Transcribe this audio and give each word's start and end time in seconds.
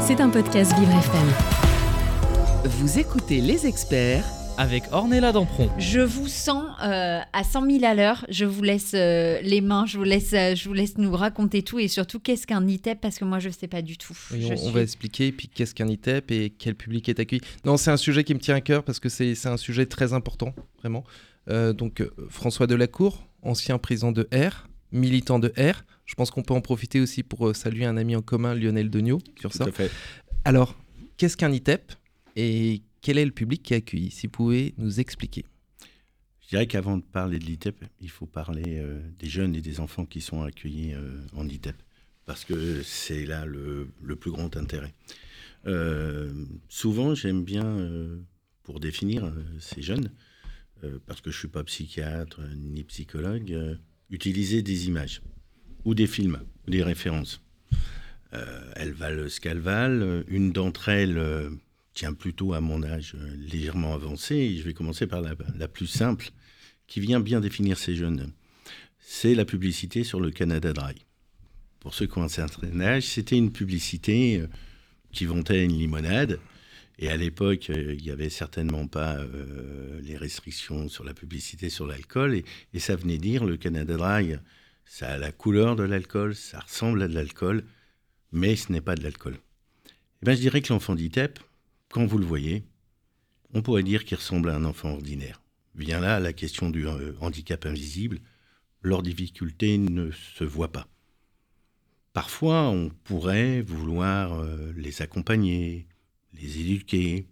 C'est 0.00 0.20
un 0.20 0.30
podcast 0.30 0.72
Vivre 0.78 0.92
FM. 0.92 1.28
Vous 2.64 2.98
écoutez 2.98 3.40
les 3.40 3.66
experts 3.66 4.24
avec 4.58 4.84
Ornella 4.92 5.32
Dampron. 5.32 5.70
Je 5.78 6.00
vous 6.00 6.28
sens 6.28 6.64
euh, 6.82 7.20
à 7.32 7.44
100 7.44 7.70
000 7.70 7.84
à 7.84 7.94
l'heure. 7.94 8.26
Je 8.28 8.44
vous 8.44 8.62
laisse 8.62 8.92
euh, 8.94 9.40
les 9.42 9.60
mains, 9.60 9.86
je 9.86 9.96
vous 9.96 10.04
laisse, 10.04 10.32
euh, 10.34 10.54
je 10.54 10.68
vous 10.68 10.74
laisse 10.74 10.98
nous 10.98 11.12
raconter 11.12 11.62
tout 11.62 11.78
et 11.78 11.88
surtout 11.88 12.20
qu'est-ce 12.20 12.46
qu'un 12.46 12.66
ITEP 12.66 13.00
parce 13.00 13.18
que 13.18 13.24
moi 13.24 13.38
je 13.38 13.48
ne 13.48 13.54
sais 13.54 13.68
pas 13.68 13.82
du 13.82 13.96
tout. 13.96 14.16
Oui, 14.32 14.50
on, 14.62 14.70
va 14.70 14.82
expliquer, 14.82 15.32
puis 15.32 15.48
qu'est-ce 15.48 15.74
qu'un 15.74 15.88
ITEP 15.88 16.30
et 16.30 16.50
quel 16.50 16.74
public 16.74 17.08
est 17.08 17.20
accueilli. 17.20 17.42
Non, 17.64 17.76
c'est 17.76 17.90
un 17.90 17.96
sujet 17.96 18.24
qui 18.24 18.34
me 18.34 18.40
tient 18.40 18.56
à 18.56 18.60
cœur 18.60 18.82
parce 18.82 19.00
que 19.00 19.08
c'est 19.08 19.46
un 19.46 19.56
sujet 19.56 19.86
très 19.86 20.12
important, 20.12 20.54
vraiment. 20.80 21.04
Euh, 21.48 21.72
donc, 21.72 22.06
François 22.28 22.66
Delacour, 22.66 23.26
ancien 23.42 23.78
président 23.78 24.12
de 24.12 24.28
R, 24.34 24.68
militant 24.92 25.38
de 25.38 25.52
R. 25.58 25.84
Je 26.10 26.16
pense 26.16 26.32
qu'on 26.32 26.42
peut 26.42 26.54
en 26.54 26.60
profiter 26.60 27.00
aussi 27.00 27.22
pour 27.22 27.46
euh, 27.46 27.54
saluer 27.54 27.84
un 27.84 27.96
ami 27.96 28.16
en 28.16 28.20
commun, 28.20 28.52
Lionel 28.56 28.90
Degnaud, 28.90 29.20
sur 29.40 29.52
ça. 29.52 29.70
fait. 29.70 29.92
Alors, 30.44 30.76
qu'est-ce 31.16 31.36
qu'un 31.36 31.52
ITEP 31.52 31.92
et 32.34 32.82
quel 33.00 33.16
est 33.16 33.24
le 33.24 33.30
public 33.30 33.62
qui 33.62 33.74
est 33.74 33.76
accueilli? 33.76 34.10
Si 34.10 34.26
vous 34.26 34.32
pouvez 34.32 34.74
nous 34.76 34.98
expliquer. 34.98 35.44
Je 36.40 36.48
dirais 36.48 36.66
qu'avant 36.66 36.96
de 36.96 37.04
parler 37.04 37.38
de 37.38 37.44
l'ITEP, 37.44 37.84
il 38.00 38.10
faut 38.10 38.26
parler 38.26 38.80
euh, 38.80 39.00
des 39.20 39.28
jeunes 39.28 39.54
et 39.54 39.60
des 39.60 39.78
enfants 39.78 40.04
qui 40.04 40.20
sont 40.20 40.42
accueillis 40.42 40.94
euh, 40.94 41.20
en 41.32 41.48
ITEP. 41.48 41.76
Parce 42.26 42.44
que 42.44 42.82
c'est 42.82 43.24
là 43.24 43.46
le, 43.46 43.92
le 44.02 44.16
plus 44.16 44.32
grand 44.32 44.56
intérêt. 44.56 44.94
Euh, 45.66 46.44
souvent, 46.68 47.14
j'aime 47.14 47.44
bien, 47.44 47.88
pour 48.64 48.80
définir 48.80 49.32
ces 49.60 49.80
jeunes, 49.80 50.10
parce 51.06 51.20
que 51.20 51.30
je 51.30 51.36
ne 51.36 51.38
suis 51.38 51.48
pas 51.48 51.62
psychiatre 51.62 52.40
ni 52.56 52.82
psychologue, 52.82 53.78
utiliser 54.10 54.62
des 54.62 54.88
images 54.88 55.22
ou 55.84 55.94
des 55.94 56.06
films 56.06 56.40
ou 56.66 56.70
des 56.70 56.82
références. 56.82 57.40
Euh, 58.32 58.72
elles 58.76 58.92
valent 58.92 59.28
ce 59.28 59.40
qu'elles 59.40 59.58
valent. 59.58 60.22
Une 60.28 60.52
d'entre 60.52 60.88
elles 60.88 61.18
euh, 61.18 61.50
tient 61.94 62.12
plutôt 62.12 62.52
à 62.54 62.60
mon 62.60 62.82
âge 62.82 63.14
euh, 63.16 63.34
légèrement 63.36 63.94
avancé. 63.94 64.56
Je 64.56 64.62
vais 64.62 64.72
commencer 64.72 65.06
par 65.06 65.20
la, 65.20 65.34
la 65.56 65.68
plus 65.68 65.86
simple, 65.86 66.30
qui 66.86 67.00
vient 67.00 67.20
bien 67.20 67.40
définir 67.40 67.78
ces 67.78 67.96
jeunes. 67.96 68.32
C'est 68.98 69.34
la 69.34 69.44
publicité 69.44 70.04
sur 70.04 70.20
le 70.20 70.30
Canada 70.30 70.72
Dry. 70.72 70.94
Pour 71.80 71.94
ceux 71.94 72.06
qui 72.06 72.18
ont 72.18 72.22
un 72.22 72.28
certain 72.28 72.80
âge, 72.80 73.04
c'était 73.04 73.36
une 73.36 73.50
publicité 73.50 74.44
qui 75.12 75.24
vantait 75.24 75.64
une 75.64 75.72
limonade. 75.72 76.38
Et 76.98 77.08
à 77.08 77.16
l'époque, 77.16 77.70
il 77.70 78.02
n'y 78.02 78.10
avait 78.10 78.28
certainement 78.28 78.86
pas 78.86 79.16
les 80.02 80.18
restrictions 80.18 80.90
sur 80.90 81.02
la 81.02 81.14
publicité 81.14 81.70
sur 81.70 81.86
l'alcool. 81.86 82.34
Et, 82.34 82.44
et 82.74 82.78
ça 82.78 82.94
venait 82.94 83.16
dire, 83.16 83.46
le 83.46 83.56
Canada 83.56 83.96
Dry, 83.96 84.36
ça 84.90 85.12
a 85.12 85.18
la 85.18 85.30
couleur 85.30 85.76
de 85.76 85.84
l'alcool, 85.84 86.34
ça 86.34 86.58
ressemble 86.58 87.00
à 87.02 87.06
de 87.06 87.14
l'alcool, 87.14 87.64
mais 88.32 88.56
ce 88.56 88.72
n'est 88.72 88.80
pas 88.80 88.96
de 88.96 89.04
l'alcool. 89.04 89.38
Eh 89.86 90.26
ben, 90.26 90.34
je 90.34 90.40
dirais 90.40 90.60
que 90.60 90.72
l'enfant 90.72 90.96
d'ITEP, 90.96 91.38
quand 91.88 92.04
vous 92.06 92.18
le 92.18 92.26
voyez, 92.26 92.64
on 93.54 93.62
pourrait 93.62 93.84
dire 93.84 94.04
qu'il 94.04 94.16
ressemble 94.16 94.50
à 94.50 94.56
un 94.56 94.64
enfant 94.64 94.90
ordinaire. 94.90 95.40
Vient 95.76 96.00
là 96.00 96.18
la 96.18 96.32
question 96.32 96.70
du 96.70 96.88
euh, 96.88 97.12
handicap 97.20 97.66
invisible. 97.66 98.18
Leurs 98.82 99.04
difficultés 99.04 99.78
ne 99.78 100.10
se 100.10 100.42
voient 100.42 100.72
pas. 100.72 100.88
Parfois, 102.12 102.68
on 102.68 102.90
pourrait 103.04 103.62
vouloir 103.62 104.40
euh, 104.40 104.72
les 104.76 105.02
accompagner, 105.02 105.86
les 106.34 106.58
éduquer, 106.58 107.28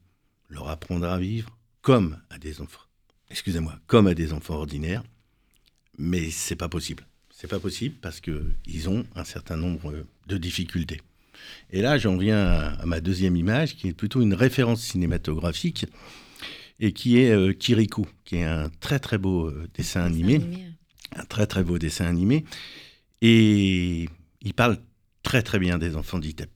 leur 0.48 0.68
apprendre 0.68 1.06
à 1.06 1.18
vivre 1.18 1.58
comme 1.82 2.22
à 2.30 2.38
des 2.38 2.60
enfants. 2.60 2.86
Excusez-moi, 3.30 3.80
comme 3.88 4.06
à 4.06 4.14
des 4.14 4.32
enfants 4.32 4.54
ordinaires, 4.54 5.02
mais 5.98 6.30
c'est 6.30 6.56
pas 6.56 6.68
possible. 6.68 7.04
C'est 7.40 7.46
pas 7.46 7.60
possible 7.60 7.94
parce 8.02 8.20
que 8.20 8.50
ils 8.66 8.88
ont 8.88 9.06
un 9.14 9.22
certain 9.22 9.56
nombre 9.56 9.92
euh, 9.92 10.04
de 10.26 10.38
difficultés. 10.38 11.00
Et 11.70 11.82
là, 11.82 11.96
j'en 11.96 12.16
viens 12.16 12.44
à, 12.44 12.70
à 12.70 12.84
ma 12.84 13.00
deuxième 13.00 13.36
image, 13.36 13.76
qui 13.76 13.86
est 13.86 13.92
plutôt 13.92 14.22
une 14.22 14.34
référence 14.34 14.82
cinématographique, 14.82 15.86
et 16.80 16.92
qui 16.92 17.20
est 17.20 17.30
euh, 17.30 17.52
Kirikou, 17.52 18.08
qui 18.24 18.38
est 18.38 18.44
un 18.44 18.70
très 18.80 18.98
très 18.98 19.18
beau 19.18 19.46
euh, 19.46 19.68
dessin 19.72 20.02
animé, 20.02 20.40
un 21.14 21.24
très 21.26 21.46
très 21.46 21.62
beau 21.62 21.78
dessin 21.78 22.06
animé, 22.06 22.44
et 23.22 24.08
il 24.42 24.54
parle 24.54 24.78
très 25.22 25.42
très 25.42 25.60
bien 25.60 25.78
des 25.78 25.94
enfants 25.94 26.18
d'ITEP. 26.18 26.50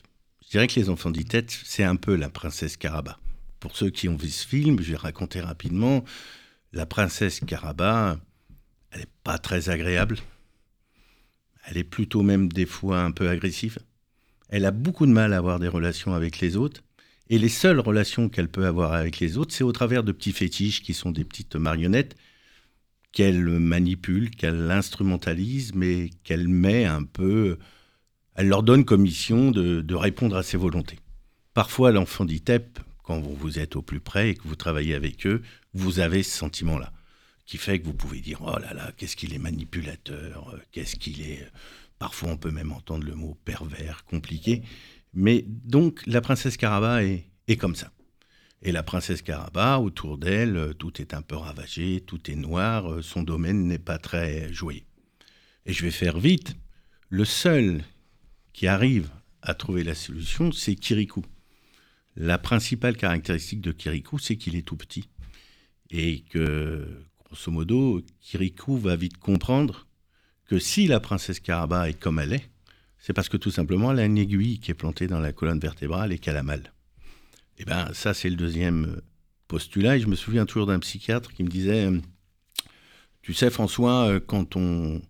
Je 0.44 0.50
dirais 0.50 0.66
que 0.66 0.80
les 0.80 0.88
enfants 0.88 1.12
d'ITEP, 1.12 1.48
c'est 1.64 1.84
un 1.84 1.94
peu 1.94 2.16
la 2.16 2.28
princesse 2.28 2.76
Caraba. 2.76 3.20
Pour 3.60 3.76
ceux 3.76 3.90
qui 3.90 4.08
ont 4.08 4.16
vu 4.16 4.30
ce 4.30 4.44
film, 4.44 4.82
je 4.82 4.90
vais 4.90 4.96
raconter 4.96 5.40
rapidement, 5.42 6.04
la 6.72 6.86
princesse 6.86 7.38
Caraba, 7.38 8.18
elle 8.90 9.02
n'est 9.02 9.06
pas 9.22 9.38
très 9.38 9.68
agréable, 9.68 10.18
elle 11.64 11.76
est 11.76 11.84
plutôt 11.84 12.22
même 12.22 12.50
des 12.50 12.66
fois 12.66 13.00
un 13.00 13.10
peu 13.10 13.28
agressive. 13.28 13.78
Elle 14.48 14.64
a 14.64 14.70
beaucoup 14.70 15.06
de 15.06 15.12
mal 15.12 15.32
à 15.32 15.38
avoir 15.38 15.58
des 15.58 15.68
relations 15.68 16.14
avec 16.14 16.40
les 16.40 16.56
autres. 16.56 16.82
Et 17.30 17.38
les 17.38 17.48
seules 17.48 17.80
relations 17.80 18.28
qu'elle 18.28 18.48
peut 18.48 18.66
avoir 18.66 18.92
avec 18.92 19.18
les 19.18 19.38
autres, 19.38 19.54
c'est 19.54 19.64
au 19.64 19.72
travers 19.72 20.04
de 20.04 20.12
petits 20.12 20.32
fétiches 20.32 20.82
qui 20.82 20.92
sont 20.92 21.12
des 21.12 21.24
petites 21.24 21.56
marionnettes 21.56 22.16
qu'elle 23.12 23.44
manipule, 23.44 24.30
qu'elle 24.30 24.70
instrumentalise, 24.70 25.74
mais 25.74 26.10
qu'elle 26.24 26.48
met 26.48 26.84
un 26.84 27.04
peu. 27.04 27.58
Elle 28.34 28.48
leur 28.48 28.62
donne 28.62 28.84
comme 28.84 29.02
mission 29.02 29.50
de, 29.50 29.94
répondre 29.94 30.36
à 30.36 30.42
ses 30.42 30.56
volontés. 30.56 30.98
Parfois, 31.54 31.92
l'enfant 31.92 32.24
d'ITEP, 32.24 32.80
quand 33.02 33.20
vous 33.20 33.58
êtes 33.58 33.76
au 33.76 33.82
plus 33.82 34.00
près 34.00 34.30
et 34.30 34.34
que 34.34 34.48
vous 34.48 34.56
travaillez 34.56 34.94
avec 34.94 35.26
eux, 35.26 35.42
vous 35.74 36.00
avez 36.00 36.22
ce 36.22 36.36
sentiment-là, 36.36 36.92
qui 37.46 37.58
fait 37.58 37.80
que 37.80 37.86
vous 37.86 37.94
pouvez 37.94 38.20
dire 38.20 38.40
Oh 38.42 38.58
là 38.58 38.72
là, 38.74 38.92
qu'est-ce 38.96 39.16
qu'il 39.16 39.34
est 39.34 39.38
manipulateur, 39.38 40.50
euh, 40.54 40.58
qu'est-ce 40.70 40.96
qu'il 40.96 41.22
est. 41.22 41.46
Parfois, 41.98 42.30
on 42.30 42.36
peut 42.36 42.50
même 42.50 42.72
entendre 42.72 43.04
le 43.04 43.14
mot 43.14 43.36
pervers, 43.44 44.04
compliqué. 44.04 44.62
Mais 45.14 45.44
donc, 45.46 46.02
la 46.06 46.20
princesse 46.20 46.56
Caraba 46.56 47.04
est, 47.04 47.26
est 47.48 47.56
comme 47.56 47.76
ça. 47.76 47.92
Et 48.62 48.70
la 48.70 48.82
princesse 48.84 49.22
Caraba, 49.22 49.80
autour 49.80 50.18
d'elle, 50.18 50.56
euh, 50.56 50.72
tout 50.72 51.00
est 51.00 51.14
un 51.14 51.22
peu 51.22 51.36
ravagé, 51.36 52.00
tout 52.00 52.30
est 52.30 52.36
noir, 52.36 52.90
euh, 52.90 53.02
son 53.02 53.22
domaine 53.22 53.66
n'est 53.66 53.78
pas 53.78 53.98
très 53.98 54.52
joyeux. 54.52 54.84
Et 55.66 55.72
je 55.72 55.82
vais 55.82 55.90
faire 55.90 56.18
vite. 56.18 56.54
Le 57.08 57.24
seul 57.24 57.82
qui 58.52 58.66
arrive 58.68 59.10
à 59.42 59.54
trouver 59.54 59.82
la 59.82 59.94
solution, 59.94 60.52
c'est 60.52 60.76
Kirikou. 60.76 61.24
La 62.14 62.38
principale 62.38 62.96
caractéristique 62.96 63.60
de 63.60 63.72
Kirikou, 63.72 64.18
c'est 64.18 64.36
qu'il 64.36 64.54
est 64.54 64.66
tout 64.66 64.76
petit. 64.76 65.08
Et 65.90 66.22
que, 66.30 66.86
grosso 67.32 67.50
modo, 67.50 68.02
Kirikou 68.20 68.76
va 68.76 68.94
vite 68.94 69.16
comprendre 69.16 69.86
que 70.46 70.58
si 70.58 70.86
la 70.86 71.00
princesse 71.00 71.40
Caraba 71.40 71.88
est 71.88 71.98
comme 71.98 72.18
elle 72.18 72.34
est, 72.34 72.50
c'est 72.98 73.14
parce 73.14 73.30
que 73.30 73.38
tout 73.38 73.50
simplement 73.50 73.90
elle 73.90 74.00
a 74.00 74.04
une 74.04 74.18
aiguille 74.18 74.58
qui 74.58 74.70
est 74.70 74.74
plantée 74.74 75.06
dans 75.06 75.18
la 75.18 75.32
colonne 75.32 75.58
vertébrale 75.58 76.12
et 76.12 76.18
qu'elle 76.18 76.36
a 76.36 76.42
mal. 76.42 76.74
Et 77.56 77.64
bien 77.64 77.88
ça 77.94 78.12
c'est 78.12 78.28
le 78.28 78.36
deuxième 78.36 78.84
euh, 78.84 79.00
postulat 79.48 79.96
et 79.96 80.00
je 80.00 80.08
me 80.08 80.14
souviens 80.14 80.44
toujours 80.44 80.66
d'un 80.66 80.78
psychiatre 80.78 81.32
qui 81.32 81.42
me 81.42 81.48
disait 81.48 81.86
euh, 81.86 81.98
tu 83.22 83.32
sais 83.32 83.48
François 83.48 84.08
euh, 84.08 84.20
quand 84.20 84.56
on 84.56 85.00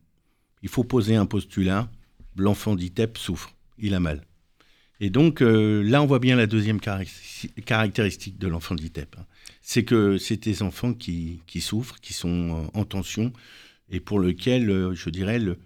il 0.63 0.69
faut 0.69 0.85
poser 0.85 1.17
un 1.17 1.27
postulat 1.27 1.91
l'enfant 2.37 2.77
d'ITEP 2.77 3.19
souffre 3.19 3.53
il 3.79 3.95
a 3.95 4.01
mal 4.01 4.23
et 5.01 5.11
donc 5.11 5.41
là 5.41 6.03
on 6.03 6.07
voit 6.07 6.21
bien 6.21 6.37
la 6.37 6.47
deuxième 6.47 6.79
caractéristique- 6.81 7.65
caractéristique 7.65 8.39
de 8.39 8.47
l'enfant 8.47 8.77
d'ITEP 8.77 9.17
hein. 9.19 9.27
C'est 9.63 9.85
que 9.85 10.19
c'est 10.19 10.43
des 10.43 10.63
enfants 10.63 10.93
qui, 10.93 11.41
qui 11.47 11.61
souffrent 11.61 12.01
qui 12.01 12.13
sont 12.13 12.65
euh, 12.75 12.79
en 12.79 12.85
tension 12.85 13.33
et 13.91 14.01
pour 14.01 14.19
lequel 14.19 14.69
euh, 14.71 14.95
je 14.95 15.09
dirais 15.11 15.39
le, 15.39 15.59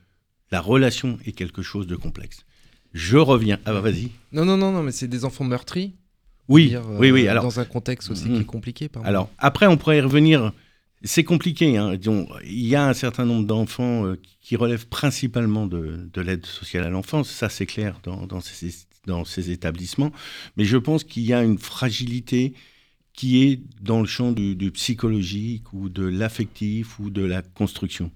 la 0.51 0.61
relation 0.61 1.19
est 1.25 1.33
quelque 1.33 1.63
chose 1.63 1.87
de 1.87 1.97
complexe. 1.97 2.45
Je 2.93 3.17
reviens. 3.17 3.59
Ah 3.65 3.73
bah 3.73 3.81
vas-y. 3.81 4.11
Non, 4.33 4.45
non, 4.45 4.57
non, 4.57 4.73
non, 4.73 4.83
mais 4.83 4.93
c'est 4.93 5.09
des 5.09 5.25
enfants 5.25 5.45
meurtris. 5.45 5.95
Oui, 6.49 6.69
dire, 6.69 6.87
euh, 6.89 6.99
oui, 6.99 7.11
oui. 7.11 7.29
Alors, 7.29 7.43
dans 7.43 7.61
un 7.61 7.65
contexte 7.65 8.11
aussi 8.11 8.25
qui 8.25 8.41
est 8.41 8.45
compliqué. 8.45 8.89
Pardon. 8.89 9.09
alors 9.09 9.31
après, 9.39 9.67
on 9.67 9.77
pourrait 9.77 9.99
y 9.99 10.01
revenir. 10.01 10.53
C'est 11.03 11.25
compliqué. 11.25 11.77
Hein. 11.77 11.99
Il 12.45 12.67
y 12.67 12.75
a 12.75 12.87
un 12.87 12.95
certain 12.95 13.27
nombre 13.27 13.47
d'enfants 13.47 14.07
euh, 14.07 14.21
qui 14.41 14.57
relèvent 14.57 14.87
principalement 14.87 15.67
de, 15.67 16.09
de 16.13 16.21
l'aide 16.21 16.47
sociale 16.47 16.85
à 16.85 16.89
l'enfance. 16.89 17.29
Ça, 17.29 17.49
c'est 17.49 17.67
clair 17.67 18.01
dans, 18.03 18.27
dans, 18.27 18.41
ces, 18.41 18.73
dans 19.07 19.25
ces 19.25 19.51
établissements. 19.51 20.13
Mais 20.57 20.65
je 20.65 20.77
pense 20.77 21.05
qu'il 21.05 21.25
y 21.25 21.35
a 21.35 21.43
une 21.43 21.59
fragilité 21.59 22.55
qui 23.17 23.43
est 23.45 23.61
dans 23.81 24.01
le 24.01 24.07
champ 24.07 24.31
du, 24.31 24.71
psychologique 24.71 25.73
ou 25.73 25.89
de 25.89 26.05
l'affectif 26.05 27.01
ou 27.01 27.11
de 27.11 27.25
la 27.25 27.43
construction. 27.43 28.13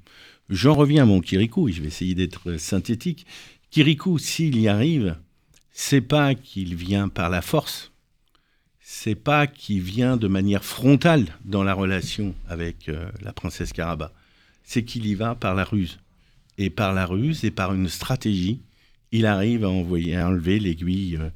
J'en 0.51 0.75
reviens 0.75 1.05
à 1.05 1.07
mon 1.07 1.21
Kirikou, 1.21 1.69
et 1.69 1.73
je 1.73 1.81
vais 1.81 1.89
essayer 1.89 2.15
d'être 2.15 2.57
synthétique. 2.59 3.27
Kirikou, 3.71 4.19
s'il 4.19 4.61
y 4.61 4.69
arrive, 4.69 5.17
c'est 5.73 6.03
pas 6.03 6.35
qu'il 6.35 6.75
vient 6.75 7.09
par 7.09 7.31
la 7.31 7.41
force, 7.41 7.93
c'est 8.81 9.15
pas 9.15 9.47
qu'il 9.47 9.81
vient 9.81 10.17
de 10.17 10.29
manière 10.29 10.65
frontale 10.65 11.27
dans 11.45 11.63
la 11.63 11.73
relation 11.73 12.35
avec 12.49 12.89
euh, 12.89 13.11
la 13.23 13.33
princesse 13.33 13.73
Caraba, 13.73 14.13
c'est 14.65 14.85
qu'il 14.85 15.07
y 15.07 15.15
va 15.15 15.35
par 15.35 15.55
la 15.55 15.65
ruse. 15.65 15.99
Et 16.59 16.69
par 16.69 16.93
la 16.93 17.07
ruse 17.07 17.45
et 17.45 17.51
par 17.51 17.73
une 17.73 17.89
stratégie, 17.89 18.61
il 19.13 19.25
arrive 19.25 19.65
à 19.65 19.71
envoyer, 19.71 20.19
enlever 20.19 20.59
l'aiguille 20.59 21.17
euh, 21.17 21.31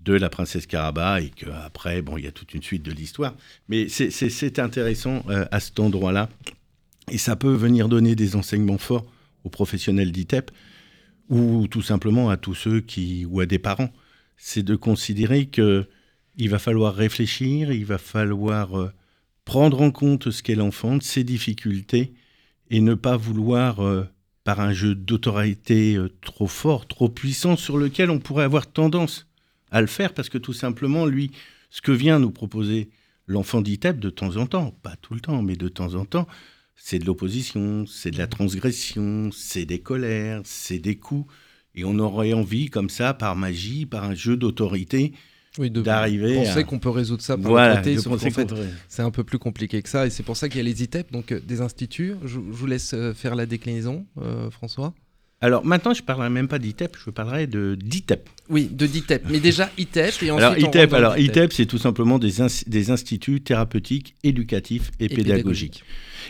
de 0.00 0.14
la 0.14 0.28
princesse 0.28 0.66
Caraba 0.66 1.20
et 1.20 1.30
qu'après, 1.30 2.02
bon, 2.02 2.16
il 2.16 2.24
y 2.24 2.28
a 2.28 2.32
toute 2.32 2.54
une 2.54 2.62
suite 2.62 2.82
de 2.82 2.92
l'histoire. 2.92 3.34
Mais 3.68 3.88
c'est- 3.88 4.58
intéressant 4.58 5.24
euh, 5.28 5.44
à 5.50 5.60
cet 5.60 5.80
endroit-là. 5.80 6.28
Et 7.10 7.18
ça 7.18 7.36
peut 7.36 7.52
venir 7.54 7.88
donner 7.88 8.14
des 8.14 8.36
enseignements 8.36 8.78
forts 8.78 9.06
aux 9.44 9.50
professionnels 9.50 10.12
d'ITEP 10.12 10.50
ou 11.28 11.66
tout 11.68 11.82
simplement 11.82 12.30
à 12.30 12.36
tous 12.36 12.54
ceux 12.54 12.80
qui, 12.80 13.26
ou 13.26 13.40
à 13.40 13.46
des 13.46 13.58
parents. 13.58 13.92
c'est 14.40 14.62
de 14.62 14.76
considérer 14.76 15.46
que 15.46 15.86
il 16.36 16.48
va 16.48 16.60
falloir 16.60 16.94
réfléchir, 16.94 17.72
il 17.72 17.84
va 17.84 17.98
falloir 17.98 18.78
euh, 18.78 18.92
prendre 19.44 19.80
en 19.80 19.90
compte 19.90 20.30
ce 20.30 20.42
qu'est 20.44 20.54
l'enfant, 20.54 21.00
ses 21.00 21.24
difficultés, 21.24 22.12
et 22.70 22.80
ne 22.80 22.94
pas 22.94 23.16
vouloir, 23.16 23.80
euh, 23.80 24.04
par 24.44 24.60
un 24.60 24.72
jeu 24.72 24.94
d'autorité 24.94 25.98
trop 26.22 26.46
fort, 26.46 26.86
trop 26.86 27.08
puissant, 27.08 27.56
sur 27.56 27.76
lequel 27.78 28.10
on 28.10 28.20
pourrait 28.20 28.44
avoir 28.44 28.68
tendance 28.70 29.27
à 29.70 29.80
le 29.80 29.86
faire, 29.86 30.14
parce 30.14 30.28
que 30.28 30.38
tout 30.38 30.52
simplement, 30.52 31.06
lui, 31.06 31.30
ce 31.70 31.80
que 31.82 31.92
vient 31.92 32.18
nous 32.18 32.30
proposer 32.30 32.88
l'enfant 33.26 33.60
d'ITEP 33.60 33.98
de 34.00 34.10
temps 34.10 34.36
en 34.36 34.46
temps, 34.46 34.70
pas 34.82 34.96
tout 35.02 35.14
le 35.14 35.20
temps, 35.20 35.42
mais 35.42 35.56
de 35.56 35.68
temps 35.68 35.94
en 35.94 36.04
temps, 36.04 36.26
c'est 36.76 36.98
de 36.98 37.04
l'opposition, 37.04 37.84
c'est 37.86 38.10
de 38.10 38.18
la 38.18 38.26
transgression, 38.26 39.30
c'est 39.32 39.64
des 39.66 39.80
colères, 39.80 40.40
c'est 40.44 40.78
des 40.78 40.96
coups. 40.96 41.30
Et 41.74 41.84
on 41.84 41.98
aurait 41.98 42.32
envie, 42.32 42.70
comme 42.70 42.88
ça, 42.90 43.14
par 43.14 43.36
magie, 43.36 43.86
par 43.86 44.04
un 44.04 44.14
jeu 44.14 44.36
d'autorité, 44.36 45.12
Oui, 45.58 45.70
d'arriver 45.70 46.34
penser 46.36 46.58
à- 46.60 46.62
qu'on 46.64 46.78
peut 46.78 46.88
résoudre 46.88 47.22
ça 47.22 47.36
par 47.36 47.50
Voilà, 47.50 47.82
sauf 47.96 48.18
qu'en 48.20 48.30
fait, 48.30 48.54
c'est 48.88 49.02
un 49.02 49.10
peu 49.10 49.24
plus 49.24 49.38
compliqué 49.38 49.82
que 49.82 49.88
ça. 49.88 50.06
Et 50.06 50.10
c'est 50.10 50.22
pour 50.22 50.36
ça 50.36 50.48
qu'il 50.48 50.58
y 50.58 50.60
a 50.60 50.64
les 50.64 50.82
ITEP, 50.82 51.12
donc 51.12 51.32
euh, 51.32 51.40
des 51.40 51.60
instituts. 51.60 52.14
Je, 52.22 52.28
je 52.28 52.38
vous 52.38 52.66
laisse 52.66 52.94
euh, 52.94 53.12
faire 53.12 53.34
la 53.34 53.44
déclinaison, 53.46 54.06
euh, 54.20 54.50
François. 54.50 54.94
Alors 55.40 55.64
maintenant, 55.64 55.94
je 55.94 56.02
ne 56.02 56.06
parlerai 56.06 56.30
même 56.30 56.48
pas 56.48 56.58
d'ITEP, 56.58 56.96
je 57.04 57.10
parlerai 57.10 57.46
de 57.46 57.76
d'ITEP. 57.80 58.28
Oui, 58.48 58.68
de 58.70 58.86
DITEP. 58.86 59.22
Mais 59.30 59.38
déjà 59.38 59.70
ITEP 59.78 60.22
et 60.22 60.30
ensuite 60.30 60.30
Alors 60.30 60.50
on 60.58 60.64
rentre 60.64 60.68
ITEP, 60.78 60.92
alors 60.92 61.16
ITEP, 61.18 61.52
c'est 61.52 61.66
tout 61.66 61.78
simplement 61.78 62.18
des, 62.18 62.40
ins- 62.40 62.64
des 62.66 62.90
instituts 62.90 63.40
thérapeutiques, 63.40 64.16
éducatifs 64.24 64.90
et, 64.98 65.04
Et 65.04 65.08
pédagogiques. 65.08 65.84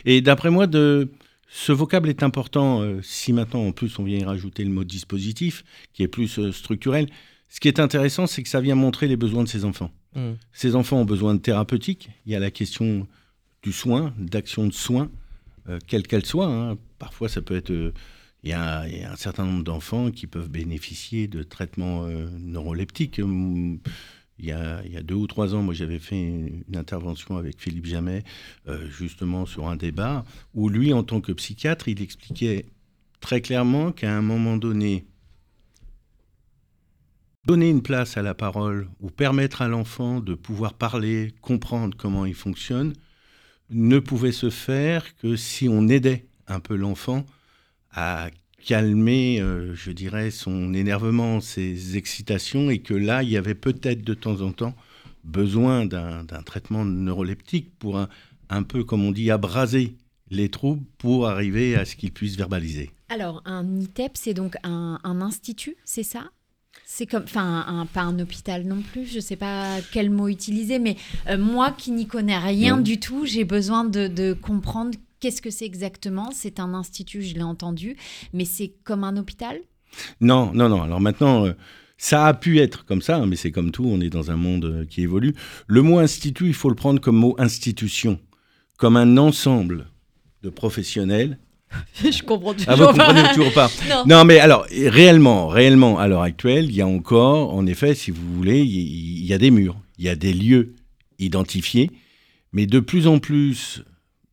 Et 0.04 0.20
d'après 0.20 0.50
moi, 0.50 0.66
de, 0.66 1.08
ce 1.48 1.72
vocable 1.72 2.10
est 2.10 2.22
important. 2.22 2.82
euh, 2.82 3.00
si 3.02 3.32
maintenant, 3.32 3.66
en 3.66 3.72
plus, 3.72 3.98
on 3.98 4.04
vient 4.04 4.18
y 4.18 4.24
rajouter 4.24 4.62
le 4.62 4.70
mot 4.70 4.84
dispositif, 4.84 5.64
qui 5.94 6.02
est 6.02 6.08
plus 6.08 6.38
euh, 6.38 6.52
structurel, 6.52 7.08
ce 7.48 7.60
qui 7.60 7.68
est 7.68 7.80
intéressant, 7.80 8.26
c'est 8.26 8.42
que 8.42 8.48
ça 8.50 8.60
vient 8.60 8.74
montrer 8.74 9.08
les 9.08 9.16
besoins 9.16 9.42
de 9.42 9.48
ces 9.48 9.64
enfants. 9.64 9.90
Mmh. 10.16 10.32
Ces 10.52 10.74
enfants 10.76 10.98
ont 11.00 11.04
besoin 11.06 11.34
de 11.34 11.40
thérapeutique. 11.40 12.10
Il 12.26 12.32
y 12.32 12.36
a 12.36 12.40
la 12.40 12.50
question 12.50 13.06
du 13.62 13.72
soin, 13.72 14.12
d'action 14.18 14.66
de 14.66 14.72
soins, 14.74 15.10
euh, 15.70 15.78
quelle 15.86 16.06
qu'elle 16.06 16.26
soit. 16.26 16.46
hein. 16.46 16.76
Parfois, 16.98 17.30
ça 17.30 17.40
peut 17.40 17.56
être. 17.56 17.94
Il 18.44 18.50
y, 18.50 18.52
a, 18.52 18.82
un 18.82 19.16
certain 19.16 19.44
nombre 19.44 19.64
d'enfants 19.64 20.10
qui 20.10 20.26
peuvent 20.26 20.48
bénéficier 20.48 21.26
de 21.26 21.42
traitements 21.42 22.04
euh, 22.04 22.28
neuroleptiques. 22.38 23.18
Hum, 23.18 23.80
Il 24.38 24.46
y, 24.46 24.52
a, 24.52 24.82
deux 25.02 25.16
ou 25.16 25.26
trois 25.26 25.54
ans, 25.54 25.62
moi, 25.62 25.74
j'avais 25.74 25.98
fait 25.98 26.20
une, 26.20 26.62
une 26.68 26.76
intervention 26.76 27.36
avec 27.36 27.60
Philippe 27.60 27.86
Jamet, 27.86 28.22
euh, 28.68 28.88
justement 28.90 29.46
sur 29.46 29.68
un 29.68 29.76
débat, 29.76 30.24
où 30.54 30.68
lui, 30.68 30.92
en 30.92 31.02
tant 31.02 31.20
que 31.20 31.32
psychiatre, 31.32 31.88
il 31.88 32.00
expliquait 32.00 32.66
très 33.20 33.40
clairement 33.40 33.90
qu'à 33.90 34.16
un 34.16 34.22
moment 34.22 34.56
donné, 34.56 35.04
donner 37.44 37.68
une 37.70 37.82
place 37.82 38.16
à 38.16 38.22
la 38.22 38.34
parole 38.34 38.88
ou 39.00 39.10
permettre 39.10 39.62
à 39.62 39.68
l'enfant 39.68 40.20
de 40.20 40.34
pouvoir 40.34 40.74
parler, 40.74 41.34
comprendre 41.40 41.96
comment 41.96 42.26
il 42.26 42.34
fonctionne, 42.34 42.92
ne 43.70 43.98
pouvait 43.98 44.32
se 44.32 44.50
faire 44.50 45.16
que 45.16 45.34
si 45.34 45.68
on 45.68 45.88
aidait 45.88 46.26
un 46.46 46.60
peu 46.60 46.76
l'enfant 46.76 47.26
à 47.92 48.30
calmer, 48.64 49.40
euh, 49.40 49.74
je 49.74 49.90
dirais, 49.92 50.30
son 50.30 50.74
énervement, 50.74 51.40
ses 51.40 51.96
excitations, 51.96 52.70
et 52.70 52.80
que 52.80 52.94
là, 52.94 53.22
il 53.22 53.30
y 53.30 53.36
avait 53.36 53.54
peut-être 53.54 54.02
de 54.02 54.14
temps 54.14 54.40
en 54.40 54.52
temps 54.52 54.74
besoin 55.24 55.84
d'un 55.86 56.24
traitement 56.44 56.84
neuroleptique 56.84 57.70
pour 57.78 57.98
un, 57.98 58.08
un 58.50 58.62
peu, 58.62 58.84
comme 58.84 59.04
on 59.04 59.12
dit, 59.12 59.30
abraser 59.30 59.96
les 60.30 60.48
troubles 60.50 60.84
pour 60.98 61.28
arriver 61.28 61.76
à 61.76 61.84
ce 61.84 61.96
qu'il 61.96 62.12
puisse 62.12 62.36
verbaliser. 62.36 62.90
Alors, 63.08 63.42
un 63.46 63.78
ITEP, 63.80 64.12
c'est 64.14 64.34
donc 64.34 64.56
un, 64.64 64.98
un 65.02 65.20
institut, 65.22 65.76
c'est 65.84 66.02
ça? 66.02 66.30
C'est 66.84 67.06
comme, 67.06 67.24
enfin, 67.24 67.64
un, 67.66 67.86
pas 67.86 68.02
un 68.02 68.18
hôpital 68.18 68.64
non 68.64 68.80
plus, 68.82 69.06
je 69.06 69.20
sais 69.20 69.36
pas 69.36 69.78
quel 69.92 70.10
mot 70.10 70.28
utiliser, 70.28 70.78
mais 70.78 70.96
euh, 71.28 71.36
moi 71.38 71.72
qui 71.72 71.90
n'y 71.90 72.06
connais 72.06 72.38
rien 72.38 72.76
Non. 72.76 72.82
du 72.82 72.98
tout, 73.00 73.26
j'ai 73.26 73.44
besoin 73.44 73.84
de, 73.84 74.08
de 74.08 74.32
comprendre 74.32 74.96
qu'est-ce 75.20 75.42
que 75.42 75.50
c'est 75.50 75.66
exactement? 75.66 76.30
C'est 76.32 76.60
un 76.60 76.74
institut, 76.74 77.22
je 77.22 77.34
l'ai 77.34 77.42
entendu, 77.42 77.96
mais 78.32 78.44
c'est 78.44 78.72
comme 78.84 79.04
un 79.04 79.16
hôpital? 79.16 79.58
Non, 80.20 80.52
non, 80.52 80.68
non. 80.68 80.82
Alors 80.82 81.00
maintenant, 81.00 81.46
euh, 81.46 81.52
ça 81.96 82.26
a 82.26 82.34
pu 82.34 82.60
être 82.60 82.84
comme 82.84 83.02
ça, 83.02 83.16
hein, 83.16 83.26
mais 83.26 83.36
c'est 83.36 83.50
comme 83.50 83.70
tout, 83.70 83.84
on 83.84 84.00
est 84.00 84.10
dans 84.10 84.30
un 84.30 84.36
monde 84.36 84.64
euh, 84.64 84.84
qui 84.84 85.02
évolue. 85.02 85.34
Le 85.66 85.82
mot 85.82 85.98
institut, 85.98 86.46
il 86.46 86.54
faut 86.54 86.68
le 86.68 86.74
prendre 86.74 87.00
comme 87.00 87.16
mot 87.16 87.34
institution, 87.38 88.18
comme 88.76 88.96
un 88.96 89.16
ensemble 89.16 89.86
de 90.42 90.50
professionnels. 90.50 91.38
Je 92.02 92.22
comprends 92.22 92.54
Ah, 92.66 92.76
vous 92.76 92.86
comprenez 92.86 93.22
toujours 93.34 93.52
pas 93.52 93.70
Non. 93.88 94.04
Non, 94.06 94.24
mais 94.24 94.38
alors, 94.38 94.66
réellement, 94.70 95.48
réellement, 95.48 95.98
à 95.98 96.08
l'heure 96.08 96.22
actuelle, 96.22 96.66
il 96.66 96.76
y 96.76 96.80
a 96.80 96.86
encore, 96.86 97.52
en 97.52 97.66
effet, 97.66 97.94
si 97.94 98.10
vous 98.10 98.34
voulez, 98.34 98.60
il 98.60 98.70
y, 98.70 99.20
il 99.20 99.26
y 99.26 99.34
a 99.34 99.38
des 99.38 99.50
murs, 99.50 99.76
il 99.98 100.04
y 100.04 100.08
a 100.08 100.16
des 100.16 100.32
lieux 100.32 100.76
identifiés, 101.18 101.90
mais 102.52 102.66
de 102.66 102.80
plus 102.80 103.06
en 103.06 103.18
plus, 103.18 103.82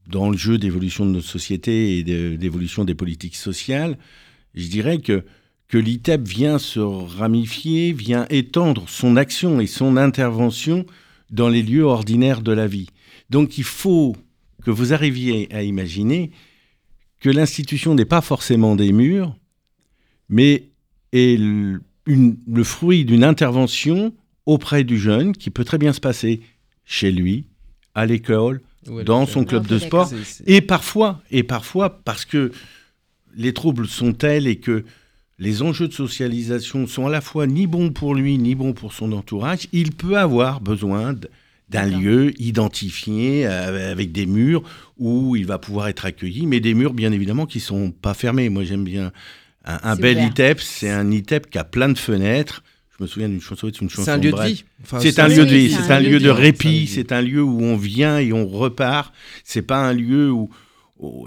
dans 0.07 0.29
le 0.29 0.37
jeu 0.37 0.57
d'évolution 0.57 1.05
de 1.05 1.11
notre 1.11 1.27
société 1.27 1.97
et 1.97 2.03
d'évolution 2.37 2.83
des 2.85 2.95
politiques 2.95 3.35
sociales, 3.35 3.97
je 4.53 4.67
dirais 4.67 4.99
que, 4.99 5.23
que 5.67 5.77
l'ITEP 5.77 6.27
vient 6.27 6.59
se 6.59 6.79
ramifier, 6.79 7.91
vient 7.91 8.25
étendre 8.29 8.87
son 8.87 9.17
action 9.17 9.59
et 9.59 9.67
son 9.67 9.97
intervention 9.97 10.85
dans 11.31 11.49
les 11.49 11.63
lieux 11.63 11.83
ordinaires 11.83 12.41
de 12.41 12.51
la 12.51 12.67
vie. 12.67 12.87
Donc 13.29 13.57
il 13.57 13.63
faut 13.63 14.15
que 14.63 14.71
vous 14.71 14.93
arriviez 14.93 15.53
à 15.53 15.63
imaginer 15.63 16.31
que 17.19 17.29
l'institution 17.29 17.95
n'est 17.95 18.05
pas 18.05 18.21
forcément 18.21 18.75
des 18.75 18.91
murs, 18.91 19.35
mais 20.29 20.69
est 21.11 21.39
le, 21.39 21.81
le 22.05 22.63
fruit 22.63 23.05
d'une 23.05 23.23
intervention 23.23 24.13
auprès 24.45 24.83
du 24.83 24.99
jeune 24.99 25.33
qui 25.33 25.49
peut 25.49 25.63
très 25.63 25.77
bien 25.77 25.93
se 25.93 25.99
passer 25.99 26.41
chez 26.85 27.11
lui, 27.11 27.45
à 27.95 28.05
l'école, 28.05 28.61
dans 29.05 29.25
son 29.25 29.43
club 29.45 29.63
Ok, 29.63 29.69
de 29.69 29.79
sport, 29.79 30.11
et 30.45 30.61
parfois, 30.61 31.21
et 31.31 31.43
parfois 31.43 32.01
parce 32.03 32.25
que 32.25 32.51
les 33.35 33.53
troubles 33.53 33.87
sont 33.87 34.13
tels 34.13 34.47
et 34.47 34.57
que 34.57 34.85
les 35.37 35.61
enjeux 35.61 35.87
de 35.87 35.93
socialisation 35.93 36.87
sont 36.87 37.07
à 37.07 37.09
la 37.09 37.21
fois 37.21 37.47
ni 37.47 37.67
bons 37.67 37.91
pour 37.91 38.15
lui 38.15 38.37
ni 38.37 38.55
bons 38.55 38.73
pour 38.73 38.93
son 38.93 39.11
entourage, 39.11 39.67
il 39.73 39.91
peut 39.91 40.17
avoir 40.17 40.61
besoin 40.61 41.15
d'un 41.69 41.85
lieu 41.85 42.31
identifié 42.39 43.45
euh, 43.45 43.91
avec 43.91 44.11
des 44.11 44.27
murs 44.27 44.63
où 44.97 45.35
il 45.35 45.45
va 45.45 45.57
pouvoir 45.57 45.87
être 45.87 46.05
accueilli, 46.05 46.45
mais 46.45 46.59
des 46.59 46.73
murs 46.73 46.93
bien 46.93 47.11
évidemment 47.11 47.45
qui 47.45 47.59
sont 47.59 47.91
pas 47.91 48.13
fermés. 48.13 48.49
Moi 48.49 48.63
j'aime 48.63 48.83
bien 48.83 49.11
un, 49.65 49.79
un 49.83 49.95
bel. 49.95 50.23
ITEP, 50.23 50.61
c'est 50.61 50.89
un 50.89 51.11
ITEP 51.11 51.49
qui 51.49 51.57
a 51.57 51.63
plein 51.63 51.89
de 51.89 51.97
fenêtres. 51.97 52.63
Je 52.97 53.03
me 53.03 53.07
souviens 53.07 53.27
d'une 53.29 53.41
chanson, 53.41 53.67
c'est 53.73 53.81
une 53.81 53.89
chanson 53.89 54.03
C'est 54.05 54.11
un 54.11 54.17
lieu 54.17 54.31
de 54.31 54.41
vie. 54.41 54.63
Enfin, 54.83 54.99
C'est 55.01 55.19
un 55.19 55.27
lieu 55.27 55.45
de 55.45 55.53
vie, 55.55 55.69
c'est 55.71 55.91
un 55.91 55.99
lieu 55.99 56.19
de 56.19 56.29
répit, 56.29 56.87
C'est 56.87 57.11
un 57.11 57.21
lieu 57.21 57.41
où 57.43 57.61
on 57.61 57.75
vient 57.75 58.19
et 58.19 58.31
on 58.31 58.47
repart. 58.47 59.13
C'est 59.43 59.61
pas 59.61 59.79
un 59.79 59.93
lieu 59.93 60.31
où, 60.31 60.49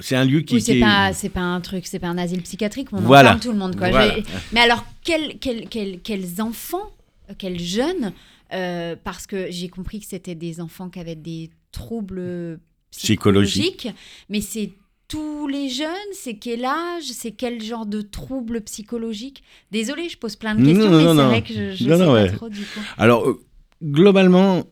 c'est 0.00 0.16
un 0.16 0.24
lieu 0.24 0.40
qui, 0.40 0.54
Oui, 0.54 0.60
c'est 0.62 0.78
est- 0.78 0.80
pas, 0.80 1.12
c'est 1.12 1.28
pas 1.28 1.40
un 1.42 1.60
truc, 1.60 1.86
c'est 1.86 1.98
pas 1.98 2.06
un 2.08 2.16
asile 2.18 2.40
psychiatrique, 2.42 2.88
on 2.92 3.00
Voilà. 3.00 3.36
tout 3.40 3.52
le 3.52 3.58
monde. 3.58 3.76
Quoi. 3.76 3.90
Voilà. 3.90 4.16
Mais 4.52 4.60
alors, 4.60 4.84
quels, 5.04 5.38
quels, 5.38 5.68
quels, 5.68 6.00
quels 6.00 6.40
enfants, 6.40 6.90
quels 7.36 7.60
jeunes, 7.60 8.12
euh, 8.54 8.96
parce 9.04 9.26
que 9.26 9.48
j'ai 9.50 9.68
compris 9.68 10.00
que 10.00 10.06
c'était 10.06 10.34
des 10.34 10.60
enfants 10.62 10.88
qui 10.88 10.98
avaient 11.00 11.14
des 11.16 11.50
troubles 11.70 12.58
Psychologiques. 12.90 13.76
psychologiques, 13.76 13.88
mais 14.30 14.40
c'est 14.40 14.70
tous 15.08 15.48
les 15.48 15.68
jeunes, 15.70 15.88
c'est 16.12 16.34
quel 16.36 16.64
âge, 16.64 17.04
c'est 17.12 17.32
quel 17.32 17.62
genre 17.62 17.86
de 17.86 18.02
troubles 18.02 18.60
psychologiques? 18.62 19.42
Désolée, 19.70 20.08
je 20.08 20.18
pose 20.18 20.36
plein 20.36 20.54
de 20.54 20.62
questions, 20.62 20.90
non, 20.90 20.98
mais 20.98 21.04
non, 21.04 21.14
c'est 21.14 21.22
non. 21.22 21.26
vrai 21.28 21.42
que 21.42 21.54
je, 21.54 21.72
je 21.74 21.88
Non, 21.88 21.96
sais 21.96 22.12
pas 22.12 22.12
ouais. 22.12 22.32
trop 22.32 22.48
du 22.50 22.66
coup. 22.66 22.80
Alors, 22.98 23.28
euh, 23.28 23.40
globalement, 23.82 24.64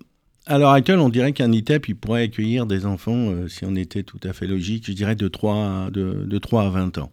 à 0.47 0.59
l'heure 0.59 0.71
actuelle, 0.73 0.99
on 0.99 1.09
dirait 1.09 1.33
qu'un 1.33 1.51
ITEP, 1.53 1.89
il 1.89 1.97
pourrait 1.97 2.23
accueillir 2.25 2.67
des 2.67 2.87
enfants, 2.87 3.31
euh, 3.31 3.49
si 3.49 3.65
on 3.65 3.75
était 3.75 4.03
tout 4.03 4.21
à 4.23 4.33
fait 4.33 4.47
logique, 4.47 4.87
je 4.87 4.93
dirais 4.93 5.17
de 5.17 5.29
3 5.29 5.55
à, 5.87 5.91
de, 5.91 6.25
de 6.27 6.39
3 6.39 6.65
à 6.65 6.69
20 6.71 6.99
ans. 6.99 7.13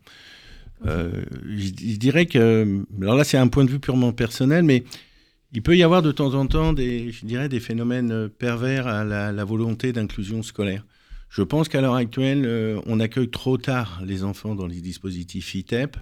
Euh, 0.86 1.24
je, 1.56 1.68
je 1.68 1.98
dirais 1.98 2.25
que, 2.25 2.84
alors 3.01 3.15
là, 3.15 3.24
c'est 3.24 3.38
un 3.38 3.48
point 3.48 3.63
de 3.63 3.70
vue 3.72 3.80
purement 3.80 4.12
personnel, 4.12 4.63
mais 4.63 4.84
il 5.53 5.62
peut 5.62 5.77
y 5.77 5.84
avoir 5.84 6.01
de 6.01 6.12
temps 6.12 6.34
en 6.34 6.46
temps 6.48 6.74
des, 6.74 7.12
je 7.12 7.25
dirais, 7.25 7.48
des 7.48 7.60
phénomènes 7.62 8.27
pervers 8.27 8.88
à 8.88 9.03
la, 9.06 9.32
la 9.32 9.46
volonté 9.46 9.94
d'inclusion 9.94 10.44
scolaire. 10.44 10.86
Je 11.34 11.42
pense 11.42 11.68
qu'à 11.68 11.82
l'heure 11.82 11.96
actuelle, 11.96 12.46
euh, 12.46 12.80
on 12.86 13.00
accueille 13.00 13.32
trop 13.32 13.58
tard 13.58 14.04
les 14.06 14.24
enfants 14.24 14.54
dans 14.54 14.68
les 14.68 14.82
dispositifs 14.82 15.56
ITEP 15.56 15.98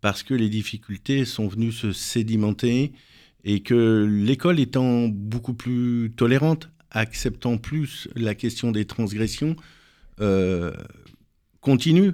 parce 0.00 0.22
que 0.22 0.32
les 0.32 0.48
difficultés 0.48 1.26
sont 1.26 1.46
venues 1.46 1.72
se 1.72 1.92
sédimenter 1.92 2.92
et 3.44 3.60
que 3.60 4.08
l'école 4.10 4.58
étant 4.58 5.08
beaucoup 5.08 5.52
plus 5.52 6.10
tolérante, 6.16 6.70
acceptant 6.90 7.58
plus 7.58 8.08
la 8.16 8.34
question 8.34 8.72
des 8.72 8.86
transgressions, 8.86 9.56
euh, 10.22 10.72
continue 11.60 12.12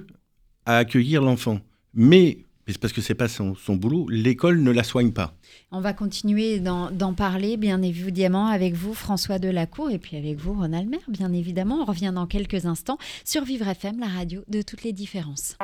à 0.65 0.79
accueillir 0.79 1.21
l'enfant. 1.21 1.61
Mais, 1.93 2.39
mais 2.65 2.73
c'est 2.73 2.79
parce 2.79 2.93
que 2.93 3.01
c'est 3.01 3.15
pas 3.15 3.27
son, 3.27 3.55
son 3.55 3.75
boulot, 3.75 4.07
l'école 4.09 4.61
ne 4.61 4.71
la 4.71 4.83
soigne 4.83 5.11
pas. 5.11 5.33
On 5.71 5.81
va 5.81 5.93
continuer 5.93 6.59
d'en 6.59 7.13
parler, 7.13 7.57
bien 7.57 7.81
évidemment, 7.81 8.47
avec 8.47 8.73
vous, 8.73 8.93
François 8.93 9.39
Delacour, 9.39 9.91
et 9.91 9.99
puis 9.99 10.17
avec 10.17 10.37
vous, 10.37 10.53
Ronald 10.53 10.89
Maire, 10.89 11.01
bien 11.07 11.33
évidemment. 11.33 11.81
On 11.81 11.85
revient 11.85 12.11
dans 12.13 12.27
quelques 12.27 12.65
instants 12.65 12.97
sur 13.25 13.43
Vivre 13.43 13.67
FM, 13.67 13.99
la 13.99 14.07
radio 14.07 14.43
de 14.47 14.61
toutes 14.61 14.83
les 14.83 14.93
différences. 14.93 15.57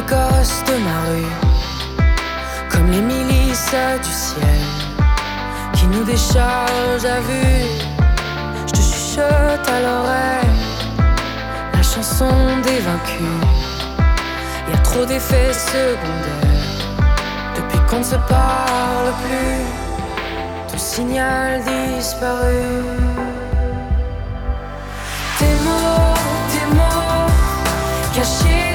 Gosses 0.00 0.62
de 0.66 0.76
ma 0.86 1.00
rue, 1.10 1.32
comme 2.70 2.90
les 2.90 3.02
milices 3.02 3.74
du 4.02 4.10
ciel, 4.10 4.62
qui 5.74 5.86
nous 5.86 6.04
déchargent 6.04 7.04
à 7.04 7.20
vue. 7.20 7.66
Je 8.66 8.72
te 8.72 8.78
chuchote 8.78 9.68
à 9.68 9.80
l'oreille 9.80 10.56
la 11.74 11.82
chanson 11.82 12.32
des 12.62 12.80
vaincus. 12.80 13.40
Y 14.70 14.74
a 14.74 14.78
trop 14.78 15.04
d'effets 15.04 15.52
secondaires 15.52 16.72
depuis 17.56 17.80
qu'on 17.88 17.98
ne 17.98 18.04
se 18.04 18.16
parle 18.16 19.12
plus. 19.24 20.70
Tout 20.70 20.78
signal 20.78 21.60
disparu. 21.64 22.64
Tes 25.38 25.54
mots, 25.64 26.14
tes 26.50 26.66
mots, 26.74 27.28
cachés 28.14 28.71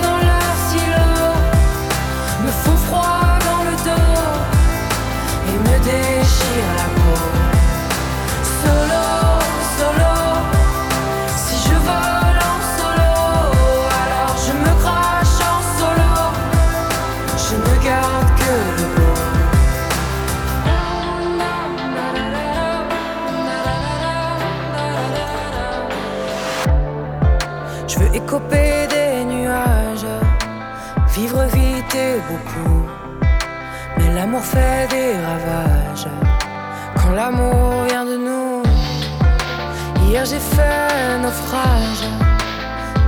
fait 40.56 41.20
naufrage, 41.22 42.04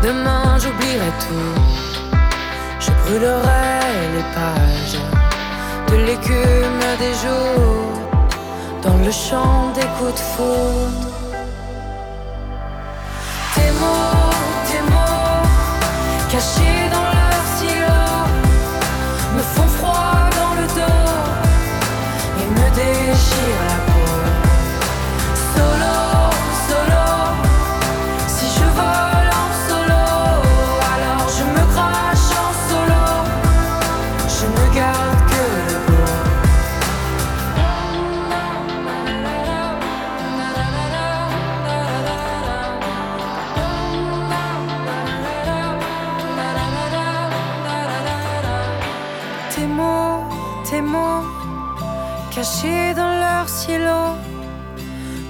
demain 0.04 0.58
j'oublierai 0.62 1.12
tout. 1.26 1.62
Je 2.80 2.92
brûlerai 3.02 3.80
les 4.16 4.26
pages 4.38 5.00
de 5.90 5.96
l'écume 6.08 6.84
des 7.04 7.14
jours 7.24 7.94
dans 8.82 8.98
le 9.06 9.12
champ 9.12 9.72
des 9.76 9.88
coups 9.98 10.14
de 10.14 10.24
foudre. 10.32 11.08
Tes 13.56 13.72
mots, 13.82 14.34
tes 14.70 14.82
mots, 14.94 15.46
cachés 16.32 16.84
dans 16.96 17.10
leur 17.20 17.44
silo, 17.58 18.06
me 19.36 19.42
font 19.54 19.70
froid 19.78 20.22
dans 20.40 20.54
le 20.60 20.66
dos 20.80 21.12
et 22.42 22.48
me 22.58 22.68
déchirent 22.76 23.64
la 23.68 23.76
peau. 23.86 23.89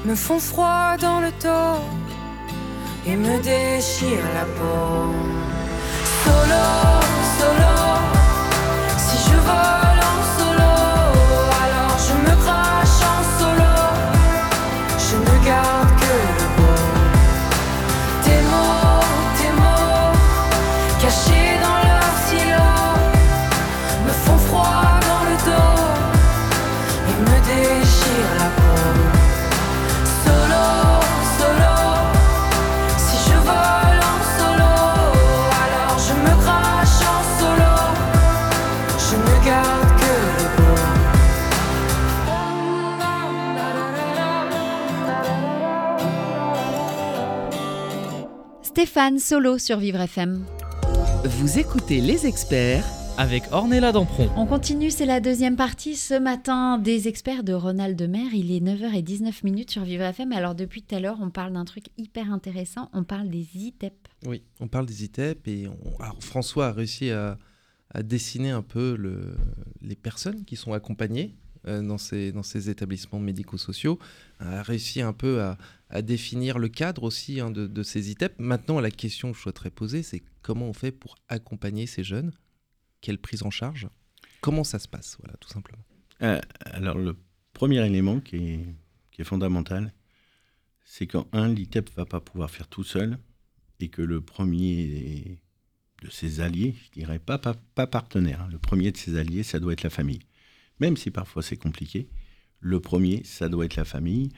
Me 0.10 0.16
font 0.16 0.40
froid 0.40 0.98
dans 1.00 1.20
le 1.20 1.30
dos 1.44 1.80
et 3.06 3.16
me 3.16 3.38
déchirent 3.44 4.32
la 4.34 4.46
peau. 4.58 5.14
Solo, 6.24 6.66
solo, 7.38 7.79
Stéphane 48.80 49.20
Solo 49.20 49.58
sur 49.58 49.78
Vivre 49.78 50.00
FM. 50.00 50.46
Vous 51.26 51.60
écoutez 51.60 52.00
les 52.00 52.26
experts 52.26 52.86
avec 53.18 53.44
Ornella 53.52 53.92
Dampron. 53.92 54.30
On 54.38 54.46
continue, 54.46 54.90
c'est 54.90 55.06
la 55.06 55.20
deuxième 55.20 55.58
partie 55.58 55.98
ce 55.98 56.14
matin 56.18 56.78
des 56.78 57.10
experts 57.10 57.44
de 57.44 57.52
Ronald 57.52 58.02
Mer. 58.10 58.28
Il 58.34 58.54
est 58.54 58.62
9h19 58.62 59.44
minutes 59.44 59.70
sur 59.72 59.84
Vivre 59.84 60.04
FM. 60.06 60.32
Alors 60.32 60.56
depuis 60.56 60.82
tout 60.82 60.96
à 60.96 61.02
l'heure, 61.02 61.18
on 61.22 61.30
parle 61.30 61.52
d'un 61.52 61.66
truc 61.66 61.88
hyper 61.98 62.32
intéressant. 62.32 62.90
On 62.94 63.04
parle 63.04 63.28
des 63.28 63.46
ITEP. 63.54 64.08
Oui, 64.26 64.44
on 64.62 64.70
parle 64.70 64.86
des 64.86 65.04
ITEP 65.04 65.46
et 65.50 65.68
on- 65.68 66.02
alors, 66.02 66.16
François 66.24 66.68
a 66.68 66.72
réussi 66.72 67.12
à, 67.12 67.38
à 67.94 68.02
dessiner 68.02 68.52
un 68.52 68.62
peu 68.62 68.96
le- 68.98 69.36
les 69.82 69.98
personnes 69.98 70.46
qui 70.46 70.56
sont 70.56 70.72
accompagnées 70.72 71.36
dans, 71.66 71.98
ces, 71.98 72.32
dans 72.32 72.44
ces 72.44 72.70
établissements 72.70 73.20
médico-sociaux, 73.20 74.00
a 74.40 74.64
réussi 74.64 75.02
un 75.02 75.14
peu 75.14 75.42
à, 75.42 76.02
définir 76.02 76.60
le 76.60 76.70
cadre 76.70 77.04
aussi 77.04 77.40
hein, 77.40 77.52
de, 77.52 77.84
ces 77.84 78.12
ITEP. 78.12 78.40
Maintenant, 78.40 78.80
la 78.80 78.92
question 78.92 79.32
que 79.32 79.38
je 79.38 79.44
souhaiterais 79.44 79.72
poser, 79.72 80.04
c'est 80.04 80.22
comment 80.42 80.68
on 80.68 80.74
fait 80.74 80.92
pour 80.92 81.16
accompagner 81.28 81.88
ces 81.88 82.04
jeunes? 82.04 82.32
Quelle 83.02 83.18
prise 83.18 83.44
en 83.44 83.50
charge? 83.50 83.88
Comment 84.42 84.64
ça 84.64 84.80
se 84.80 84.88
passe? 84.88 85.18
Voilà, 85.20 85.36
tout 85.38 85.50
simplement. 85.50 85.84
Euh, 86.22 86.40
alors, 86.66 86.98
le 86.98 87.16
premier 87.54 87.86
élément 87.86 88.20
qui 88.20 88.38
est, 88.38 89.24
fondamental, 89.24 89.92
c'est 90.86 91.10
un, 91.34 91.50
l'ITEP 91.50 91.90
ne 91.90 91.96
va 91.96 92.06
pas 92.06 92.22
pouvoir 92.22 92.50
faire 92.50 92.70
tout 92.70 92.86
seul 92.86 93.18
et 93.82 93.90
que 93.90 94.02
le 94.02 94.22
premier 94.22 95.42
de 96.02 96.10
ses 96.10 96.40
alliés, 96.40 96.76
je 96.86 96.92
dirais 96.92 97.20
pas 97.20 97.38
partenaire, 97.38 98.42
hein, 98.42 98.50
le 98.50 98.60
premier 98.60 98.92
de 98.92 98.98
ses 98.98 99.18
alliés, 99.18 99.44
ça 99.44 99.60
doit 99.60 99.74
être 99.74 99.84
la 99.84 99.90
famille. 99.90 100.22
Même 100.80 100.98
si 100.98 101.12
parfois 101.12 101.42
c'est 101.42 101.58
compliqué, 101.58 102.08
le 102.60 102.80
premier, 102.80 103.24
ça 103.24 103.50
doit 103.50 103.66
être 103.66 103.76
la 103.76 103.86
famille, 103.86 104.30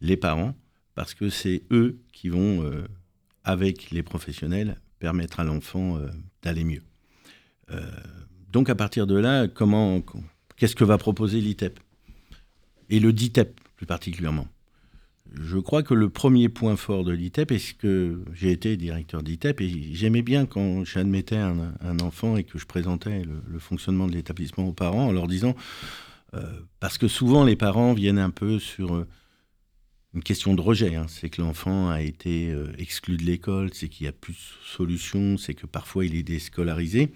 les 0.00 0.16
parents, 0.16 0.54
parce 0.94 1.14
que 1.14 1.30
c'est 1.30 1.62
eux 1.70 2.00
qui 2.12 2.28
vont, 2.28 2.64
euh, 2.64 2.86
avec 3.44 3.90
les 3.90 4.02
professionnels, 4.02 4.80
permettre 4.98 5.40
à 5.40 5.44
l'enfant 5.44 5.96
euh, 5.96 6.08
d'aller 6.42 6.64
mieux. 6.64 6.82
Euh, 7.70 7.90
donc 8.50 8.68
à 8.68 8.74
partir 8.74 9.06
de 9.06 9.14
là, 9.14 9.48
comment, 9.48 10.02
qu'est-ce 10.56 10.76
que 10.76 10.84
va 10.84 10.98
proposer 10.98 11.40
l'ITEP 11.40 11.78
Et 12.88 13.00
le 13.00 13.12
DITEP 13.12 13.60
plus 13.76 13.86
particulièrement. 13.86 14.48
Je 15.34 15.58
crois 15.58 15.82
que 15.82 15.94
le 15.94 16.08
premier 16.08 16.48
point 16.48 16.76
fort 16.76 17.04
de 17.04 17.12
l'ITEP, 17.12 17.52
est 17.52 17.76
que 17.76 18.24
j'ai 18.32 18.50
été 18.50 18.76
directeur 18.76 19.22
d'ITEP 19.22 19.60
et 19.60 19.94
j'aimais 19.94 20.22
bien 20.22 20.46
quand 20.46 20.84
j'admettais 20.84 21.36
un, 21.36 21.98
enfant 22.00 22.36
et 22.36 22.44
que 22.44 22.58
je 22.58 22.66
présentais 22.66 23.22
le, 23.22 23.42
le 23.46 23.58
fonctionnement 23.58 24.06
de 24.06 24.12
l'établissement 24.12 24.66
aux 24.66 24.72
parents 24.72 25.06
en 25.06 25.12
leur 25.12 25.28
disant, 25.28 25.54
euh, 26.34 26.42
parce 26.78 26.98
que 26.98 27.08
souvent 27.08 27.44
les 27.44 27.56
parents 27.56 27.92
viennent 27.92 28.18
un 28.18 28.30
peu 28.30 28.58
sur 28.58 28.94
euh, 28.94 29.06
une 30.14 30.22
question 30.22 30.54
de 30.54 30.60
rejet, 30.60 30.94
hein, 30.94 31.06
c'est 31.08 31.28
que 31.28 31.40
l'enfant 31.40 31.90
a 31.90 32.02
été 32.02 32.50
euh, 32.50 32.72
exclu 32.78 33.16
de 33.16 33.24
l'école, 33.24 33.70
c'est 33.72 33.88
qu'il 33.88 34.04
n'y 34.04 34.08
a 34.08 34.12
plus 34.12 34.32
de 34.32 34.66
solution, 34.66 35.36
c'est 35.36 35.54
que 35.54 35.66
parfois 35.66 36.04
il 36.04 36.14
est 36.16 36.22
déscolarisé. 36.22 37.12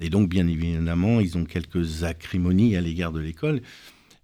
Et 0.00 0.10
donc, 0.10 0.28
bien 0.28 0.46
évidemment, 0.46 1.20
ils 1.20 1.38
ont 1.38 1.44
quelques 1.44 2.04
acrimonies 2.04 2.76
à 2.76 2.82
l'égard 2.82 3.12
de 3.12 3.20
l'école. 3.20 3.62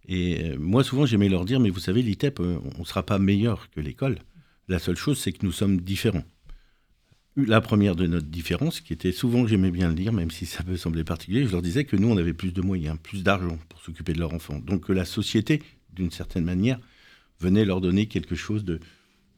Et 0.09 0.45
euh, 0.45 0.57
moi, 0.59 0.85
souvent, 0.85 1.07
j'aimais 1.07 1.29
leur 1.29 1.45
dire, 1.45 1.61
mais 1.61 1.71
vous 1.71 1.81
savez, 1.81 2.03
l'ITEP, 2.03 2.41
euh, 2.41 2.59
on 2.77 2.81
ne 2.81 2.85
sera 2.85 3.05
pas 3.05 3.19
meilleur 3.19 3.71
que 3.71 3.81
l'école. 3.81 4.19
La 4.69 4.79
seule 4.79 4.97
chose, 4.97 5.19
c'est 5.19 5.33
que 5.33 5.45
nous 5.45 5.53
sommes 5.53 5.81
différents. 5.81 6.25
La 7.37 7.61
première 7.61 7.97
de 7.97 8.07
notre 8.07 8.27
différence, 8.27 8.81
qui 8.81 8.93
était 8.93 9.13
souvent, 9.13 9.47
j'aimais 9.47 9.71
bien 9.71 9.89
le 9.89 9.95
dire, 9.95 10.13
même 10.13 10.31
si 10.31 10.45
ça 10.45 10.63
peut 10.63 10.77
sembler 10.77 11.03
particulier, 11.03 11.47
je 11.47 11.53
leur 11.53 11.63
disais 11.63 11.85
que 11.85 11.97
nous, 11.97 12.09
on 12.09 12.17
avait 12.19 12.35
plus 12.35 12.53
de 12.53 12.61
moyens, 12.61 12.99
plus 13.03 13.23
d'argent 13.23 13.59
pour 13.69 13.81
s'occuper 13.81 14.13
de 14.13 14.19
leur 14.19 14.35
enfant. 14.35 14.59
Donc 14.59 14.87
que 14.87 14.93
la 14.93 15.07
société, 15.07 15.63
d'une 15.95 16.11
certaine 16.11 16.45
manière, 16.45 16.79
venait 17.41 17.65
leur 17.65 17.81
donner 17.81 18.07
quelque 18.07 18.35
chose 18.35 18.65
de, 18.65 18.81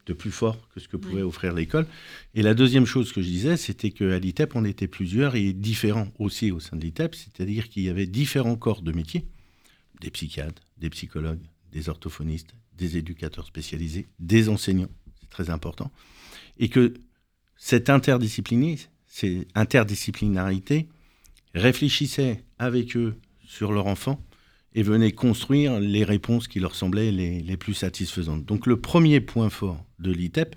de 0.07 0.13
plus 0.13 0.31
fort 0.31 0.69
que 0.75 0.81
ce 0.81 0.89
que 0.89 0.97
pouvait 0.97 1.23
offrir 1.23 1.55
l'école. 1.55 1.87
Et 2.35 2.43
la 2.43 2.55
deuxième 2.55 2.87
chose 2.87 3.13
que 3.13 3.23
je 3.23 3.29
disais, 3.29 3.57
c'était 3.57 3.91
qu'à 3.91 4.19
l'ITEP, 4.19 4.57
on 4.57 4.65
était 4.65 4.89
plusieurs 4.89 5.37
et 5.37 5.53
différents 5.53 6.09
aussi 6.19 6.51
au 6.51 6.61
sein 6.61 6.77
de 6.77 6.83
l'ITEP, 6.83 7.15
c'est-à-dire 7.15 7.69
qu'il 7.69 7.85
y 7.85 7.89
avait 7.89 8.07
différents 8.07 8.57
corps 8.57 8.83
de 8.83 8.93
métiers, 8.93 9.25
des 10.05 10.11
psychiatres, 10.11 10.63
des 10.77 10.91
psychologues, 10.91 11.41
des 11.73 11.89
orthophonistes, 11.89 12.55
des 12.77 12.99
éducateurs 12.99 13.47
spécialisés, 13.47 14.07
des 14.19 14.51
enseignants, 14.51 14.91
c'est 15.21 15.31
très 15.31 15.51
important, 15.51 15.93
et 16.59 16.69
que 16.69 16.95
cette 17.57 17.89
interdisciplinarité, 17.89 20.89
réfléchissait 21.55 22.45
avec 22.59 22.97
eux 22.97 23.17
sur 23.47 23.71
leur 23.73 23.87
enfant 23.87 24.21
et 24.75 24.83
venaient 24.83 25.13
construire 25.13 25.81
les 25.81 26.05
réponses 26.05 26.49
qui 26.49 26.61
leur 26.61 26.75
semblaient 26.75 27.13
les, 27.13 27.57
plus 27.57 27.73
satisfaisantes. 27.75 28.45
Donc 28.45 28.67
le 28.67 28.79
premier 28.81 29.21
point 29.21 29.49
fort 29.49 29.87
de 30.01 30.11
l'ITEP, 30.11 30.57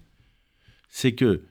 c'est 0.89 1.13
que 1.13 1.44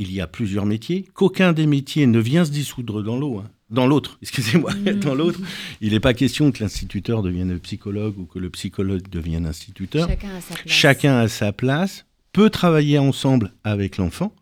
il 0.00 0.10
y 0.12 0.20
a 0.22 0.26
plusieurs 0.26 0.64
métiers, 0.64 1.04
qu'aucun 1.12 1.52
des 1.52 1.66
métiers 1.66 2.06
ne 2.06 2.18
vient 2.18 2.46
se 2.46 2.50
dissoudre 2.50 3.02
dans 3.02 3.18
l'eau. 3.18 3.38
Hein. 3.38 3.50
Dans 3.68 3.86
l'autre, 3.86 4.18
excusez-moi, 4.22 4.72
dans 4.74 5.14
l'autre, 5.14 5.38
il 5.82 5.92
n'est 5.92 6.00
pas 6.00 6.14
question 6.14 6.50
que 6.50 6.62
l'instituteur 6.62 7.22
devienne 7.22 7.58
psychologue 7.60 8.18
ou 8.18 8.24
que 8.24 8.38
le 8.38 8.48
psychologue 8.48 9.06
devienne 9.10 9.44
instituteur. 9.44 10.08
Chacun 10.08 10.34
a 10.34 10.40
sa 10.40 10.54
place. 10.54 10.66
Chacun 10.66 11.18
a 11.18 11.28
sa 11.28 11.52
place, 11.52 12.06
peut 12.32 12.48
travailler 12.48 12.98
ensemble 12.98 13.52
avec 13.62 13.98
l'enfant, 13.98 14.34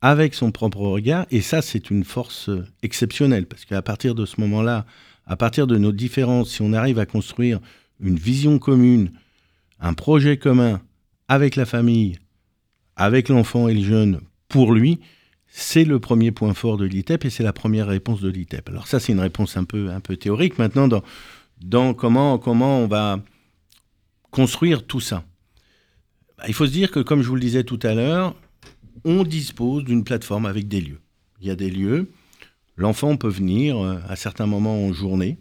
avec 0.00 0.32
son 0.32 0.52
propre 0.52 0.80
regard, 0.80 1.26
et 1.30 1.42
ça, 1.42 1.60
c'est 1.60 1.90
une 1.90 2.04
force 2.04 2.48
exceptionnelle, 2.82 3.46
parce 3.46 3.66
qu'à 3.66 3.82
partir 3.82 4.14
de 4.14 4.24
ce 4.24 4.40
moment-là, 4.40 4.86
à 5.26 5.36
partir 5.36 5.66
de 5.66 5.76
nos 5.76 5.92
différences, 5.92 6.52
si 6.52 6.62
on 6.62 6.72
arrive 6.72 6.98
à 6.98 7.04
construire 7.04 7.60
une 8.00 8.16
vision 8.16 8.58
commune, 8.58 9.10
un 9.80 9.92
projet 9.92 10.38
commun 10.38 10.80
avec 11.28 11.56
la 11.56 11.66
famille, 11.66 12.16
avec 12.96 13.28
l'enfant 13.28 13.68
et 13.68 13.74
le 13.74 13.82
jeune, 13.82 14.20
pour 14.48 14.72
lui, 14.72 15.00
c'est 15.46 15.84
le 15.84 15.98
premier 15.98 16.30
point 16.30 16.54
fort 16.54 16.76
de 16.76 16.84
l'ITEP 16.84 17.24
et 17.24 17.30
c'est 17.30 17.42
la 17.42 17.52
première 17.52 17.86
réponse 17.86 18.20
de 18.20 18.28
l'ITEP. 18.28 18.68
Alors 18.68 18.86
ça, 18.86 19.00
c'est 19.00 19.12
une 19.12 19.20
réponse 19.20 19.56
un 19.56 19.64
peu, 19.64 19.90
un 19.90 20.00
peu 20.00 20.16
théorique. 20.16 20.58
Maintenant, 20.58 20.88
dans, 20.88 21.02
dans 21.62 21.94
comment, 21.94 22.38
comment 22.38 22.80
on 22.80 22.86
va 22.86 23.20
construire 24.30 24.86
tout 24.86 25.00
ça? 25.00 25.24
Bah, 26.36 26.44
il 26.48 26.54
faut 26.54 26.66
se 26.66 26.72
dire 26.72 26.90
que, 26.90 27.00
comme 27.00 27.22
je 27.22 27.28
vous 27.28 27.34
le 27.34 27.40
disais 27.40 27.64
tout 27.64 27.80
à 27.82 27.94
l'heure, 27.94 28.34
on 29.04 29.24
dispose 29.24 29.84
d'une 29.84 30.04
plateforme 30.04 30.46
avec 30.46 30.68
des 30.68 30.80
lieux. 30.80 31.00
Il 31.40 31.46
y 31.46 31.50
a 31.50 31.56
des 31.56 31.70
lieux 31.70 32.08
L'enfant 32.78 33.16
peut 33.16 33.28
venir 33.28 33.76
euh, 33.84 33.98
à 34.08 34.14
certains 34.14 34.46
moments 34.46 34.84
en 34.84 34.92
journée. 34.92 35.36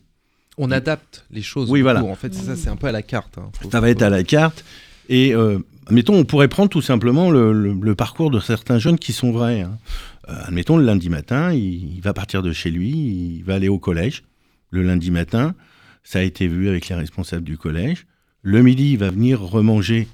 On 0.58 0.72
adapte 0.72 1.26
les 1.30 1.44
choses. 1.44 1.70
Oui, 1.70 1.82
voilà. 1.82 2.04
En 2.04 2.16
fait, 2.16 2.34
c'est 2.34 2.46
ça, 2.46 2.56
c'est 2.56 2.70
un 2.70 2.76
peu 2.76 2.88
à 2.88 2.92
la 2.92 3.04
carte. 3.04 3.38
Hein. 3.38 3.52
ça 3.72 3.80
va 3.80 3.92
être 3.92 4.02
à 4.02 4.10
la 4.10 4.24
carte. 4.24 4.66
Et 5.10 5.34
euh, 5.34 5.60
mettons, 5.90 6.16
on 6.16 6.26
pourrait 6.26 6.48
prendre 6.48 6.70
tout 6.70 6.82
simplement 6.82 7.32
le, 7.32 7.96
parcours 7.96 8.32
de 8.32 8.40
certains 8.40 8.80
jeunes 8.80 9.00
qui 9.00 9.14
sont 9.14 9.32
vrais. 9.32 9.62
Hein. 9.62 9.78
Euh, 10.30 10.34
admettons, 10.46 10.78
le 10.78 10.86
lundi 10.86 11.10
matin, 11.10 11.54
il, 11.54 12.00
va 12.02 12.14
partir 12.14 12.42
de 12.42 12.52
chez 12.52 12.72
lui, 12.72 12.90
il 12.90 13.44
va 13.44 13.56
aller 13.56 13.70
au 13.70 13.80
collège. 13.80 14.24
Le 14.70 14.84
lundi 14.84 15.12
matin, 15.12 15.56
ça 16.04 16.20
a 16.20 16.24
été 16.24 16.48
vu 16.48 16.68
avec 16.68 16.90
les 16.90 16.96
responsables 16.96 17.44
du 17.46 17.58
collège. 17.58 18.06
Le 18.42 18.62
midi, 18.62 18.94
il 18.94 18.98
va 18.98 19.10
venir 19.10 19.42
remanger 19.42 20.08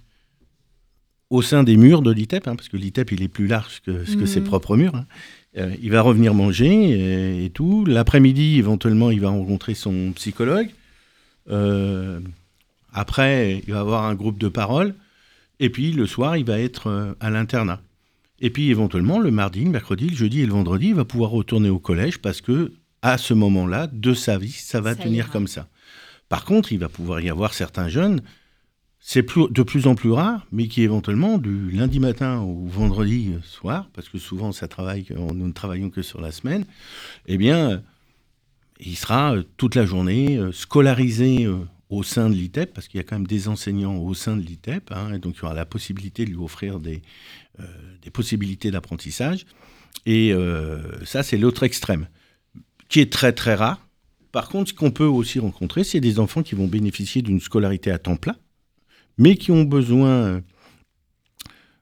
au 1.30 1.42
sein 1.42 1.64
des 1.64 1.78
murs 1.78 2.04
de 2.04 2.12
l'ITEP, 2.12 2.48
hein, 2.48 2.56
parce 2.56 2.70
que 2.70 2.78
l'ITEP, 2.78 3.12
il 3.12 3.24
est 3.24 3.28
plus 3.28 3.48
large 3.48 3.82
que, 3.84 3.92
que 3.92 4.26
ses 4.28 4.42
mmh. 4.42 4.44
propres 4.44 4.78
murs. 4.78 5.04
Euh, 5.58 5.76
il 5.82 5.92
va 5.92 6.02
revenir 6.02 6.34
manger 6.34 7.46
et, 7.46 7.50
tout. 7.50 7.86
L'après-midi, 7.86 8.58
éventuellement, 8.58 9.12
il 9.12 9.22
va 9.22 9.30
rencontrer 9.30 9.74
son 9.74 10.12
psychologue. 10.14 10.70
Euh, 11.50 12.20
après, 12.94 13.62
il 13.66 13.74
va 13.74 13.80
avoir 13.80 14.04
un 14.04 14.16
groupe 14.16 14.38
de 14.38 14.48
parole. 14.48 14.96
Et 15.60 15.70
puis, 15.70 15.92
le 15.92 16.06
soir, 16.06 16.38
il 16.38 16.46
va 16.46 16.60
être 16.60 16.88
euh, 16.88 17.14
à 17.20 17.30
l'internat. 17.30 17.82
Et 18.40 18.50
puis, 18.50 18.70
éventuellement, 18.70 19.20
le 19.20 19.32
mardi, 19.32 19.64
le 19.64 19.70
mercredi, 19.70 20.10
le 20.10 20.16
jeudi 20.16 20.42
et 20.42 20.46
le 20.46 20.54
vendredi, 20.54 20.88
il 20.88 20.96
va 20.96 21.06
pouvoir 21.06 21.32
retourner 21.32 21.70
au 21.70 21.80
collège 21.80 22.20
parce 22.20 22.42
que, 22.42 22.74
à 23.02 23.18
ce 23.18 23.34
moment-là, 23.34 23.88
de 23.88 24.14
sa 24.14 24.38
vie, 24.38 24.52
ça 24.52 24.82
va 24.82 24.96
tenir 24.96 25.30
comme 25.30 25.48
ça. 25.48 25.68
Par 26.30 26.46
contre, 26.46 26.72
il 26.72 26.80
va 26.80 26.90
pouvoir 26.90 27.20
y 27.22 27.30
avoir 27.30 27.54
certains 27.54 27.90
jeunes 27.90 28.22
c'est 29.06 29.28
de 29.28 29.64
plus 29.64 29.86
en 29.86 29.96
plus 29.96 30.12
rare, 30.12 30.48
mais 30.54 30.70
qui 30.70 30.82
éventuellement, 30.82 31.38
du 31.38 31.70
lundi 31.72 32.00
matin 32.00 32.40
au 32.40 32.66
vendredi 32.68 33.34
soir, 33.44 33.90
parce 33.94 34.08
que 34.08 34.18
souvent 34.18 34.54
ça 34.54 34.70
travaille, 34.70 35.08
nous 35.18 35.48
ne 35.48 35.52
travaillons 35.52 35.90
que 35.90 36.02
sur 36.02 36.22
la 36.22 36.32
semaine, 36.32 36.64
eh 37.28 37.38
bien, 37.38 37.84
il 38.80 38.96
sera 38.96 39.36
euh, 39.36 39.44
toute 39.58 39.76
la 39.76 39.86
journée 39.86 40.38
euh, 40.38 40.54
scolarisé 40.54 41.44
euh, 41.44 41.58
au 41.94 42.04
sein 42.04 42.30
de 42.30 42.36
l'ITEP, 42.36 42.74
parce 42.74 42.88
qu'il 42.88 42.98
y 42.98 43.02
a 43.02 43.04
quand 43.04 43.16
même 43.16 43.28
des 43.28 43.48
enseignants 43.48 43.98
au 43.98 44.14
sein 44.14 44.36
de 44.36 44.42
l'ITEP, 44.42 44.92
hein, 44.92 45.14
et 45.14 45.20
donc 45.20 45.36
il 45.38 45.42
y 45.42 45.46
aura 45.46 45.54
la 45.54 45.66
possibilité 45.66 46.26
de 46.26 46.32
lui 46.32 46.38
offrir 46.38 46.80
des, 46.80 47.02
des 48.02 48.10
possibilités 48.10 48.72
d'apprentissage. 48.72 49.46
Et 50.06 50.34
ça, 51.06 51.24
c'est 51.24 51.38
l'autre 51.38 51.64
extrême, 51.64 52.08
qui 52.90 53.00
est 53.00 53.12
très 53.12 53.32
très 53.32 53.56
rare. 53.56 53.80
Par 54.34 54.50
contre, 54.50 54.72
ce 54.72 54.74
qu'on 54.74 54.92
peut 54.92 55.06
aussi 55.06 55.40
rencontrer, 55.40 55.84
c'est 55.84 56.00
des 56.00 56.20
enfants 56.20 56.42
qui 56.42 56.56
vont 56.56 56.68
bénéficier 56.68 57.22
d'une 57.22 57.40
scolarité 57.40 57.92
à 57.92 58.00
temps 58.00 58.18
plein, 58.18 58.36
mais 59.20 59.36
qui 59.36 59.52
ont 59.52 59.64
besoin 59.64 60.42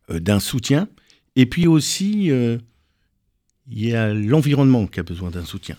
euh, 0.10 0.20
d'un 0.20 0.42
soutien. 0.42 0.90
Et 1.38 1.46
puis 1.46 1.66
aussi, 1.66 2.30
euh, 2.30 2.58
il 3.70 3.88
y 3.88 3.96
a 3.96 4.14
l'environnement 4.14 4.86
qui 4.86 5.00
a 5.00 5.04
besoin 5.04 5.32
d'un 5.32 5.46
soutien. 5.46 5.78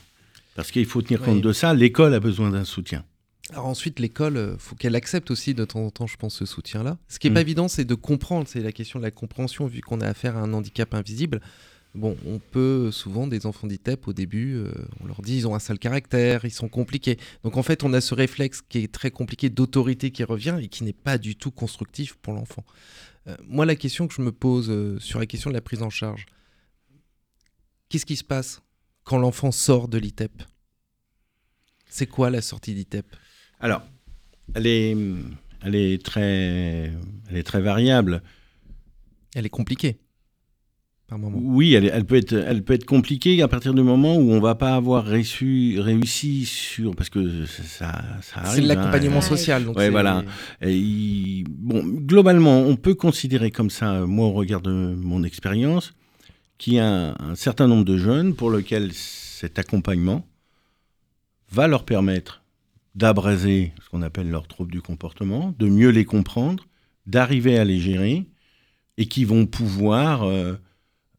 Parce 0.54 0.70
qu'il 0.70 0.86
faut 0.86 1.02
tenir 1.02 1.20
compte 1.20 1.42
de 1.42 1.52
ça, 1.52 1.74
l'école 1.74 2.14
a 2.14 2.20
besoin 2.20 2.50
d'un 2.50 2.64
soutien. 2.64 3.04
Alors 3.52 3.66
ensuite, 3.66 4.00
l'école, 4.00 4.36
euh, 4.36 4.56
faut 4.58 4.74
qu'elle 4.74 4.96
accepte 4.96 5.30
aussi 5.30 5.52
de 5.54 5.64
temps 5.64 5.84
en 5.84 5.90
temps, 5.90 6.06
je 6.06 6.16
pense, 6.16 6.34
ce 6.34 6.46
soutien-là. 6.46 6.98
Ce 7.08 7.18
qui 7.18 7.28
n'est 7.28 7.34
pas 7.34 7.40
mm. 7.40 7.42
évident, 7.42 7.68
c'est 7.68 7.84
de 7.84 7.94
comprendre, 7.94 8.48
c'est 8.48 8.60
la 8.60 8.72
question 8.72 8.98
de 8.98 9.04
la 9.04 9.10
compréhension, 9.10 9.66
vu 9.66 9.82
qu'on 9.82 10.00
a 10.00 10.06
affaire 10.06 10.36
à 10.36 10.40
un 10.40 10.52
handicap 10.54 10.94
invisible. 10.94 11.40
Bon, 11.94 12.16
on 12.26 12.38
peut 12.38 12.90
souvent 12.90 13.26
des 13.26 13.44
enfants 13.44 13.66
d'ITEP 13.66 14.08
au 14.08 14.14
début, 14.14 14.54
euh, 14.54 14.72
on 15.00 15.06
leur 15.06 15.20
dit 15.20 15.36
ils 15.36 15.46
ont 15.46 15.54
un 15.54 15.58
sale 15.58 15.78
caractère, 15.78 16.46
ils 16.46 16.50
sont 16.50 16.68
compliqués. 16.68 17.18
Donc 17.42 17.58
en 17.58 17.62
fait, 17.62 17.84
on 17.84 17.92
a 17.92 18.00
ce 18.00 18.14
réflexe 18.14 18.62
qui 18.62 18.78
est 18.78 18.90
très 18.90 19.10
compliqué 19.10 19.50
d'autorité 19.50 20.10
qui 20.10 20.24
revient 20.24 20.56
et 20.62 20.68
qui 20.68 20.84
n'est 20.84 20.94
pas 20.94 21.18
du 21.18 21.36
tout 21.36 21.50
constructif 21.50 22.14
pour 22.14 22.32
l'enfant. 22.32 22.64
Euh, 23.26 23.36
moi, 23.46 23.66
la 23.66 23.76
question 23.76 24.08
que 24.08 24.14
je 24.14 24.22
me 24.22 24.32
pose 24.32 24.70
euh, 24.70 24.98
sur 25.00 25.18
la 25.18 25.26
question 25.26 25.50
de 25.50 25.54
la 25.54 25.60
prise 25.60 25.82
en 25.82 25.90
charge, 25.90 26.24
qu'est-ce 27.90 28.06
qui 28.06 28.16
se 28.16 28.24
passe 28.24 28.62
quand 29.04 29.18
l'enfant 29.18 29.52
sort 29.52 29.88
de 29.88 29.98
l'ITEP? 29.98 30.42
C'est 31.90 32.06
quoi 32.06 32.30
la 32.30 32.40
sortie 32.40 32.74
d'ITEP? 32.74 33.04
Alors, 33.62 33.83
elle 34.55 34.66
est, 34.66 34.96
elle 35.64 35.75
est 35.75 36.05
très, 36.05 36.92
elle 37.31 37.37
est 37.37 37.42
très 37.42 37.61
variable. 37.61 38.22
Elle 39.35 39.46
est 39.46 39.51
compliquée. 39.51 39.98
Oui, 41.35 41.75
elle, 41.75 42.05
peut 42.05 42.16
être, 42.16 42.33
elle 42.33 42.62
peut 42.62 42.75
être 42.75 42.87
compliquée 42.87 43.42
à 43.42 43.48
partir 43.48 43.75
du 43.75 43.83
moment 43.83 44.16
où 44.16 44.33
on 44.33 44.40
va 44.40 44.55
pas 44.55 44.75
avoir 44.75 45.05
réussi, 45.05 45.77
réussi 45.79 46.46
sur 46.46 46.96
parce 46.96 47.11
que 47.11 47.44
ça, 47.44 48.01
ça 48.22 48.40
arrive. 48.40 48.55
C'est 48.55 48.61
l'accompagnement 48.62 49.18
hein. 49.18 49.20
social. 49.20 49.64
Donc 49.64 49.79
voilà. 49.79 50.25
bon, 50.62 51.85
globalement, 51.85 52.61
on 52.61 52.77
peut 52.77 52.94
considérer 52.94 53.51
comme 53.51 53.70
ça, 53.70 54.07
moi 54.07 54.27
au 54.27 54.33
regard 54.33 54.62
de 54.62 54.70
mon 54.70 55.22
expérience, 55.22 55.92
qu'il 56.59 56.75
y 56.75 56.79
a 56.79 57.14
un, 57.20 57.35
certain 57.35 57.68
nombre 57.68 57.85
de 57.85 57.98
jeunes 57.98 58.35
pour 58.35 58.51
lesquels 58.51 58.92
cet 58.94 59.59
accompagnement 59.59 60.25
va 61.51 61.68
leur 61.68 61.85
permettre 61.85 62.41
d'abraser 62.94 63.72
ce 63.83 63.88
qu'on 63.88 64.02
appelle 64.02 64.31
leurs 64.31 64.46
troubles 64.46 64.72
du 64.72 64.83
comportement, 64.83 65.55
de 65.59 65.66
mieux 65.66 65.90
les 65.90 66.05
comprendre, 66.05 66.66
d'arriver 67.07 67.59
à 67.59 67.64
les 67.64 67.81
gérer 67.81 68.26
et 68.98 69.07
qui 69.07 69.24
vont 69.24 69.46
pouvoir 69.46 70.24
euh, 70.24 70.55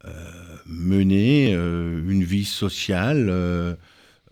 euh, 0.06 0.10
mener 0.66 1.54
euh, 1.54 2.02
une 2.08 2.24
vie 2.24 2.44
sociale 2.44 3.26
euh, 3.28 3.74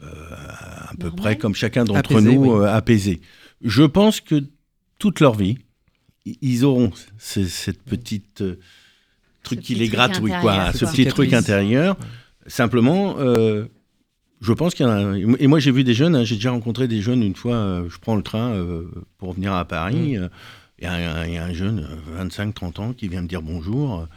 à 0.00 0.92
peu 0.98 1.10
près 1.10 1.36
comme 1.36 1.54
chacun 1.54 1.84
d'entre 1.84 2.20
nous, 2.20 2.62
apaisée. 2.62 3.20
Je 3.62 3.84
pense 3.84 4.20
que 4.20 4.44
toute 4.98 5.20
leur 5.20 5.34
vie, 5.34 5.58
ils 6.24 6.64
auront 6.64 6.92
cette 7.18 7.82
petite 7.82 8.42
truc 9.42 9.60
qui 9.60 9.74
les 9.74 9.88
gratouille, 9.88 10.32
quoi, 10.40 10.72
ce 10.72 10.84
petit 10.84 11.06
truc 11.06 11.32
intérieur. 11.32 11.96
Simplement, 12.46 13.16
je 14.42 14.52
pense 14.52 14.74
qu'il 14.74 14.84
y 14.84 14.88
en 14.88 14.92
a. 14.92 15.16
Et 15.38 15.46
moi, 15.46 15.58
j'ai 15.58 15.70
vu 15.70 15.84
des 15.84 15.94
jeunes, 15.94 16.14
hein, 16.14 16.24
j'ai 16.24 16.34
déjà 16.34 16.50
rencontré 16.50 16.88
des 16.88 17.00
jeunes 17.00 17.22
une 17.22 17.36
fois, 17.36 17.82
je 17.88 17.96
prends 17.98 18.16
le 18.16 18.22
train 18.22 18.54
pour 19.18 19.32
venir 19.32 19.54
à 19.54 19.64
Paris. 19.64 20.18
Mm. 20.18 20.28
Il 20.78 20.84
y, 20.84 20.88
a 20.88 21.44
un 21.44 21.52
jeune, 21.52 21.86
25-30 22.18 22.80
ans, 22.80 22.92
qui 22.92 23.06
vient 23.06 23.22
me 23.22 23.28
dire 23.28 23.40
bonjour 23.40 24.08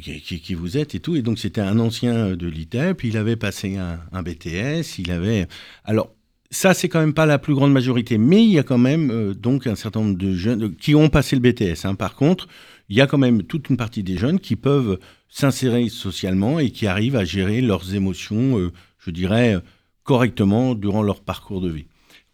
qui, 0.00 0.54
vous 0.54 0.76
êtes 0.76 0.94
et 0.94 1.00
tout. 1.00 1.16
Et 1.16 1.22
donc, 1.22 1.38
c'était 1.38 1.60
un 1.60 1.78
ancien 1.78 2.36
de 2.36 2.46
l'ITEP. 2.46 3.04
Il 3.04 3.16
avait 3.16 3.36
passé 3.36 3.76
un, 3.76 4.22
BTS. 4.22 4.98
Il 4.98 5.10
avait. 5.10 5.46
Alors, 5.84 6.14
ça, 6.50 6.74
c'est 6.74 6.88
quand 6.88 7.00
même 7.00 7.14
pas 7.14 7.26
la 7.26 7.38
plus 7.38 7.54
grande 7.54 7.72
majorité. 7.72 8.18
Mais 8.18 8.44
il 8.44 8.50
y 8.50 8.58
a 8.58 8.62
quand 8.62 8.78
même 8.78 9.10
euh, 9.10 9.34
donc 9.34 9.66
un 9.66 9.74
certain 9.74 10.00
nombre 10.00 10.18
de 10.18 10.34
jeunes 10.34 10.74
qui 10.76 10.94
ont 10.94 11.08
passé 11.08 11.36
le 11.36 11.42
BTS. 11.42 11.84
Hein. 11.84 11.94
Par 11.94 12.14
contre, 12.14 12.48
il 12.88 12.96
y 12.96 13.00
a 13.00 13.06
quand 13.06 13.18
même 13.18 13.42
toute 13.42 13.70
une 13.70 13.76
partie 13.76 14.02
des 14.02 14.16
jeunes 14.16 14.38
qui 14.38 14.56
peuvent 14.56 14.98
s'insérer 15.28 15.88
socialement 15.88 16.58
et 16.58 16.70
qui 16.70 16.86
arrivent 16.86 17.16
à 17.16 17.24
gérer 17.24 17.60
leurs 17.60 17.94
émotions, 17.94 18.58
euh, 18.58 18.72
je 18.98 19.10
dirais, 19.10 19.56
correctement 20.02 20.74
durant 20.74 21.02
leur 21.02 21.20
parcours 21.22 21.60
de 21.60 21.70
vie. 21.70 21.86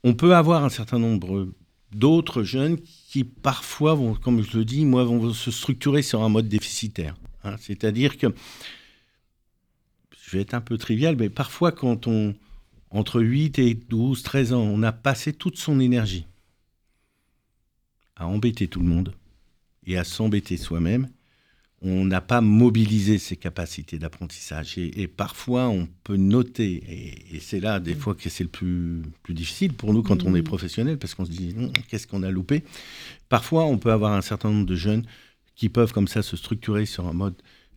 On 0.03 0.15
peut 0.15 0.35
avoir 0.35 0.65
un 0.65 0.69
certain 0.69 0.99
nombre 0.99 1.49
d'autres 1.93 2.43
jeunes 2.43 2.79
qui 2.79 3.25
parfois 3.25 3.95
vont, 3.95 4.15
comme 4.15 4.43
je 4.43 4.59
le 4.59 4.65
dis, 4.65 4.85
moi, 4.85 5.05
vont 5.05 5.33
se 5.33 5.51
structurer 5.51 6.03
sur 6.03 6.23
un 6.23 6.29
mode 6.29 6.49
déficitaire. 6.49 7.17
hein. 7.45 7.57
C'est-à-dire 7.59 8.19
que, 8.19 8.29
je 10.23 10.37
vais 10.37 10.43
être 10.43 10.55
un 10.55 10.61
peu 10.61 10.79
trivial, 10.79 11.17
mais 11.17 11.29
parfois 11.29 11.73
quand 11.73 12.07
on, 12.07 12.35
entre 12.91 13.21
8 13.21 13.59
et 13.59 13.75
12, 13.75 14.23
13 14.23 14.53
ans, 14.53 14.63
on 14.63 14.83
a 14.83 14.93
passé 14.93 15.33
toute 15.33 15.57
son 15.57 15.81
énergie 15.81 16.27
à 18.17 18.27
embêter 18.27 18.69
tout 18.69 18.81
le 18.81 18.87
monde 18.87 19.15
et 19.87 19.97
à 19.99 20.05
s'embêter 20.05 20.57
soi-même, 20.57 21.09
on 21.83 22.05
n'a 22.05 22.21
pas 22.21 22.43
mobilisé 22.43 23.17
ses 23.19 23.37
capacités 23.37 23.99
d'apprentissage. 23.99 24.77
Et, 24.77 25.01
et 25.03 25.09
parfois, 25.09 25.69
on 25.71 25.89
peut 26.05 26.17
noter, 26.17 26.83
et, 26.87 27.37
et 27.37 27.41
c'est 27.41 27.61
là 27.61 27.81
des 27.81 27.95
fois 27.95 28.15
que 28.15 28.29
c'est 28.29 28.45
le 28.45 28.51
plus, 28.51 29.01
plus 29.23 29.33
difficile 29.33 29.73
pour 29.73 29.95
nous 29.95 30.03
quand 30.03 30.25
on 30.25 30.35
est 30.35 30.43
professionnel, 30.43 30.99
parce 30.99 31.15
qu'on 31.15 31.25
se 31.25 31.31
dit, 31.31 31.55
qu'est-ce 31.89 32.07
qu'on 32.07 32.23
a 32.23 32.31
loupé? 32.31 32.63
Parfois, 33.31 33.65
on 33.65 33.79
peut 33.79 33.93
avoir 33.93 34.13
un 34.13 34.21
certain 34.21 34.51
nombre 34.51 34.67
de 34.67 34.75
jeunes 34.77 35.05
qui 35.57 35.69
peuvent 35.71 35.93
comme 35.93 36.09
ça 36.09 36.21
se 36.23 36.37
structurer 36.37 36.85
sur 36.85 37.07
un 37.07 37.13
mode 37.15 37.35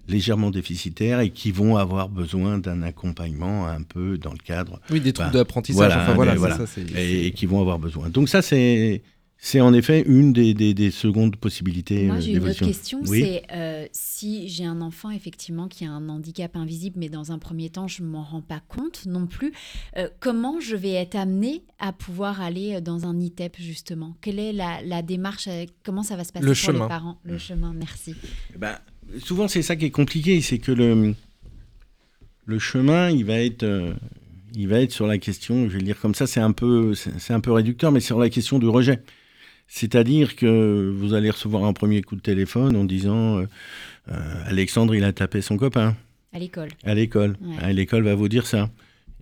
légèrement 0.09 0.51
déficitaire 0.51 1.21
et 1.21 1.29
qui 1.29 1.51
vont 1.53 1.77
avoir 1.77 2.09
besoin 2.09 2.57
d'un 2.57 2.81
accompagnement 2.81 3.67
un 3.67 3.83
peu 3.83 4.17
dans 4.17 4.33
le 4.33 4.37
cadre 4.37 4.81
Oui, 4.89 4.99
des 4.99 5.13
troubles 5.13 5.31
Bah, 5.31 5.39
d'apprentissage. 5.39 5.77
voilà, 5.77 6.03
enfin, 6.03 6.13
voilà, 6.13 6.31
mais 6.33 6.35
c'est 6.35 6.39
voilà. 6.39 6.57
ça, 6.57 6.67
c'est- 6.67 6.81
et, 6.91 7.27
et 7.27 7.31
qui 7.31 7.45
vont 7.45 7.61
avoir 7.61 7.79
besoin. 7.79 8.09
Donc 8.09 8.27
ça, 8.27 8.41
c'est 8.41 9.01
c'est 9.45 9.59
en 9.59 9.73
effet 9.73 10.03
une 10.07 10.31
des, 10.31 10.53
des, 10.53 10.73
des 10.73 10.89
secondes 10.89 11.35
possibilités 11.35 12.05
Moi, 12.05 12.15
euh, 12.15 12.21
j'ai 12.21 12.31
une 12.31 12.47
autre 12.47 12.65
question. 12.65 13.01
Oui. 13.07 13.19
C'est 13.19 13.43
euh, 13.51 13.85
si 13.91 14.47
j'ai 14.47 14.63
un 14.63 14.79
enfant, 14.79 15.11
effectivement, 15.11 15.67
qui 15.67 15.83
a 15.83 15.91
un 15.91 16.07
handicap 16.07 16.55
invisible, 16.55 16.95
mais 16.97 17.09
dans 17.09 17.33
un 17.33 17.39
premier 17.39 17.69
temps, 17.69 17.89
je 17.89 18.03
ne 18.03 18.07
m'en 18.07 18.23
rends 18.23 18.41
pas 18.41 18.61
compte 18.69 19.05
non 19.05 19.27
plus, 19.27 19.51
euh, 19.97 20.07
comment 20.21 20.61
je 20.61 20.77
vais 20.77 20.93
être 20.93 21.15
amenée 21.15 21.61
à 21.77 21.91
pouvoir 21.91 22.39
aller 22.39 22.79
dans 22.79 23.05
un 23.05 23.19
ITEP, 23.19 23.57
justement? 23.59 24.15
Quelle 24.21 24.39
est 24.39 24.53
la, 24.53 24.81
la 24.81 25.01
démarche 25.01 25.49
Comment 25.83 26.03
ça 26.03 26.15
va 26.15 26.23
se 26.23 26.31
passer 26.31 26.45
Le 26.45 26.53
pour 26.53 26.61
chemin. 26.61 26.83
les 26.83 26.87
parents? 26.87 27.19
Le 27.25 27.37
chemin, 27.37 27.73
merci. 27.73 28.15
Ben, 28.57 28.77
souvent, 29.19 29.49
c'est 29.49 29.61
ça 29.61 29.75
qui 29.75 29.83
est 29.83 29.91
compliqué, 29.91 30.39
c'est 30.39 30.57
que 30.59 30.71
le, 30.71 31.15
le 32.45 32.59
chemin, 32.59 33.09
il 33.09 33.25
va 33.25 33.39
être, 33.39 33.63
euh, 33.63 33.93
il 34.55 34.69
va 34.69 34.79
être 34.79 34.93
sur 34.93 35.05
la 35.05 35.17
question, 35.17 35.65
je 35.67 35.73
vais 35.73 35.79
le 35.79 35.85
dire 35.85 35.99
comme 35.99 36.15
ça, 36.15 36.27
c'est 36.27 36.39
un 36.39 36.53
peu, 36.53 36.95
c'est 36.95 37.19
c'est 37.19 37.33
un 37.33 37.41
peu 37.41 37.51
réducteur, 37.51 37.91
mais 37.91 37.99
sur 37.99 38.19
la 38.19 38.29
question 38.29 38.57
du 38.57 38.69
rejet. 38.69 39.03
C'est-à-dire 39.67 40.35
que 40.35 40.93
vous 40.95 41.13
allez 41.13 41.29
recevoir 41.31 41.63
un 41.65 41.73
premier 41.73 42.01
coup 42.01 42.15
de 42.15 42.21
téléphone 42.21 42.75
en 42.75 42.83
disant 42.83 43.37
euh, 43.39 43.45
euh, 44.11 44.43
Alexandre, 44.45 44.93
il 44.95 45.03
a 45.03 45.11
tapé 45.13 45.41
son 45.41 45.57
copain 45.57 45.95
À 46.33 46.39
l'école. 46.39 46.69
à 46.83 46.93
l'école. 46.93 47.37
Ouais. 47.41 47.55
Hein, 47.61 47.73
L'école 47.73 48.03
va 48.03 48.15
vous 48.15 48.29
dire 48.29 48.45
ça. 48.45 48.69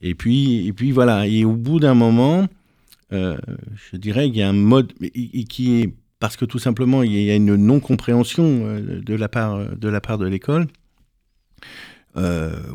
Et 0.01 0.13
puis, 0.15 0.67
et 0.67 0.73
puis 0.73 0.91
voilà. 0.91 1.27
Et 1.27 1.45
au 1.45 1.53
bout 1.53 1.79
d'un 1.79 1.93
moment, 1.93 2.47
euh, 3.13 3.37
je 3.91 3.97
dirais 3.97 4.27
qu'il 4.27 4.37
y 4.37 4.41
a 4.41 4.49
un 4.49 4.53
mode 4.53 4.91
et- 5.01 5.39
et 5.39 5.43
qui 5.45 5.81
est 5.81 5.93
parce 6.19 6.35
que 6.37 6.45
tout 6.45 6.59
simplement 6.59 7.01
il 7.01 7.13
y 7.13 7.31
a 7.31 7.35
une 7.35 7.55
non-compréhension 7.55 8.79
de 8.79 9.15
la 9.15 9.27
part 9.27 9.75
de 9.75 9.89
la 9.89 10.01
part 10.01 10.17
de 10.19 10.27
l'école, 10.27 10.67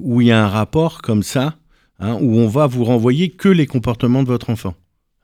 où 0.01 0.21
il 0.21 0.27
y 0.29 0.33
a 0.33 0.45
un 0.45 0.49
rapport 0.49 1.01
comme 1.03 1.23
ça, 1.23 1.57
hein, 2.01 2.15
où 2.21 2.39
on 2.39 2.49
va 2.49 2.67
vous 2.67 2.85
renvoyer 2.85 3.31
que 3.31 3.49
les 3.49 3.67
comportements 3.67 4.23
de 4.23 4.29
votre 4.29 4.51
enfant, 4.51 4.75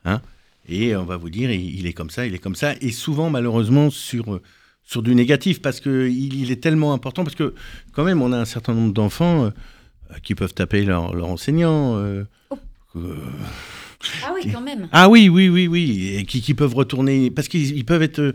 hein, 0.05 0.21
et 0.69 0.95
on 0.97 1.05
va 1.05 1.17
vous 1.17 1.31
dire 1.31 1.51
il 1.51 1.87
est 1.87 1.93
comme 1.93 2.11
ça, 2.11 2.27
il 2.27 2.35
est 2.35 2.39
comme 2.39 2.55
ça, 2.55 2.75
et 2.81 2.91
souvent 2.93 3.31
malheureusement 3.31 3.91
sur 3.91 4.41
sur 4.85 5.03
du 5.03 5.15
négatif 5.15 5.63
parce 5.63 5.81
que 5.81 6.09
il, 6.09 6.35
il 6.35 6.51
est 6.51 6.61
tellement 6.63 6.93
important 6.93 7.23
parce 7.25 7.37
que 7.37 7.55
quand 7.93 8.05
même 8.05 8.21
on 8.23 8.33
a 8.33 8.39
un 8.39 8.45
certain 8.45 8.75
nombre 8.75 8.93
d'enfants 8.93 9.45
euh, 9.45 9.51
qui 10.23 10.35
peuvent 10.35 10.55
taper 10.55 10.85
leur, 10.85 11.15
leur 11.15 11.29
enseignant. 11.29 11.97
euh, 11.97 12.25
euh, 12.97 13.15
Ah 14.25 14.33
oui, 14.35 14.51
quand 14.53 14.61
même. 14.61 14.89
ah 14.93 15.09
oui, 15.09 15.29
oui, 15.29 15.49
oui, 15.49 15.69
oui, 15.69 16.15
et 16.17 16.25
qui, 16.25 16.43
qui 16.43 16.55
peuvent 16.55 16.75
retourner 16.75 17.31
parce 17.31 17.49
qu'ils 17.49 17.77
ils 17.77 17.85
peuvent 17.85 18.03
être, 18.03 18.35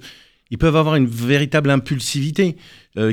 ils 0.50 0.58
peuvent 0.58 0.76
avoir 0.78 0.96
une 0.96 1.06
véritable 1.08 1.70
impulsivité, 1.70 2.56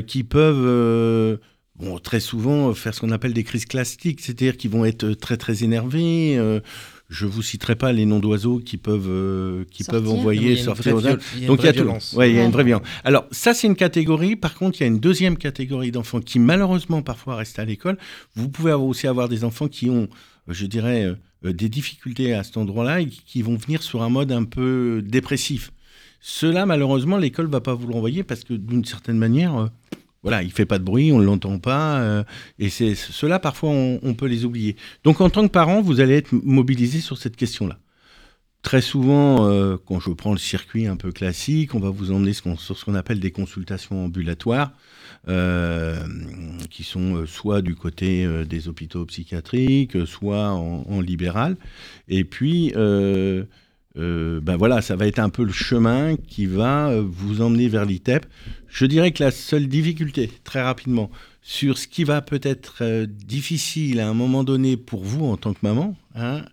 qui 0.07 0.23
peuvent, 0.23 1.37
bon, 1.75 1.99
très 1.99 2.19
souvent 2.21 2.73
faire 2.73 2.95
ce 2.95 3.01
qu'on 3.01 3.11
appelle 3.11 3.33
des 3.33 3.43
crises 3.43 3.65
classiques, 3.65 4.21
c'est-à-dire 4.21 4.57
qu'ils 4.57 4.71
vont 4.71 4.85
être 4.85 5.11
très 5.11 5.37
très 5.37 5.63
énervés. 5.63 6.39
Je 7.09 7.25
vous 7.27 7.41
citerai 7.43 7.75
pas 7.75 7.93
les 7.93 8.05
noms 8.05 8.19
d'oiseaux 8.19 8.57
qui 8.59 8.77
peuvent, 8.77 9.07
euh, 9.09 9.63
qui 9.69 9.83
Sortir. 9.83 10.01
peuvent 10.03 10.11
envoyer 10.11 10.55
sortir 10.55 10.95
aux 10.95 10.99
viol- 10.99 11.19
il 11.35 11.39
y 11.39 11.41
a 11.41 11.45
une 11.45 11.47
donc 11.47 11.59
il 11.61 11.65
y 11.65 11.67
a 11.67 11.71
vraie 11.71 11.77
tout. 11.79 11.83
violence. 11.83 12.13
Ouais, 12.13 12.29
il 12.31 12.35
y 12.35 12.39
a 12.39 12.43
une 12.45 12.51
vraie 12.51 12.63
violence. 12.63 12.87
Alors 13.03 13.25
ça 13.31 13.53
c'est 13.53 13.67
une 13.67 13.75
catégorie. 13.75 14.35
Par 14.35 14.55
contre, 14.55 14.79
il 14.79 14.81
y 14.81 14.85
a 14.85 14.87
une 14.87 14.99
deuxième 14.99 15.37
catégorie 15.37 15.91
d'enfants 15.91 16.19
qui 16.19 16.39
malheureusement 16.39 17.01
parfois 17.03 17.35
restent 17.35 17.59
à 17.59 17.65
l'école. 17.65 17.97
Vous 18.35 18.49
pouvez 18.49 18.71
avoir 18.71 18.87
aussi 18.87 19.05
avoir 19.07 19.29
des 19.29 19.43
enfants 19.43 19.67
qui 19.67 19.89
ont, 19.89 20.07
euh, 20.49 20.53
je 20.53 20.65
dirais, 20.65 21.05
euh, 21.45 21.53
des 21.53 21.69
difficultés 21.69 22.33
à 22.33 22.43
cet 22.43 22.57
endroit-là 22.57 23.01
et 23.01 23.05
qui- 23.07 23.43
vont 23.43 23.55
venir 23.55 23.83
sur 23.83 24.01
un 24.01 24.09
mode 24.09 24.31
un 24.31 24.43
peu 24.45 25.03
dépressif. 25.05 25.71
Cela 26.21 26.65
malheureusement 26.65 27.17
l'école 27.17 27.45
va 27.47 27.61
pas 27.61 27.75
vous 27.75 27.85
le 27.87 27.93
renvoyer 27.93 28.23
parce 28.23 28.43
que 28.43 28.55
d'une 28.55 28.83
certaine 28.83 29.17
manière, 29.19 29.55
euh, 29.55 29.67
voilà, 30.25 30.41
il 30.41 30.51
fait 30.51 30.65
pas 30.65 30.79
de 30.79 30.83
bruit, 30.83 31.11
on 31.11 31.19
ne 31.19 31.23
l'entend 31.23 31.59
pas, 31.59 31.99
euh, 31.99 32.23
et 32.57 32.69
c'est 32.69 32.95
cela 32.95 33.37
parfois 33.37 33.69
on, 33.69 34.13
peut 34.15 34.25
les 34.25 34.43
oublier. 34.43 34.75
Donc 35.03 35.21
en 35.21 35.29
tant 35.29 35.43
que 35.43 35.51
parent, 35.51 35.83
vous 35.83 35.99
allez 35.99 36.15
être 36.15 36.31
mobilisé 36.31 36.99
sur 36.99 37.19
cette 37.19 37.35
question-là. 37.35 37.77
Très 38.63 38.81
souvent, 38.81 39.47
euh, 39.47 39.77
quand 39.85 39.99
je 39.99 40.09
prends 40.09 40.31
le 40.31 40.39
circuit 40.39 40.87
un 40.87 40.95
peu 40.95 41.11
classique, 41.11 41.75
on 41.75 41.79
va 41.79 41.91
vous 41.91 42.11
emmener 42.11 42.33
sur 42.33 42.57
ce 42.59 42.83
qu'on 42.83 42.95
appelle 42.95 43.19
des 43.19 43.29
consultations 43.29 44.05
ambulatoires, 44.05 44.71
euh, 45.27 45.95
qui 46.71 46.83
sont 46.83 47.27
soit 47.27 47.61
du 47.61 47.75
côté 47.75 48.27
des 48.45 48.67
hôpitaux 48.67 49.05
psychiatriques, 49.05 50.07
soit 50.07 50.49
en, 50.49 50.87
en 50.89 51.01
libéral. 51.01 51.55
Et 52.07 52.23
puis, 52.23 52.73
euh, 53.97 54.39
ben 54.41 54.57
voilà, 54.57 54.81
ça 54.81 54.95
va 54.95 55.07
être 55.07 55.19
un 55.19 55.29
peu 55.29 55.43
le 55.43 55.51
chemin 55.53 56.15
qui 56.27 56.45
va 56.45 56.89
euh, 56.89 57.03
vous 57.05 57.41
emmener 57.41 57.67
vers 57.67 57.85
l'ITEP. 57.85 58.25
Je 58.67 58.85
dirais 58.85 59.11
que 59.11 59.23
la 59.23 59.31
seule 59.31 59.67
difficulté, 59.67 60.29
très 60.43 60.61
rapidement, 60.61 61.09
sur 61.41 61.77
ce 61.77 61.87
qui 61.87 62.03
va 62.03 62.21
peut-être 62.21 62.77
euh, 62.81 63.05
difficile 63.07 63.99
à 63.99 64.07
un 64.09 64.13
moment 64.13 64.43
donné 64.43 64.75
pour 64.77 65.03
vous 65.03 65.25
en 65.25 65.37
tant 65.37 65.53
que 65.53 65.59
maman, 65.61 65.95
hein, 66.15 66.43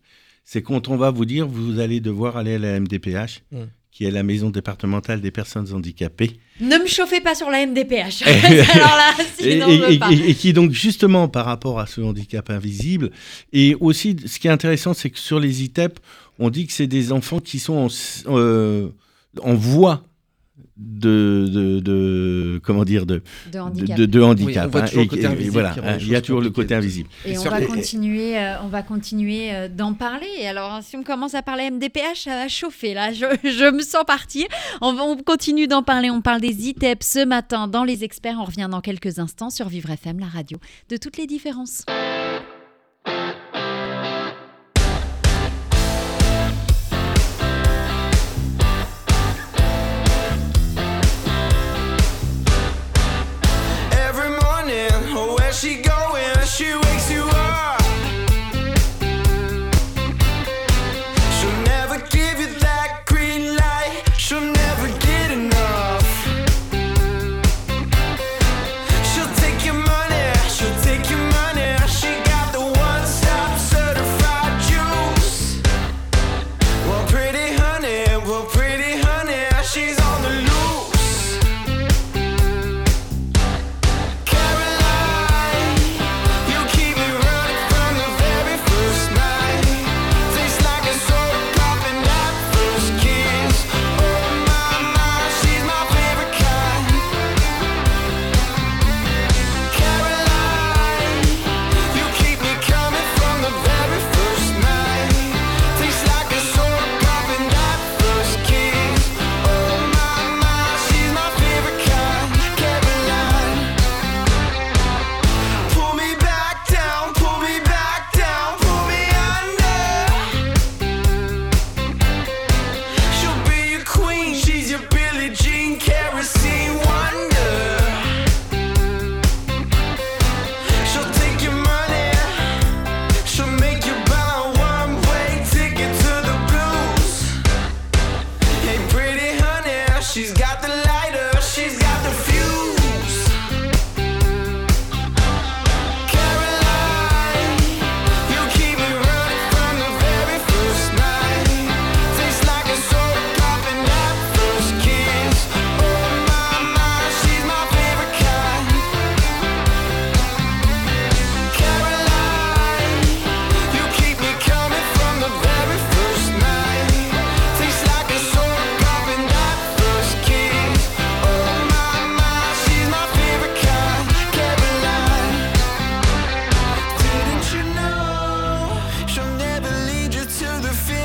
c'est 0.44 0.62
quand 0.62 0.88
on 0.88 0.96
va 0.96 1.10
vous 1.10 1.24
dire 1.24 1.46
vous 1.48 1.80
allez 1.80 2.00
devoir 2.00 2.36
aller 2.36 2.54
à 2.54 2.58
la 2.58 2.78
MDPH, 2.80 3.42
Mm. 3.50 3.56
qui 3.90 4.04
est 4.04 4.10
la 4.10 4.22
maison 4.22 4.50
départementale 4.50 5.20
des 5.20 5.30
personnes 5.30 5.72
handicapées, 5.72 6.38
Ne 6.60 6.76
me 6.78 6.86
chauffez 6.86 7.20
pas 7.20 7.34
sur 7.34 7.50
la 7.50 7.66
MDPH. 7.66 8.22
Alors 8.26 8.96
là, 8.96 9.14
et, 9.18 9.42
sinon 9.42 9.68
je 9.70 9.80
veux 9.82 9.92
et- 9.92 9.98
pas. 9.98 10.12
et- 10.12 10.30
et 10.30 10.34
qui 10.34 10.52
donc 10.52 10.70
justement 10.72 11.26
par 11.28 11.44
rapport 11.46 11.80
à 11.80 11.86
ce 11.86 12.00
handicap 12.00 12.50
invisible, 12.50 13.10
et 13.52 13.74
aussi 13.80 14.16
ce 14.26 14.38
qui 14.38 14.46
est 14.48 14.50
intéressant, 14.50 14.94
c'est 14.94 15.10
que 15.10 15.18
sur 15.18 15.40
les 15.40 15.62
ITEP, 15.64 15.98
on 16.38 16.50
dit 16.50 16.66
que 16.66 16.72
c'est 16.72 16.86
des 16.86 17.12
enfants 17.12 17.40
qui 17.40 17.58
sont 17.58 17.74
en, 17.74 17.88
euh, 18.36 18.88
en 19.42 19.54
voie 19.54 20.02
de, 20.76 21.46
de, 21.52 21.80
de- 21.80 22.60
comment 22.64 22.84
dire 22.84 23.04
de, 23.06 23.22
De 23.46 23.52
de, 23.52 23.58
handicap. 23.60 23.96
de- 23.98 24.06
de 24.06 24.20
handicap. 24.22 24.46
Oui, 24.46 24.56
on 24.66 24.70
voit 24.70 25.28
hein, 25.28 25.36
et 25.38 25.48
voilà, 25.50 25.74
hein, 25.84 25.96
il 26.00 26.08
y 26.08 26.16
a 26.16 26.20
toujours 26.22 26.40
le 26.40 26.50
côté 26.50 26.74
invisible. 26.74 27.08
Et 27.26 27.32
Et 27.32 27.38
on 27.38 27.42
va, 27.44 27.60
les- 27.60 27.66
continuer, 27.66 28.36
euh, 28.38 28.60
on 28.62 28.68
va 28.68 28.82
continuer 28.82 29.52
euh, 29.54 29.68
d'en 29.68 29.92
parler. 29.94 30.46
Alors, 30.46 30.80
si 30.82 30.96
on 30.96 31.02
commence 31.04 31.34
à 31.34 31.42
parler 31.42 31.70
MDPH, 31.70 32.24
ça 32.24 32.30
va 32.30 32.48
chauffer. 32.48 32.94
Là, 32.94 33.12
je, 33.12 33.26
je 33.44 33.70
me 33.70 33.82
sens 33.82 34.04
partir. 34.06 34.46
On, 34.80 34.96
on 34.98 35.16
continue 35.18 35.66
d'en 35.68 35.82
parler. 35.82 36.10
On 36.10 36.22
parle 36.22 36.40
des 36.40 36.68
ITEP 36.68 37.02
ce 37.02 37.24
matin 37.24 37.68
dans 37.68 37.84
Les 37.84 38.02
Experts. 38.02 38.36
On 38.40 38.44
revient 38.44 38.68
dans 38.70 38.80
quelques 38.80 39.18
instants 39.18 39.50
sur 39.50 39.68
Vivre 39.68 39.90
FM, 39.90 40.18
la 40.18 40.26
radio 40.26 40.58
de 40.88 40.96
toutes 40.96 41.16
les 41.18 41.26
différences. 41.26 41.84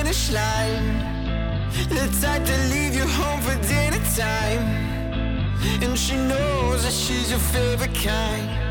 The 0.08 0.34
line? 0.34 1.00
The 1.90 2.08
type 2.22 2.46
to 2.46 2.58
leave 2.70 2.96
you 2.96 3.06
home 3.06 3.42
for 3.42 3.56
dinner 3.68 4.02
time. 4.16 4.64
And 5.84 5.98
she 5.98 6.16
knows 6.16 6.84
that 6.84 6.94
she's 6.94 7.30
your 7.30 7.40
favorite 7.40 7.94
kind. 7.94 8.67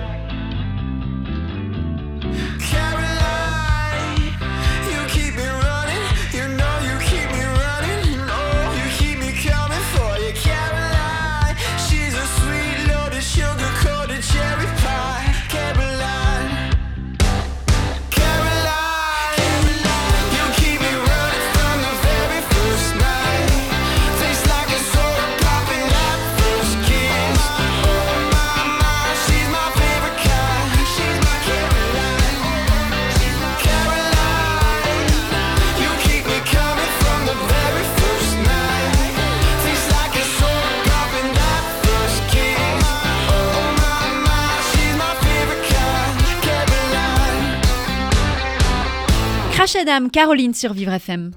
Crash 49.66 49.82
Adam, 49.82 50.08
Caroline 50.10 50.54
sur 50.54 50.74
Vivre 50.74 50.92
FM. 50.92 51.32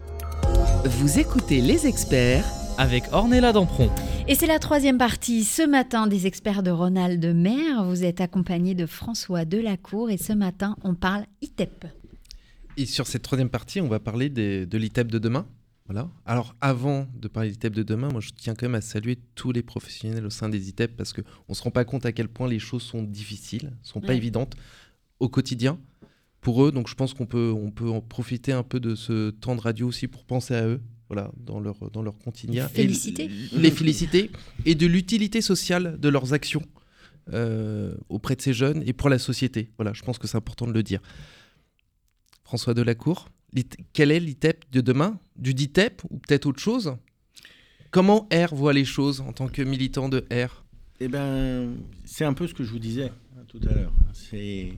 Vous 0.86 1.18
écoutez 1.18 1.62
les 1.62 1.88
experts 1.88 2.46
avec 2.78 3.06
Ornella 3.12 3.52
Dampron. 3.54 3.90
Et 4.28 4.36
c'est 4.36 4.46
la 4.46 4.60
troisième 4.60 5.00
partie 5.00 5.44
ce 5.44 5.66
matin 5.68 6.06
des 6.06 6.28
experts 6.28 6.62
de 6.62 6.70
Ronald 6.70 7.26
Maire. 7.36 7.84
Vous 7.86 8.04
êtes 8.04 8.22
accompagné 8.22 8.76
de 8.76 8.86
François 8.86 9.46
Delacour 9.46 10.12
et 10.12 10.18
ce 10.18 10.32
matin 10.34 10.76
on 10.84 10.94
parle 10.94 11.26
ITEP. 11.42 11.88
Et 12.78 12.86
sur 12.86 13.08
cette 13.08 13.24
troisième 13.24 13.50
partie, 13.50 13.82
on 13.82 13.88
va 13.88 14.00
parler 14.00 14.30
des- 14.30 14.68
de 14.68 14.78
l'ITEP 14.78 15.08
de 15.10 15.18
demain. 15.18 15.48
Voilà. 15.88 16.08
Alors, 16.28 16.54
avant 16.62 17.08
de 17.20 17.28
parler 17.30 17.50
de 17.50 17.54
l'ITEP 17.54 17.74
de 17.74 17.82
demain, 17.82 18.10
moi, 18.10 18.22
je 18.22 18.30
tiens 18.38 18.54
quand 18.54 18.68
même 18.68 18.76
à 18.76 18.82
saluer 18.82 19.18
tous 19.34 19.52
les 19.52 19.64
professionnels 19.64 20.28
au 20.28 20.30
sein 20.30 20.50
des 20.50 20.70
ITEP 20.70 20.96
parce 20.96 21.14
qu'on 21.14 21.24
ne 21.50 21.56
se 21.56 21.64
rend 21.64 21.72
pas 21.72 21.84
compte 21.84 22.06
à 22.06 22.12
quel 22.12 22.28
point 22.28 22.48
les 22.48 22.60
choses 22.60 22.84
sont 22.84 23.02
difficiles, 23.02 23.72
sont 23.82 24.02
pas 24.02 24.10
Ouais. 24.10 24.18
évidentes 24.18 24.54
au 25.20 25.30
quotidien 25.30 25.80
pour 26.42 26.64
eux. 26.64 26.72
Donc, 26.72 26.88
je 26.88 26.96
pense 26.96 27.14
qu'on 27.14 27.26
peut, 27.26 27.52
on 27.56 27.72
peut 27.72 27.90
en 27.90 28.02
profiter 28.02 28.52
un 28.52 28.64
peu 28.64 28.80
de 28.80 28.96
ce 28.96 29.30
temps 29.32 29.56
de 29.56 29.62
radio 29.62 29.88
aussi 29.88 30.08
pour 30.08 30.26
penser 30.26 30.56
à 30.56 30.66
eux, 30.66 30.82
voilà, 31.10 31.32
dans 31.38 31.60
leur, 31.60 31.90
dans 31.92 32.02
leur 32.02 32.18
quotidien. 32.18 32.66
Les 32.68 32.70
féliciter. 32.70 33.26
Et 33.26 33.58
les 33.58 33.72
féliciter 33.72 34.32
et 34.66 34.76
de 34.76 34.86
l'utilité 34.86 35.42
sociale 35.42 36.00
de 36.00 36.10
leurs 36.10 36.34
actions 36.34 36.64
euh, 37.34 37.96
auprès 38.10 38.36
de 38.36 38.42
ces 38.42 38.54
jeunes 38.54 38.84
et 38.86 38.94
pour 38.94 39.10
la 39.10 39.20
société. 39.20 39.72
Voilà, 39.78 39.94
je 39.94 40.02
pense 40.04 40.18
que 40.18 40.28
c'est 40.28 40.38
important 40.38 40.68
de 40.68 40.74
le 40.74 40.84
dire. 40.84 41.02
François 42.44 42.74
Delacour, 42.74 43.30
l'IT- 43.54 43.78
quel 43.94 44.12
est 44.12 44.20
l'ITEP 44.20 44.66
de 44.72 44.82
demain? 44.82 45.20
Du 45.36 45.54
DITEP 45.54 46.02
ou 46.10 46.18
peut-être 46.18 46.46
autre 46.48 46.60
chose? 46.60 46.96
Comment 47.92 48.28
R 48.32 48.54
voit 48.54 48.74
les 48.74 48.86
choses 48.86 49.22
en 49.22 49.34
tant 49.34 49.48
que 49.48 49.62
militant 49.62 50.10
de 50.10 50.26
R? 50.32 50.64
Eh 51.00 51.08
ben, 51.08 51.76
c'est 52.06 52.26
un 52.26 52.34
peu 52.34 52.46
ce 52.48 52.54
que 52.54 52.64
je 52.64 52.72
vous 52.72 52.80
disais 52.80 53.12
hein, 53.38 53.44
tout 53.48 53.60
à 53.70 53.74
l'heure. 53.74 53.94
C'est 54.14 54.74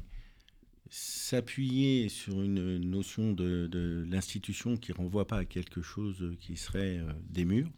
s'appuyer 0.92 2.10
sur 2.10 2.42
une 2.42 2.78
notion 2.80 3.32
de, 3.32 4.06
l'institution 4.10 4.76
qui 4.76 4.92
renvoie 4.92 5.26
pas 5.26 5.38
à 5.38 5.46
quelque 5.46 5.82
chose 5.82 6.36
qui 6.42 6.58
serait 6.58 7.00
euh, 7.00 7.14
des 7.30 7.46
murs, 7.46 7.72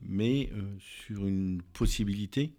mais 0.00 0.50
euh, 0.52 0.76
sur 0.80 1.24
une 1.24 1.62
possibilité 1.72 2.52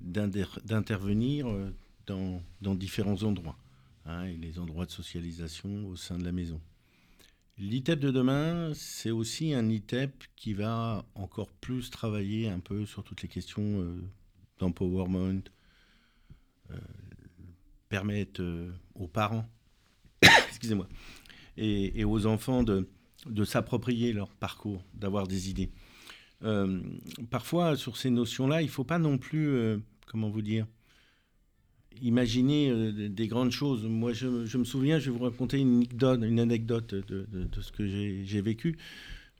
d'inter- 0.00 0.60
d'intervenir 0.64 1.46
euh, 1.46 1.70
dans, 2.06 2.74
différents 2.74 3.22
endroits, 3.22 3.58
hein, 4.06 4.26
les 4.28 4.58
endroits 4.58 4.86
de 4.86 4.92
socialisation 4.92 5.86
au 5.86 5.96
sein 5.96 6.16
de 6.16 6.24
la 6.24 6.32
maison. 6.32 6.58
L'ITEP 7.58 8.00
de 8.00 8.10
demain, 8.10 8.72
c'est 8.72 9.10
aussi 9.10 9.52
un 9.52 9.68
ITEP 9.68 10.24
qui 10.36 10.54
va 10.54 11.04
encore 11.14 11.50
plus 11.50 11.90
travailler 11.90 12.48
un 12.48 12.60
peu 12.60 12.86
sur 12.86 13.04
toutes 13.04 13.20
les 13.20 13.28
questions 13.28 13.84
d'empowerment, 14.58 15.42
permettre 17.88 18.42
euh, 18.42 18.70
aux 18.94 19.08
parents, 19.08 19.48
excusez-moi, 20.48 20.88
et, 21.56 22.04
aux 22.04 22.26
enfants 22.26 22.62
de, 22.62 22.86
s'approprier 23.44 24.12
leur 24.12 24.30
parcours, 24.34 24.84
d'avoir 24.94 25.26
des 25.26 25.50
idées. 25.50 25.70
Euh, 26.44 26.80
parfois, 27.30 27.76
sur 27.76 27.96
ces 27.96 28.10
notions-là, 28.10 28.62
il 28.62 28.66
ne 28.66 28.70
faut 28.70 28.84
pas 28.84 28.98
non 28.98 29.18
plus, 29.18 29.48
euh, 29.48 29.78
comment 30.06 30.30
vous 30.30 30.42
dire, 30.42 30.66
imaginer 32.00 32.92
des 32.92 33.26
grandes 33.26 33.50
choses. 33.50 33.84
Moi, 33.84 34.12
je, 34.12 34.28
me 34.28 34.64
souviens, 34.64 35.00
je 35.00 35.10
vais 35.10 35.18
vous 35.18 35.24
raconter 35.24 35.58
une 35.58 35.78
anecdote, 35.78 36.20
une 36.22 36.38
anecdote 36.38 36.94
de, 36.94 37.48
ce 37.60 37.72
que 37.72 37.88
j'ai 37.88 38.40
vécu. 38.40 38.78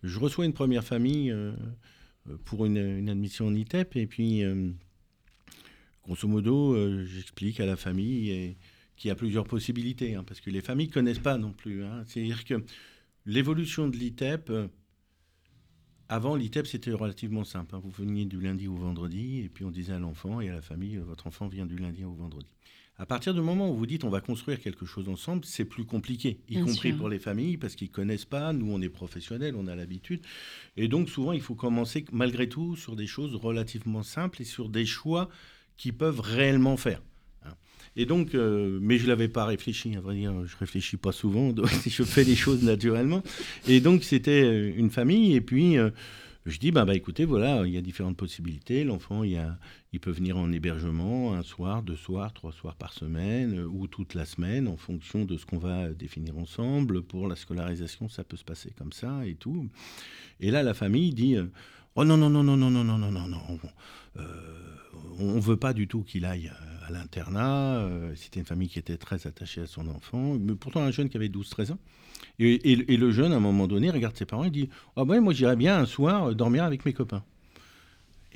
Je 0.02 0.18
reçois 0.18 0.44
une 0.44 0.52
première 0.52 0.82
famille 0.82 1.32
pour 2.44 2.66
une, 2.66 2.78
une 2.78 3.08
admission 3.08 3.46
en 3.46 3.54
ITEP, 3.54 3.94
et 3.94 4.08
puis, 4.08 4.42
grosso 6.08 6.26
modo, 6.26 6.74
euh, 6.74 7.04
j'explique 7.04 7.60
à 7.60 7.66
la 7.66 7.76
famille 7.76 8.30
et- 8.30 8.56
qu'il 8.96 9.08
y 9.08 9.12
a 9.12 9.14
plusieurs 9.14 9.44
possibilités, 9.46 10.14
hein, 10.16 10.24
parce 10.26 10.40
que 10.40 10.50
les 10.50 10.60
familles 10.62 10.88
ne 10.88 10.92
connaissent 10.92 11.20
pas 11.20 11.38
non 11.38 11.52
plus. 11.52 11.84
hein. 11.84 12.02
C'est-à-dire 12.06 12.44
que 12.44 12.64
l'évolution 13.26 13.88
de 13.88 13.96
l'ITEP, 13.96 14.50
euh, 14.50 14.66
avant, 16.08 16.34
l'ITEP, 16.34 16.66
c'était 16.66 16.90
relativement 16.92 17.44
simple. 17.44 17.74
hein. 17.76 17.80
Vous 17.84 17.90
veniez 17.90 18.24
du 18.24 18.40
lundi 18.40 18.66
au 18.66 18.74
vendredi, 18.74 19.40
et 19.40 19.48
puis 19.48 19.64
on 19.64 19.70
disait 19.70 19.92
à 19.92 19.98
l'enfant 19.98 20.40
et 20.40 20.48
à 20.48 20.54
la 20.54 20.62
famille, 20.62 20.96
euh, 20.96 21.02
votre 21.04 21.26
enfant 21.26 21.46
vient 21.46 21.66
du 21.66 21.76
lundi 21.76 22.04
au 22.04 22.12
vendredi. 22.14 22.48
À 22.96 23.06
partir 23.06 23.32
du 23.34 23.40
moment 23.40 23.70
où 23.70 23.76
vous 23.76 23.86
dites 23.86 24.02
on 24.02 24.08
va 24.10 24.20
construire 24.20 24.58
quelque 24.58 24.84
chose 24.84 25.08
ensemble, 25.08 25.44
c'est 25.44 25.64
plus 25.64 25.84
compliqué, 25.84 26.40
y 26.48 26.54
Bien 26.56 26.64
compris 26.64 26.88
sûr. 26.88 26.96
pour 26.96 27.08
les 27.08 27.20
familles, 27.20 27.56
parce 27.58 27.76
qu'ils 27.76 27.90
connaissent 27.90 28.24
pas. 28.24 28.52
Nous, 28.52 28.66
on 28.72 28.80
est 28.80 28.88
professionnels, 28.88 29.54
on 29.54 29.68
a 29.68 29.76
l'habitude. 29.76 30.22
Et 30.76 30.88
donc, 30.88 31.08
souvent, 31.08 31.30
il 31.32 31.40
faut 31.40 31.54
commencer, 31.54 32.04
malgré 32.10 32.48
tout, 32.48 32.74
sur 32.74 32.96
des 32.96 33.06
choses 33.06 33.36
relativement 33.36 34.02
simples 34.02 34.42
et 34.42 34.44
sur 34.44 34.68
des 34.68 34.86
choix 34.86 35.28
qui 35.78 35.92
peuvent 35.92 36.20
réellement 36.20 36.76
faire. 36.76 37.00
hein. 37.46 37.54
Et 37.96 38.04
donc, 38.04 38.34
euh, 38.34 38.78
mais 38.82 38.98
je 38.98 39.08
l'avais 39.08 39.28
pas 39.28 39.46
réfléchi, 39.46 39.96
à 39.96 40.00
vrai 40.00 40.16
dire, 40.16 40.34
je 40.44 40.56
réfléchis 40.58 40.98
pas 40.98 41.12
souvent, 41.12 41.54
je 41.86 42.02
fais 42.02 42.24
les 42.24 42.36
choses 42.36 42.62
naturellement. 42.62 43.22
Et 43.66 43.80
donc, 43.80 44.04
c'était 44.04 44.42
euh, 44.44 44.72
une 44.76 44.90
famille, 44.90 45.34
et 45.34 45.40
puis 45.40 45.78
euh, 45.78 45.90
je 46.46 46.58
dis, 46.58 46.70
bah, 46.70 46.84
bah, 46.84 46.94
écoutez, 46.94 47.24
voilà, 47.24 47.66
il 47.66 47.72
y 47.72 47.76
a 47.76 47.82
différentes 47.82 48.16
possibilités. 48.16 48.82
L'enfant, 48.84 49.22
il, 49.22 49.38
il 49.92 50.00
peut 50.00 50.10
venir 50.10 50.38
en 50.38 50.50
hébergement 50.50 51.34
un 51.34 51.42
soir, 51.42 51.82
deux 51.82 51.96
soirs, 51.96 52.32
trois 52.32 52.52
soirs 52.52 52.74
par 52.74 52.92
semaine, 52.92 53.58
euh, 53.58 53.66
ou 53.66 53.86
toute 53.86 54.14
la 54.14 54.24
semaine, 54.24 54.66
en 54.68 54.76
fonction 54.76 55.24
de 55.24 55.36
ce 55.36 55.44
qu'on 55.44 55.58
va 55.58 55.90
définir 55.90 56.38
ensemble. 56.38 57.02
Pour 57.02 57.28
la 57.28 57.36
scolarisation, 57.36 58.08
ça 58.08 58.24
peut 58.24 58.36
se 58.36 58.44
passer 58.44 58.72
comme 58.78 58.92
ça 58.92 59.26
et 59.26 59.34
tout. 59.34 59.68
Et 60.40 60.50
là, 60.50 60.62
la 60.62 60.74
famille 60.74 61.12
dit, 61.12 61.36
euh, 61.36 61.46
oh 61.96 62.04
non, 62.04 62.16
non, 62.16 62.30
non, 62.30 62.42
non, 62.42 62.56
non, 62.56 62.70
non, 62.70 62.84
non, 62.84 62.98
non, 62.98 63.10
non, 63.10 63.28
non. 63.28 63.58
Euh, 64.18 64.24
on 65.20 65.34
ne 65.36 65.40
veut 65.40 65.56
pas 65.56 65.72
du 65.72 65.88
tout 65.88 66.02
qu'il 66.02 66.24
aille 66.24 66.48
euh, 66.48 66.86
à 66.86 66.92
l'internat. 66.92 67.76
Euh, 67.78 68.12
C'était 68.16 68.40
une 68.40 68.46
famille 68.46 68.68
qui 68.68 68.78
était 68.78 68.96
très 68.96 69.26
attachée 69.26 69.62
à 69.62 69.66
son 69.66 69.88
enfant, 69.88 70.36
mais 70.40 70.54
pourtant 70.54 70.80
un 70.82 70.90
jeune 70.90 71.08
qui 71.08 71.16
avait 71.16 71.28
12-13 71.28 71.72
ans. 71.72 71.78
Et, 72.38 72.52
et- 72.72 72.92
et 72.92 72.96
le 72.96 73.10
jeune, 73.12 73.32
à 73.32 73.36
un 73.36 73.40
moment 73.40 73.66
donné, 73.68 73.90
regarde 73.90 74.16
ses 74.16 74.24
parents 74.26 74.44
et 74.44 74.50
dit 74.50 74.68
Ah 74.96 75.04
ben, 75.04 75.20
moi, 75.20 75.32
j'irais 75.32 75.56
bien 75.56 75.78
un 75.78 75.86
soir 75.86 76.34
dormir 76.34 76.64
avec 76.64 76.84
mes 76.84 76.92
copains. 76.92 77.22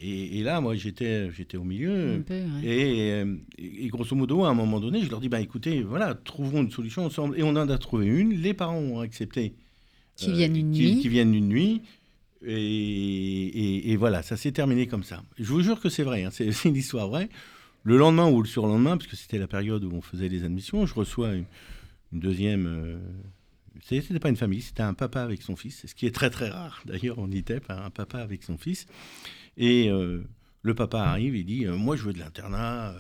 Et, 0.05 0.39
et 0.39 0.43
là, 0.43 0.61
moi, 0.61 0.75
j'étais 0.75 1.31
j'étais 1.33 1.57
au 1.57 1.65
milieu. 1.65 2.17
Un 2.17 2.21
peu, 2.23 2.35
ouais. 2.35 3.25
Et, 3.59 3.89
grosso 3.89 4.17
modo, 4.17 4.45
à 4.45 4.49
un 4.51 4.55
moment 4.55 4.81
donné, 4.81 5.03
je 5.03 5.11
leur 5.11 5.21
dis 5.21 5.29
bah, 5.29 5.41
écoutez, 5.41 5.83
voilà, 5.83 6.15
trouvons 6.15 6.63
une 6.63 6.71
solution 6.71 7.05
ensemble. 7.05 7.39
Et 7.39 7.43
on 7.45 7.51
en 7.51 7.69
a 7.69 7.79
trouvé 7.79 8.07
une. 8.07 8.33
Les 8.33 8.55
parents 8.55 8.79
ont 8.79 9.01
accepté 9.01 9.55
Qui 10.17 10.33
viennent 10.33 10.57
une 10.57 10.73
qui, 10.73 10.81
nuit. 10.95 11.01
qui 11.01 11.09
viennent 11.09 11.35
une 11.35 11.49
nuit. 11.49 11.83
Et, 12.45 13.97
voilà, 13.97 14.23
ça 14.23 14.37
s'est 14.37 14.53
terminé 14.53 14.87
comme 14.87 15.05
ça. 15.05 15.23
Je 15.39 15.53
vous 15.53 15.63
jure 15.63 15.81
que 15.81 15.89
c'est 15.89 16.03
vrai, 16.03 16.25
hein, 16.25 16.31
c'est 16.31 16.65
une 16.65 16.77
histoire 16.77 17.09
vraie. 17.09 17.29
Le 17.85 17.97
lendemain 17.97 18.29
ou 18.31 18.43
le 18.43 18.49
surlendemain, 18.49 18.97
parce 18.97 19.09
que 19.09 19.17
c'était 19.17 19.39
la 19.39 19.49
période 19.49 19.85
où 19.85 19.91
on 19.93 20.01
faisait 20.01 20.29
les 20.29 20.45
admissions, 20.45 20.87
je 20.87 20.95
reçois 20.95 21.35
une, 21.35 21.45
deuxième. 22.13 22.67
euh, 22.67 22.99
c'était 23.83 24.19
pas 24.19 24.29
une 24.29 24.37
famille, 24.37 24.63
c'était 24.63 24.83
un 24.83 24.95
papa 24.95 25.23
avec 25.23 25.43
son 25.43 25.57
fils, 25.57 25.87
ce 25.87 25.95
qui 25.95 26.07
est 26.07 26.15
très 26.15 26.31
très 26.31 26.49
rare 26.49 26.83
d'ailleurs 26.87 27.19
en 27.19 27.31
ITEP, 27.31 27.71
un 27.71 27.91
papa 27.91 28.19
avec 28.19 28.43
son 28.43 28.57
fils. 28.57 28.87
Et 29.57 29.89
euh, 29.89 30.23
le 30.63 30.75
papa 30.75 31.01
arrive 31.01 31.35
et 31.35 31.43
dit 31.43 31.67
euh, 31.67 31.77
Moi 31.77 31.97
je 31.97 32.05
veux 32.05 32.13
de 32.13 32.19
l'internat. 32.19 32.95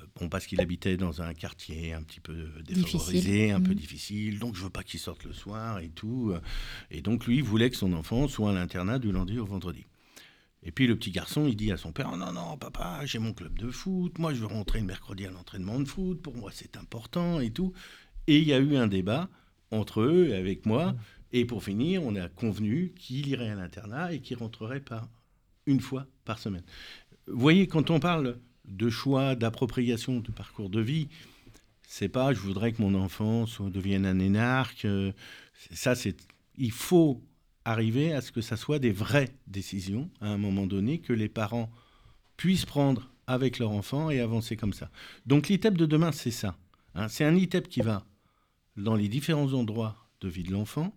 Euh, 0.00 0.06
Bon, 0.18 0.28
parce 0.28 0.46
qu'il 0.46 0.60
habitait 0.60 0.96
dans 0.96 1.22
un 1.22 1.34
quartier 1.34 1.92
un 1.92 2.02
petit 2.02 2.20
peu 2.20 2.48
défavorisé, 2.64 3.20
Difficile. 3.20 3.50
un 3.52 3.60
peu 3.60 3.70
Mhm. 3.70 3.76
difficile, 3.76 4.38
donc 4.38 4.56
je 4.56 4.62
veux 4.62 4.70
pas 4.70 4.82
qu'il 4.82 5.00
sorte 5.00 5.24
le 5.24 5.32
soir 5.32 5.78
et 5.80 5.88
tout. 5.90 6.30
euh, 6.34 6.40
Et 6.90 7.02
donc 7.02 7.26
lui, 7.26 7.36
il 7.36 7.42
voulait 7.42 7.70
que 7.70 7.76
son 7.76 7.92
enfant 7.92 8.28
soit 8.28 8.50
à 8.50 8.54
l'internat 8.54 8.98
du 8.98 9.12
lundi 9.12 9.38
au 9.38 9.44
vendredi. 9.46 9.86
Et 10.62 10.72
puis 10.72 10.86
le 10.86 10.94
petit 10.96 11.10
garçon, 11.10 11.46
il 11.46 11.56
dit 11.56 11.72
à 11.72 11.78
son 11.78 11.90
père, 11.92 12.14
non, 12.16 12.32
non, 12.32 12.58
papa, 12.58 13.00
j'ai 13.06 13.18
mon 13.18 13.32
club 13.32 13.58
de 13.58 13.70
foot, 13.70 14.18
moi 14.18 14.34
je 14.34 14.40
veux 14.40 14.46
rentrer 14.46 14.80
le 14.80 14.86
mercredi 14.86 15.24
à 15.26 15.30
l'entraînement 15.30 15.80
de 15.80 15.86
foot, 15.88 16.20
pour 16.20 16.36
moi 16.36 16.50
c'est 16.52 16.76
important 16.76 17.40
et 17.40 17.50
tout. 17.50 17.72
Et 18.26 18.38
il 18.38 18.46
y 18.46 18.52
a 18.52 18.58
eu 18.58 18.76
un 18.76 18.86
débat 18.86 19.30
entre 19.70 20.02
eux 20.02 20.28
et 20.28 20.34
avec 20.34 20.66
moi, 20.66 20.94
et 21.32 21.44
pour 21.46 21.62
finir, 21.64 22.02
on 22.02 22.14
a 22.16 22.28
convenu 22.28 22.92
qu'il 22.98 23.26
irait 23.28 23.48
à 23.50 23.54
l'internat 23.54 24.12
et 24.12 24.20
qu'il 24.20 24.36
rentrerait 24.36 24.80
pas 24.80 25.08
une 25.64 25.80
fois 25.80 26.06
par 26.26 26.38
semaine. 26.38 26.64
Vous 27.26 27.38
voyez, 27.40 27.66
quand 27.68 27.88
on 27.90 28.00
parle 28.00 28.38
de 28.66 28.90
choix, 28.90 29.34
d'appropriation 29.34 30.20
du 30.20 30.32
parcours 30.32 30.70
de 30.70 30.80
vie, 30.80 31.08
c'est 31.82 32.08
pas 32.08 32.32
je 32.32 32.40
voudrais 32.40 32.72
que 32.72 32.82
mon 32.82 32.94
enfant 32.94 33.46
soit, 33.46 33.70
devienne 33.70 34.06
un 34.06 34.18
énarque. 34.18 34.84
euh, 34.84 35.12
ça, 35.72 35.94
c'est. 35.94 36.16
Il 36.56 36.72
faut 36.72 37.22
arriver 37.64 38.12
à 38.12 38.20
ce 38.20 38.32
que 38.32 38.40
ça 38.40 38.56
soit 38.56 38.78
des 38.78 38.92
vraies 38.92 39.30
décisions 39.46 40.10
à 40.20 40.28
un 40.28 40.38
moment 40.38 40.66
donné, 40.66 40.98
que 40.98 41.12
les 41.12 41.28
parents 41.28 41.70
puissent 42.36 42.64
prendre 42.64 43.10
avec 43.26 43.58
leur 43.58 43.70
enfant 43.70 44.10
et 44.10 44.20
avancer 44.20 44.56
comme 44.56 44.72
ça. 44.72 44.90
Donc 45.26 45.48
l'ITEP 45.48 45.76
de 45.76 45.86
demain, 45.86 46.12
c'est 46.12 46.30
ça. 46.30 46.56
hein. 46.94 47.08
c'est 47.08 47.24
un 47.24 47.36
ITEP 47.36 47.68
qui 47.68 47.80
va 47.80 48.04
dans 48.76 48.94
les 48.94 49.08
différents 49.08 49.52
endroits 49.52 49.96
de 50.20 50.28
vie 50.28 50.42
de 50.42 50.52
l'enfant, 50.52 50.94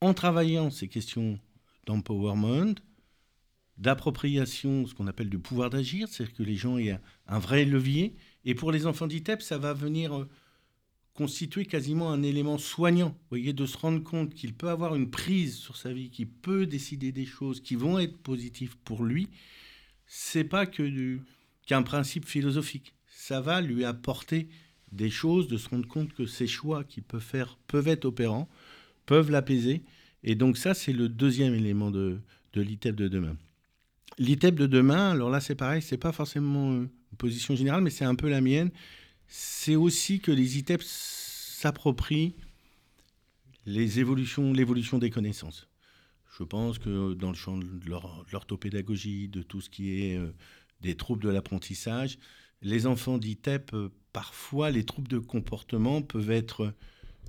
en 0.00 0.14
travaillant 0.14 0.70
ces 0.70 0.88
questions 0.88 1.38
d'empowerment, 1.86 2.74
d'appropriation, 3.78 4.86
ce 4.86 4.94
qu'on 4.94 5.06
appelle 5.06 5.30
du 5.30 5.38
pouvoir 5.38 5.70
d'agir, 5.70 6.08
c'est-à-dire 6.08 6.34
que 6.34 6.42
les 6.42 6.56
gens 6.56 6.78
aient 6.78 6.90
un, 6.90 7.00
un 7.26 7.38
vrai 7.38 7.64
levier. 7.64 8.14
Et 8.44 8.54
pour 8.54 8.72
les 8.72 8.86
enfants 8.86 9.06
d'ITEP, 9.06 9.42
ça 9.42 9.58
va 9.58 9.72
venir 9.72 10.16
euh, 10.16 10.28
constituer 11.14 11.66
quasiment 11.66 12.12
un 12.12 12.22
élément 12.22 12.58
soignant. 12.58 13.16
Voyez, 13.28 13.52
de 13.52 13.66
se 13.66 13.76
rendre 13.76 14.02
compte 14.02 14.34
qu'il 14.34 14.54
peut 14.54 14.68
avoir 14.68 14.94
une 14.94 15.10
prise 15.10 15.56
sur 15.56 15.76
sa 15.76 15.92
vie, 15.92 16.10
qu'il 16.10 16.28
peut 16.28 16.66
décider 16.66 17.12
des 17.12 17.26
choses 17.26 17.60
qui 17.60 17.74
vont 17.74 17.98
être 17.98 18.16
positives 18.18 18.76
pour 18.84 19.04
lui. 19.04 19.28
C'est 20.06 20.44
pas 20.44 20.66
que 20.66 21.18
qu'un 21.66 21.82
principe 21.82 22.26
philosophique. 22.26 22.94
Ça 23.06 23.40
va 23.40 23.60
lui 23.60 23.84
apporter 23.84 24.48
des 24.90 25.10
choses, 25.10 25.48
de 25.48 25.56
se 25.56 25.68
rendre 25.68 25.88
compte 25.88 26.12
que 26.12 26.26
ces 26.26 26.46
choix 26.46 26.84
qu'il 26.84 27.02
peut 27.02 27.20
faire 27.20 27.56
peuvent 27.66 27.88
être 27.88 28.04
opérants, 28.04 28.48
peuvent 29.06 29.30
l'apaiser. 29.30 29.82
Et 30.22 30.34
donc 30.34 30.56
ça, 30.56 30.74
c'est 30.74 30.92
le 30.92 31.08
deuxième 31.08 31.54
élément 31.54 31.90
de, 31.90 32.20
de 32.52 32.60
l'ITEP 32.60 32.96
de 32.96 33.08
demain. 33.08 33.36
L'ITEP 34.18 34.54
de 34.54 34.66
demain, 34.66 35.10
alors 35.12 35.30
là 35.30 35.40
c'est 35.40 35.54
pareil, 35.54 35.82
c'est 35.82 35.96
pas 35.98 36.12
forcément 36.12 36.72
une 36.72 36.88
position 37.18 37.54
générale, 37.54 37.82
mais 37.82 37.90
c'est 37.90 38.04
un 38.04 38.14
peu 38.14 38.28
la 38.28 38.40
mienne. 38.40 38.70
C'est 39.26 39.76
aussi 39.76 40.20
que 40.20 40.30
les 40.30 40.58
ITEP 40.58 40.82
s'approprient 40.82 42.34
les 43.64 44.00
évolutions, 44.00 44.52
l'évolution 44.52 44.98
des 44.98 45.10
connaissances. 45.10 45.68
Je 46.38 46.44
pense 46.44 46.78
que 46.78 47.14
dans 47.14 47.28
le 47.28 47.36
champ 47.36 47.56
de 47.56 47.90
l'orthopédagogie, 48.32 49.28
de 49.28 49.42
tout 49.42 49.60
ce 49.60 49.70
qui 49.70 50.02
est 50.02 50.16
euh, 50.16 50.32
des 50.80 50.96
troubles 50.96 51.22
de 51.22 51.28
l'apprentissage, 51.28 52.18
les 52.62 52.86
enfants 52.86 53.18
d'ITEP, 53.18 53.72
euh, 53.74 53.88
parfois 54.12 54.70
les 54.70 54.84
troubles 54.84 55.08
de 55.08 55.18
comportement 55.18 56.02
peuvent 56.02 56.30
être 56.30 56.74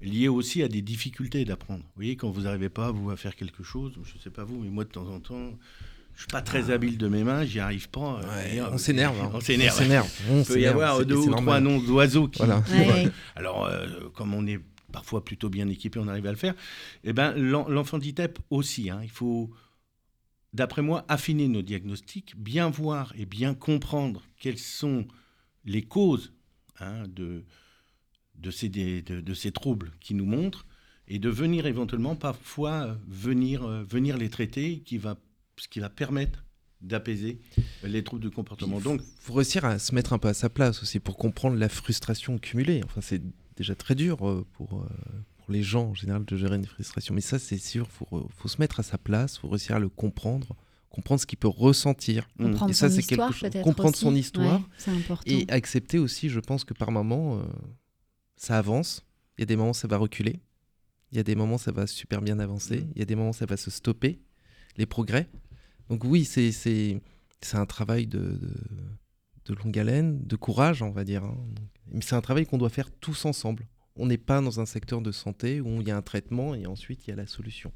liés 0.01 0.27
aussi 0.27 0.63
à 0.63 0.67
des 0.67 0.81
difficultés 0.81 1.45
d'apprendre. 1.45 1.83
Vous 1.83 1.91
voyez, 1.95 2.15
quand 2.15 2.29
vous 2.29 2.41
n'arrivez 2.41 2.69
pas, 2.69 2.91
vous, 2.91 3.09
à 3.09 3.17
faire 3.17 3.35
quelque 3.35 3.63
chose, 3.63 3.93
je 4.03 4.15
ne 4.15 4.19
sais 4.19 4.29
pas 4.29 4.43
vous, 4.43 4.59
mais 4.59 4.69
moi 4.69 4.83
de 4.83 4.89
temps 4.89 5.07
en 5.07 5.19
temps, 5.19 5.57
je 6.15 6.19
suis 6.21 6.27
pas 6.27 6.41
très 6.41 6.69
habile 6.71 6.97
de 6.97 7.07
mes 7.07 7.23
mains, 7.23 7.43
j'y 7.45 7.59
arrive 7.59 7.89
pas. 7.89 8.19
euh, 8.19 8.21
Ouais, 8.21 8.59
euh, 8.59 8.69
on 8.71 8.77
s'énerve. 8.77 9.19
hein. 9.21 9.31
On 9.33 9.39
s'énerve. 9.41 9.75
On 9.75 9.79
s'énerve. 9.81 10.11
On 10.29 10.39
Il 10.41 10.45
peut 10.45 10.59
y 10.61 10.65
avoir 10.65 10.97
c'est- 10.97 11.05
deux 11.05 11.15
c'est 11.15 11.27
ou 11.27 11.31
trois 11.31 11.59
normal. 11.59 11.63
noms 11.63 11.79
d'oiseaux 11.81 12.27
qui. 12.27 12.39
Voilà. 12.39 12.63
Ouais. 12.71 13.09
Alors, 13.35 13.65
euh, 13.65 14.09
comme 14.13 14.33
on 14.33 14.45
est 14.47 14.59
parfois 14.91 15.25
plutôt 15.25 15.49
bien 15.49 15.67
équipé, 15.69 15.99
on 15.99 16.07
arrive 16.07 16.27
à 16.27 16.31
le 16.31 16.37
faire. 16.37 16.53
Eh 17.03 17.13
ben, 17.13 17.33
l'en- 17.35 17.67
l'enfant 17.67 17.97
d'ITEP 17.97 18.37
aussi. 18.51 18.89
hein, 18.91 18.99
il 19.03 19.09
faut, 19.09 19.49
d'après 20.53 20.81
moi, 20.83 21.03
affiner 21.07 21.47
nos 21.47 21.63
diagnostics, 21.63 22.35
bien 22.37 22.69
voir 22.69 23.11
et 23.17 23.25
bien 23.25 23.55
comprendre 23.55 24.21
quelles 24.39 24.59
sont 24.59 25.07
les 25.65 25.81
causes 25.81 26.31
hein, 26.79 27.05
de, 27.07 27.43
de, 28.35 28.51
ces, 28.51 28.69
de, 28.69 29.01
de 29.21 29.33
ces 29.33 29.51
troubles 29.51 29.91
qui 29.99 30.13
nous 30.13 30.25
montrent 30.25 30.65
et 31.07 31.17
de 31.17 31.29
venir 31.29 31.65
éventuellement 31.65 32.15
parfois 32.15 32.95
venir, 33.07 33.63
euh, 33.63 33.83
venir 33.83 34.15
les 34.17 34.29
traiter, 34.29 34.79
qui 34.85 34.97
va, 34.99 35.17
ce 35.57 35.67
qui 35.67 35.79
va 35.79 35.89
permettre 35.89 36.43
d'apaiser 36.81 37.39
les 37.83 38.03
troubles 38.03 38.23
de 38.23 38.29
comportement. 38.29 38.79
Donc, 38.81 39.01
faut 39.19 39.33
réussir 39.33 39.63
à 39.63 39.79
se 39.79 39.95
mettre 39.95 40.11
un 40.13 40.17
peu 40.17 40.27
à 40.27 40.33
sa 40.33 40.49
place 40.49 40.81
aussi 40.81 40.99
pour 40.99 41.17
comprendre 41.17 41.55
la 41.57 41.69
frustration 41.69 42.37
cumulée. 42.37 42.81
Enfin, 42.85 42.99
c'est 43.01 43.21
déjà 43.55 43.73
très 43.75 43.95
dur 43.95 44.27
euh, 44.27 44.45
pour, 44.53 44.81
euh, 44.81 44.87
pour 45.37 45.51
les 45.53 45.63
gens 45.63 45.89
en 45.89 45.93
général 45.93 46.25
de 46.25 46.35
gérer 46.35 46.55
une 46.57 46.65
frustration. 46.65 47.13
Mais 47.13 47.21
ça, 47.21 47.39
c'est 47.39 47.57
sûr, 47.57 47.87
il 47.89 47.91
faut, 48.07 48.29
faut 48.35 48.47
se 48.49 48.57
mettre 48.59 48.79
à 48.81 48.83
sa 48.83 48.97
place, 48.97 49.37
faut 49.37 49.47
réussir 49.47 49.75
à 49.77 49.79
le 49.79 49.87
comprendre, 49.87 50.57
comprendre 50.89 51.21
ce 51.21 51.25
qu'il 51.25 51.37
peut 51.39 51.47
ressentir. 51.47 52.27
Mm. 52.37 52.43
Comprendre 52.51 52.71
Et 52.71 52.73
ça, 52.73 52.89
son 52.89 52.95
c'est 52.95 52.99
histoire, 53.01 53.29
quelque 53.29 53.39
chose- 53.39 53.49
peut-être 53.51 53.63
comprendre 53.63 53.89
aussi. 53.95 54.01
son 54.01 54.15
histoire 54.15 54.59
Ouais, 54.59 54.65
c'est 54.77 54.91
important. 54.91 55.31
Et 55.31 55.45
accepter 55.49 55.99
aussi, 55.99 56.27
je 56.29 56.39
pense 56.41 56.65
que 56.65 56.73
par 56.73 56.91
moment, 56.91 57.37
euh, 57.39 57.43
ça 58.35 58.57
avance. 58.57 59.05
Il 59.37 59.41
y 59.41 59.43
a 59.43 59.45
des 59.45 59.55
moments, 59.55 59.73
ça 59.73 59.87
va 59.87 59.95
reculer. 59.97 60.41
Il 61.11 61.17
y 61.17 61.19
a 61.19 61.23
des 61.23 61.35
moments, 61.35 61.57
ça 61.57 61.71
va 61.71 61.87
super 61.87 62.21
bien 62.21 62.39
avancer. 62.39 62.85
Il 62.93 62.99
y 62.99 63.01
a 63.01 63.05
des 63.05 63.15
moments, 63.15 63.33
ça 63.33 63.45
va 63.45 63.55
se 63.55 63.71
stopper, 63.71 64.19
les 64.77 64.85
progrès. 64.85 65.29
Donc 65.89 66.03
oui, 66.03 66.25
c'est 66.25 66.51
c'est 66.51 67.01
c'est 67.41 67.57
un 67.57 67.65
travail 67.65 68.07
de, 68.07 68.19
de, 68.19 68.51
de 69.45 69.53
longue 69.53 69.77
haleine, 69.77 70.25
de 70.25 70.35
courage, 70.35 70.81
on 70.81 70.91
va 70.91 71.03
dire. 71.03 71.23
hein. 71.23 71.37
Mais 71.91 72.01
c'est 72.01 72.15
un 72.15 72.21
travail 72.21 72.45
qu'on 72.45 72.57
doit 72.57 72.69
faire 72.69 72.89
tous 72.91 73.25
ensemble. 73.25 73.67
On 73.95 74.07
n'est 74.07 74.17
pas 74.17 74.41
dans 74.41 74.59
un 74.59 74.65
secteur 74.65 75.01
de 75.01 75.11
santé 75.11 75.61
où 75.61 75.81
il 75.81 75.87
y 75.87 75.91
a 75.91 75.97
un 75.97 76.01
traitement 76.01 76.55
et 76.55 76.65
ensuite 76.65 77.05
il 77.05 77.11
y 77.11 77.13
a 77.13 77.15
la 77.15 77.27
solution. 77.27 77.71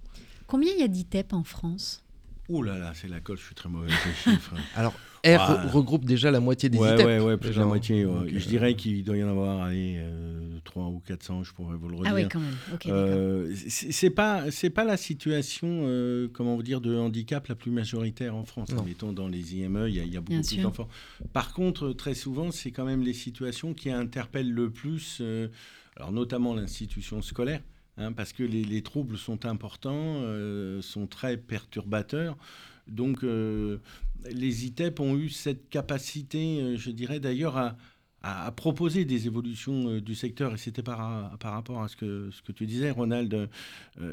Combien 0.48 0.72
il 0.74 0.80
y 0.80 0.84
a 0.84 0.88
d'ITEP 0.88 1.34
en 1.34 1.44
France? 1.44 2.04
Oh 2.50 2.64
là 2.64 2.78
là, 2.78 2.94
c'est 2.96 3.10
la 3.10 3.20
colle, 3.20 3.38
je 3.38 3.44
suis 3.44 3.56
très 3.56 3.68
mauvais 3.68 3.92
avec 3.92 4.06
les 4.06 4.14
chiffres. 4.14 4.56
Alors, 4.76 4.94
R 5.36 5.40
re- 5.40 5.70
regroupe 5.72 6.06
déjà 6.06 6.32
la 6.32 6.40
moitié 6.40 6.70
des 6.70 6.78
ouais, 6.78 6.94
ITEP. 6.94 7.06
ouais, 7.06 7.20
ouais, 7.20 7.38
plus 7.38 7.52
de 7.56 7.60
la 7.60 7.66
moitié. 7.66 8.06
ouais. 8.06 8.14
Donc, 8.14 8.24
euh, 8.34 8.40
Je 8.40 8.48
dirais 8.48 8.76
qu'il 8.76 9.04
doit 9.04 9.18
y 9.18 9.24
en 9.24 9.30
avoir, 9.30 9.62
allez, 9.64 9.96
euh, 10.00 10.60
3 10.64 10.86
ou 10.86 11.00
400, 11.06 11.44
je 11.44 11.54
pourrais 11.54 11.76
vous 11.78 11.88
le 11.90 11.96
redire. 11.98 12.12
Ah 12.12 12.16
oui, 12.16 12.28
quand 12.30 12.40
même. 12.40 12.56
Ok, 12.74 12.86
d'accord. 12.86 12.94
Euh, 12.96 13.54
c'est 13.70 14.10
pas 14.10 14.50
c'est 14.52 14.70
pas 14.70 14.84
la 14.84 14.98
situation 14.98 15.68
euh, 15.86 16.28
comment 16.32 16.56
vous 16.56 16.64
dire 16.64 16.82
de 16.82 16.96
handicap 16.96 17.48
la 17.48 17.56
plus 17.56 17.72
majoritaire 17.72 18.36
en 18.36 18.44
France. 18.46 18.70
Non. 18.74 18.84
Mettons 18.84 19.14
dans 19.14 19.28
les 19.28 19.56
IME, 19.56 19.86
il 19.88 19.96
y 19.96 20.00
a, 20.00 20.04
il 20.04 20.14
y 20.14 20.18
a 20.18 20.22
beaucoup 20.22 20.32
Bien 20.34 20.42
plus 20.42 20.56
sûr. 20.56 20.64
d'enfants. 20.64 20.88
Par 21.34 21.54
contre, 21.54 21.94
très 21.94 22.14
souvent, 22.14 22.52
c'est 22.52 22.72
quand 22.72 22.86
même 22.86 23.02
les 23.04 23.14
situations 23.14 23.74
qui 23.74 23.90
interpellent 23.92 24.52
le 24.54 24.70
plus, 24.70 25.20
euh, 25.22 25.48
alors 25.96 26.12
notamment 26.12 26.54
l'institution 26.54 27.22
scolaire. 27.22 27.62
hein, 27.98 28.12
parce 28.12 28.34
que 28.34 28.44
les, 28.44 28.64
les 28.64 28.82
troubles 28.84 29.18
sont 29.18 29.46
importants, 29.46 30.22
euh, 30.22 30.82
sont 30.82 31.08
très 31.08 31.38
perturbateurs. 31.38 32.38
Donc, 32.90 33.24
euh, 33.24 33.78
les 34.32 34.66
ITEP 34.66 35.00
ont 35.00 35.16
eu 35.18 35.30
cette 35.30 35.70
capacité, 35.70 36.62
euh, 36.62 36.78
je 36.78 36.92
dirais 36.92 37.20
d'ailleurs, 37.20 37.58
à, 37.58 37.76
proposer 38.58 39.06
des 39.06 39.28
évolutions 39.28 39.90
euh, 39.90 40.02
du 40.02 40.16
secteur. 40.16 40.54
Et 40.54 40.58
c'était 40.58 40.84
par, 40.84 41.38
rapport 41.42 41.82
à 41.82 41.88
ce 41.88 41.96
que, 41.96 42.52
tu 42.54 42.66
disais, 42.66 42.92
Ronald. 42.92 43.50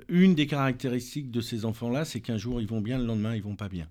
une 0.09 0.35
des 0.35 0.47
caractéristiques 0.47 1.31
de 1.31 1.41
ces 1.41 1.65
enfants-là, 1.65 2.05
c'est 2.05 2.21
qu'un 2.21 2.39
jour, 2.39 2.61
ils 2.61 2.67
vont 2.67 2.81
bien, 2.81 2.99
le 2.99 3.07
lendemain, 3.07 3.35
ils 3.35 3.43
vont 3.43 3.57
pas 3.57 3.69
bien. 3.69 3.89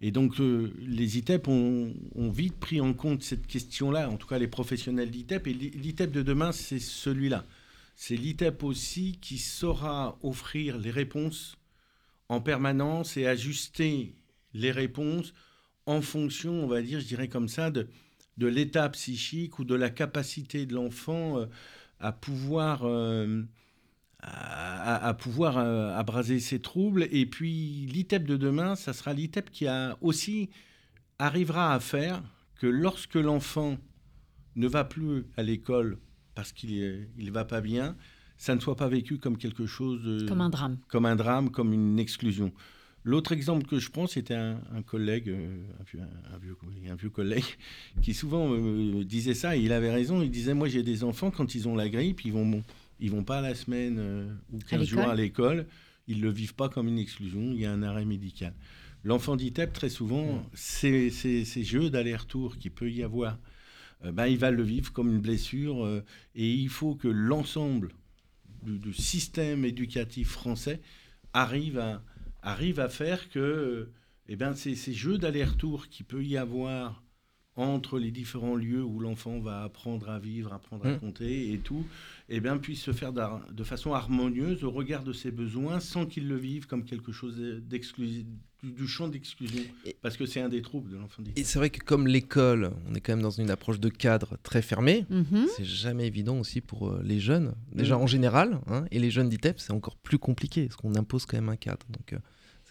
Et 0.00 0.12
donc, 0.12 0.36
les 0.38 1.18
ITEP 1.18 1.48
ont, 1.48 1.92
ont 2.14 2.30
vite 2.30 2.56
pris 2.58 2.80
en 2.80 2.94
compte 2.94 3.22
cette 3.24 3.46
question-là, 3.46 4.08
en 4.08 4.16
tout 4.16 4.28
cas 4.28 4.38
les 4.38 4.46
professionnels 4.46 5.10
d'ITEP. 5.10 5.48
Et 5.48 5.52
l'i- 5.52 5.70
l'ITEP 5.70 6.12
de 6.12 6.22
demain, 6.22 6.52
c'est 6.52 6.78
celui-là. 6.78 7.44
C'est 7.96 8.14
l'ITEP 8.16 8.62
aussi 8.62 9.18
qui 9.20 9.38
saura 9.38 10.16
offrir 10.22 10.78
les 10.78 10.92
réponses 10.92 11.56
en 12.28 12.40
permanence 12.40 13.16
et 13.16 13.26
ajuster 13.26 14.14
les 14.54 14.70
réponses 14.70 15.32
en 15.86 16.02
fonction, 16.02 16.52
on 16.64 16.66
va 16.66 16.82
dire, 16.82 17.00
je 17.00 17.06
dirais 17.06 17.28
comme 17.28 17.48
ça, 17.48 17.70
de, 17.70 17.88
de 18.36 18.46
l'état 18.46 18.88
psychique 18.90 19.58
ou 19.58 19.64
de 19.64 19.74
la 19.74 19.90
capacité 19.90 20.66
de 20.66 20.74
l'enfant 20.74 21.38
euh, 21.38 21.46
à 21.98 22.12
pouvoir, 22.12 22.82
euh, 22.84 23.42
à, 24.20 25.14
pouvoir 25.14 25.58
euh, 25.58 25.94
abraser 25.94 26.40
ses 26.40 26.60
troubles. 26.60 27.08
Et 27.10 27.26
puis 27.26 27.86
l'ITEP 27.86 28.24
de 28.24 28.36
demain, 28.36 28.76
ça 28.76 28.92
sera 28.92 29.12
l'ITEP 29.12 29.50
qui 29.50 29.66
a 29.66 29.96
aussi 30.00 30.50
arrivera 31.18 31.74
à 31.74 31.80
faire 31.80 32.22
que 32.56 32.66
lorsque 32.66 33.16
l'enfant 33.16 33.78
ne 34.56 34.68
va 34.68 34.84
plus 34.84 35.24
à 35.36 35.42
l'école 35.42 35.98
parce 36.34 36.52
qu'il 36.52 37.08
ne 37.16 37.30
va 37.30 37.44
pas 37.44 37.60
bien, 37.60 37.96
ça 38.38 38.54
ne 38.54 38.60
soit 38.60 38.76
pas 38.76 38.88
vécu 38.88 39.18
comme 39.18 39.36
quelque 39.36 39.66
chose 39.66 40.02
de, 40.02 40.26
Comme 40.26 40.40
un 40.40 40.48
drame. 40.48 40.78
comme 40.88 41.04
un 41.06 41.16
drame, 41.16 41.50
comme 41.50 41.72
une 41.72 41.98
exclusion. 41.98 42.52
L'autre 43.04 43.32
exemple 43.32 43.66
que 43.66 43.78
je 43.78 43.90
prends, 43.90 44.06
c'était 44.06 44.34
un, 44.34 44.60
un 44.74 44.82
collègue, 44.82 45.28
euh, 45.28 45.56
un, 45.80 45.84
vieux, 45.84 46.00
un 46.34 46.38
vieux- 46.38 46.56
oui, 46.66 46.88
un 46.90 46.94
vieux 46.96 47.10
collègue, 47.10 47.44
qui 48.02 48.12
souvent 48.14 48.52
euh, 48.52 49.04
disait 49.04 49.34
ça, 49.34 49.56
et 49.56 49.60
il 49.60 49.72
avait 49.72 49.90
raison, 49.92 50.20
il 50.22 50.30
disait, 50.30 50.54
moi 50.54 50.68
j'ai 50.68 50.82
des 50.82 51.04
enfants, 51.04 51.30
quand 51.30 51.54
ils 51.54 51.68
ont 51.68 51.76
la 51.76 51.88
grippe, 51.88 52.24
ils 52.24 52.32
vont, 52.32 52.62
ils 53.00 53.10
vont 53.10 53.24
pas 53.24 53.40
la 53.40 53.54
semaine 53.54 53.96
euh, 53.98 54.32
ou 54.52 54.58
15 54.58 54.84
jours 54.86 55.02
à 55.02 55.14
l'école, 55.14 55.66
ils 56.06 56.20
le 56.20 56.30
vivent 56.30 56.54
pas 56.54 56.68
comme 56.68 56.88
une 56.88 56.98
exclusion, 56.98 57.52
il 57.52 57.60
y 57.60 57.66
a 57.66 57.72
un 57.72 57.82
arrêt 57.82 58.04
médical. 58.04 58.52
L'enfant 59.04 59.36
d'ITEP, 59.36 59.72
très 59.72 59.88
souvent, 59.90 60.44
ces, 60.52 61.10
ces- 61.10 61.44
ces 61.44 61.62
jeux 61.64 61.88
d'aller-retour 61.90 62.56
qu'il 62.58 62.72
peut 62.72 62.90
y 62.90 63.02
avoir, 63.04 63.38
euh, 64.04 64.12
ben, 64.12 64.26
il 64.26 64.38
va 64.38 64.50
le 64.50 64.62
vivre 64.64 64.92
comme 64.92 65.08
une 65.08 65.20
blessure, 65.20 65.84
euh, 65.84 66.04
et 66.34 66.52
il 66.52 66.68
faut 66.68 66.94
que 66.96 67.08
l'ensemble 67.08 67.90
du, 68.62 68.78
du 68.78 68.92
système 68.92 69.64
éducatif 69.64 70.28
français 70.30 70.80
arrive 71.32 71.78
à, 71.78 72.02
arrive 72.42 72.80
à 72.80 72.88
faire 72.88 73.28
que 73.30 73.90
eh 74.28 74.36
ben, 74.36 74.54
ces, 74.54 74.74
ces 74.74 74.92
jeux 74.92 75.18
d'aller-retour 75.18 75.88
qu'il 75.88 76.06
peut 76.06 76.24
y 76.24 76.36
avoir 76.36 77.02
entre 77.56 77.98
les 77.98 78.12
différents 78.12 78.54
lieux 78.54 78.84
où 78.84 79.00
l'enfant 79.00 79.40
va 79.40 79.64
apprendre 79.64 80.08
à 80.10 80.20
vivre, 80.20 80.52
apprendre 80.52 80.86
à 80.86 80.92
Mm. 80.92 81.00
compter 81.00 81.52
et 81.52 81.58
tout, 81.58 81.84
eh 82.28 82.38
bien, 82.40 82.56
puissent 82.56 82.82
se 82.82 82.92
faire 82.92 83.12
de 83.12 83.64
façon 83.64 83.94
harmonieuse 83.94 84.62
au 84.62 84.70
regard 84.70 85.02
de 85.02 85.12
ses 85.12 85.32
besoins 85.32 85.80
sans 85.80 86.06
qu'il 86.06 86.28
le 86.28 86.36
vive 86.36 86.66
comme 86.66 86.84
quelque 86.84 87.10
chose 87.10 87.36
d'exclusif, 87.62 88.26
du, 88.62 88.72
du 88.72 88.86
champ 88.88 89.08
d'exclusion. 89.08 89.62
Parce 90.02 90.16
que 90.16 90.26
c'est 90.26 90.40
un 90.40 90.48
des 90.48 90.62
troubles 90.62 90.90
de 90.90 90.96
l'enfant 90.96 91.22
Et 91.36 91.44
c'est 91.44 91.58
vrai 91.58 91.70
que 91.70 91.82
comme 91.84 92.06
l'école, 92.06 92.72
on 92.88 92.94
est 92.94 93.00
quand 93.00 93.12
même 93.12 93.22
dans 93.22 93.30
une 93.30 93.50
approche 93.50 93.80
de 93.80 93.88
cadre 93.88 94.36
très 94.42 94.62
fermée. 94.62 95.06
Mhm. 95.10 95.46
C'est 95.56 95.64
jamais 95.64 96.06
évident 96.06 96.38
aussi 96.38 96.60
pour 96.60 96.88
euh, 96.88 97.00
les 97.04 97.20
jeunes, 97.20 97.54
déjà 97.72 97.96
Mm. 97.96 98.02
en 98.02 98.06
général, 98.06 98.60
hein, 98.66 98.84
et 98.90 98.98
les 98.98 99.10
jeunes 99.10 99.28
d'ITEP, 99.28 99.60
c'est 99.60 99.72
encore 99.72 99.96
plus 99.96 100.18
compliqué, 100.18 100.64
parce 100.66 100.76
qu'on 100.76 100.94
impose 100.94 101.26
quand 101.26 101.36
même 101.36 101.48
un 101.48 101.56
cadre. 101.56 101.86
Donc 101.90 102.12
euh, 102.12 102.18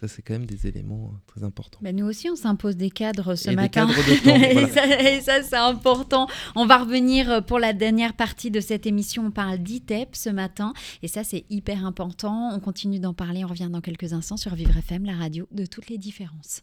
ça, 0.00 0.06
c'est 0.06 0.22
quand 0.22 0.34
même 0.34 0.46
des 0.46 0.66
éléments 0.66 1.10
euh, 1.12 1.18
très 1.26 1.42
importants. 1.44 1.80
Ben, 1.82 1.94
nous 1.96 2.06
aussi, 2.06 2.30
on 2.30 2.36
s'impose 2.36 2.76
des 2.76 2.90
cadres 2.90 3.34
ce 3.34 3.48
Et 3.48 3.50
des 3.50 3.56
matin. 3.56 3.86
cadres 3.88 3.96
de 3.96 4.24
temps, 4.24 4.36
et 4.48 4.52
voilà. 4.52 4.68
ça, 4.68 5.00
et 5.10 5.20
ça, 5.20 5.42
c'est 5.42 5.56
important. 5.56 6.28
On 6.54 6.66
va 6.66 6.78
revenir 6.78 7.30
euh, 7.30 7.40
pour 7.40 7.58
la 7.58 7.72
dernière 7.72 8.14
partie 8.14 8.50
de 8.52 8.60
cette 8.60 8.86
émission. 8.86 9.26
On 9.26 9.30
parle 9.32 9.58
d'ITEP 9.58 10.14
ce 10.14 10.30
matin. 10.30 10.72
Et 11.02 11.08
ça, 11.08 11.24
c'est 11.24 11.44
hyper 11.50 11.84
important. 11.84 12.50
On 12.54 12.60
continue 12.60 13.00
d'en 13.00 13.14
parler. 13.14 13.44
On 13.44 13.48
revient 13.48 13.68
dans 13.72 13.80
quelques 13.80 14.12
instants 14.12 14.36
sur 14.36 14.54
Vivre 14.54 14.76
FM, 14.76 15.04
la 15.04 15.16
radio 15.16 15.48
de 15.50 15.66
toutes 15.66 15.88
les 15.88 15.98
différences. 15.98 16.60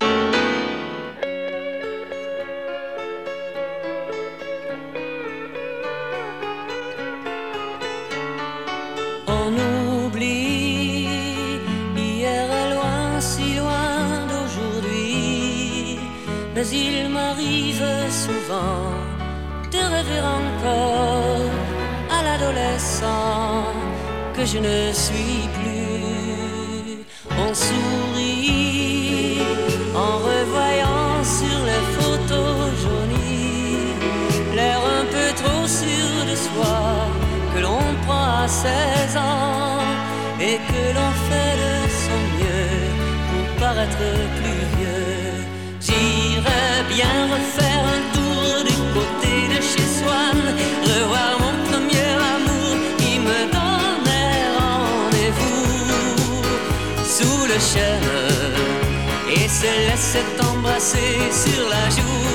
Il 16.72 17.10
m'arrive 17.10 17.84
souvent 18.10 18.90
de 19.72 19.78
rêver 19.78 20.20
encore 20.20 21.52
à 22.10 22.24
l'adolescent 22.24 23.66
que 24.36 24.46
je 24.46 24.58
ne 24.58 24.92
suis 24.92 25.48
plus. 25.58 27.06
On 27.38 27.54
sourit 27.54 29.42
en 29.96 30.18
revoyant 30.18 31.24
sur 31.24 31.60
les 31.70 31.84
photos 31.98 32.72
jaunies 32.82 33.94
l'air 34.56 34.80
un 35.00 35.06
peu 35.06 35.30
trop 35.42 35.68
sûr 35.68 36.26
de 36.30 36.36
soi 36.36 36.78
que 37.54 37.60
l'on 37.62 37.84
prend 38.08 38.44
à 38.44 38.48
16 38.48 39.18
ans 39.18 39.84
et 40.40 40.58
que 40.70 40.84
l'on 40.96 41.12
fait 41.28 41.56
de 41.64 41.74
son 42.04 42.22
mieux 42.38 42.76
pour 43.30 43.46
paraître 43.62 43.98
plus 44.38 44.64
vieux. 44.78 44.85
Bien 46.96 47.28
refaire 47.30 47.84
un 47.98 48.04
tour 48.14 48.64
du 48.64 48.74
côté 48.94 49.50
de 49.54 49.62
chez 49.62 49.86
Swann, 49.98 50.56
revoir 50.82 51.38
mon 51.42 51.70
premier 51.70 52.14
amour 52.36 52.78
qui 52.98 53.20
me 53.20 53.40
donnait 53.52 54.48
rendez-vous 54.58 55.76
sous 57.04 57.48
le 57.48 57.60
chêne 57.60 58.12
et 59.30 59.50
se 59.50 59.66
laisser 59.90 60.24
embrasser 60.40 61.18
sur 61.34 61.68
la 61.68 61.90
joue. 61.90 62.26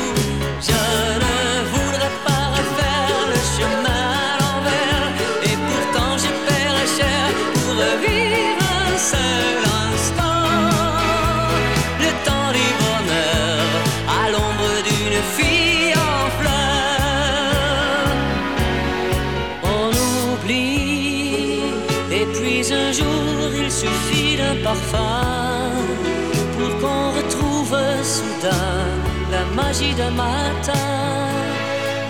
Pour 26.57 26.71
qu'on 26.81 27.11
retrouve 27.19 27.77
soudain 28.05 28.87
la 29.33 29.45
magie 29.61 29.95
d'un 29.95 30.11
matin. 30.11 30.73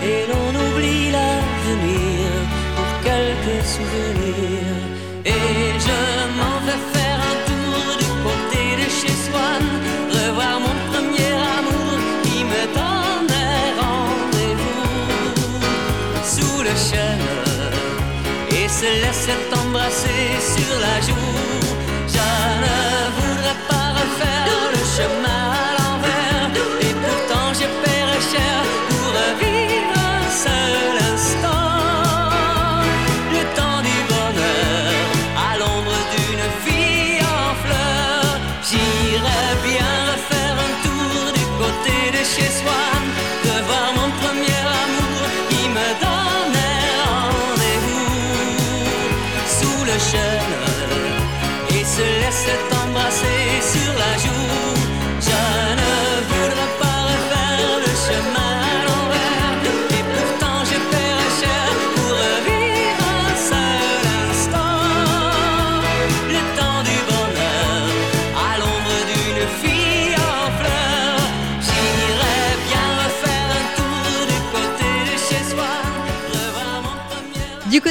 Et 0.03 0.25
l'on 0.29 0.49
oublie 0.65 1.11
l'avenir 1.11 2.27
pour 2.75 2.91
quelques 3.03 3.65
souvenirs. 3.65 4.79
Et 5.25 5.79
je 5.85 6.01
m'en 6.37 6.57
vais 6.67 6.81
faire 6.93 7.19
un 7.31 7.37
tour 7.49 7.97
du 7.97 8.09
côté 8.25 8.61
de 8.81 8.87
chez 8.97 9.15
Swann 9.25 9.65
revoir 10.13 10.59
mon 10.59 10.75
premier 10.91 11.33
amour 11.57 11.97
qui 12.23 12.43
me 12.43 12.63
donnait 12.77 13.69
rendez-vous. 13.81 14.85
Sous 16.33 16.61
le 16.61 16.75
chêne 16.89 17.27
et 18.51 18.67
se 18.67 18.89
laisser 19.03 19.37
embrasser 19.55 20.29
sur 20.53 20.79
la 20.79 21.01
joue. 21.07 21.50
Refaire 25.01 25.21
le 25.21 25.30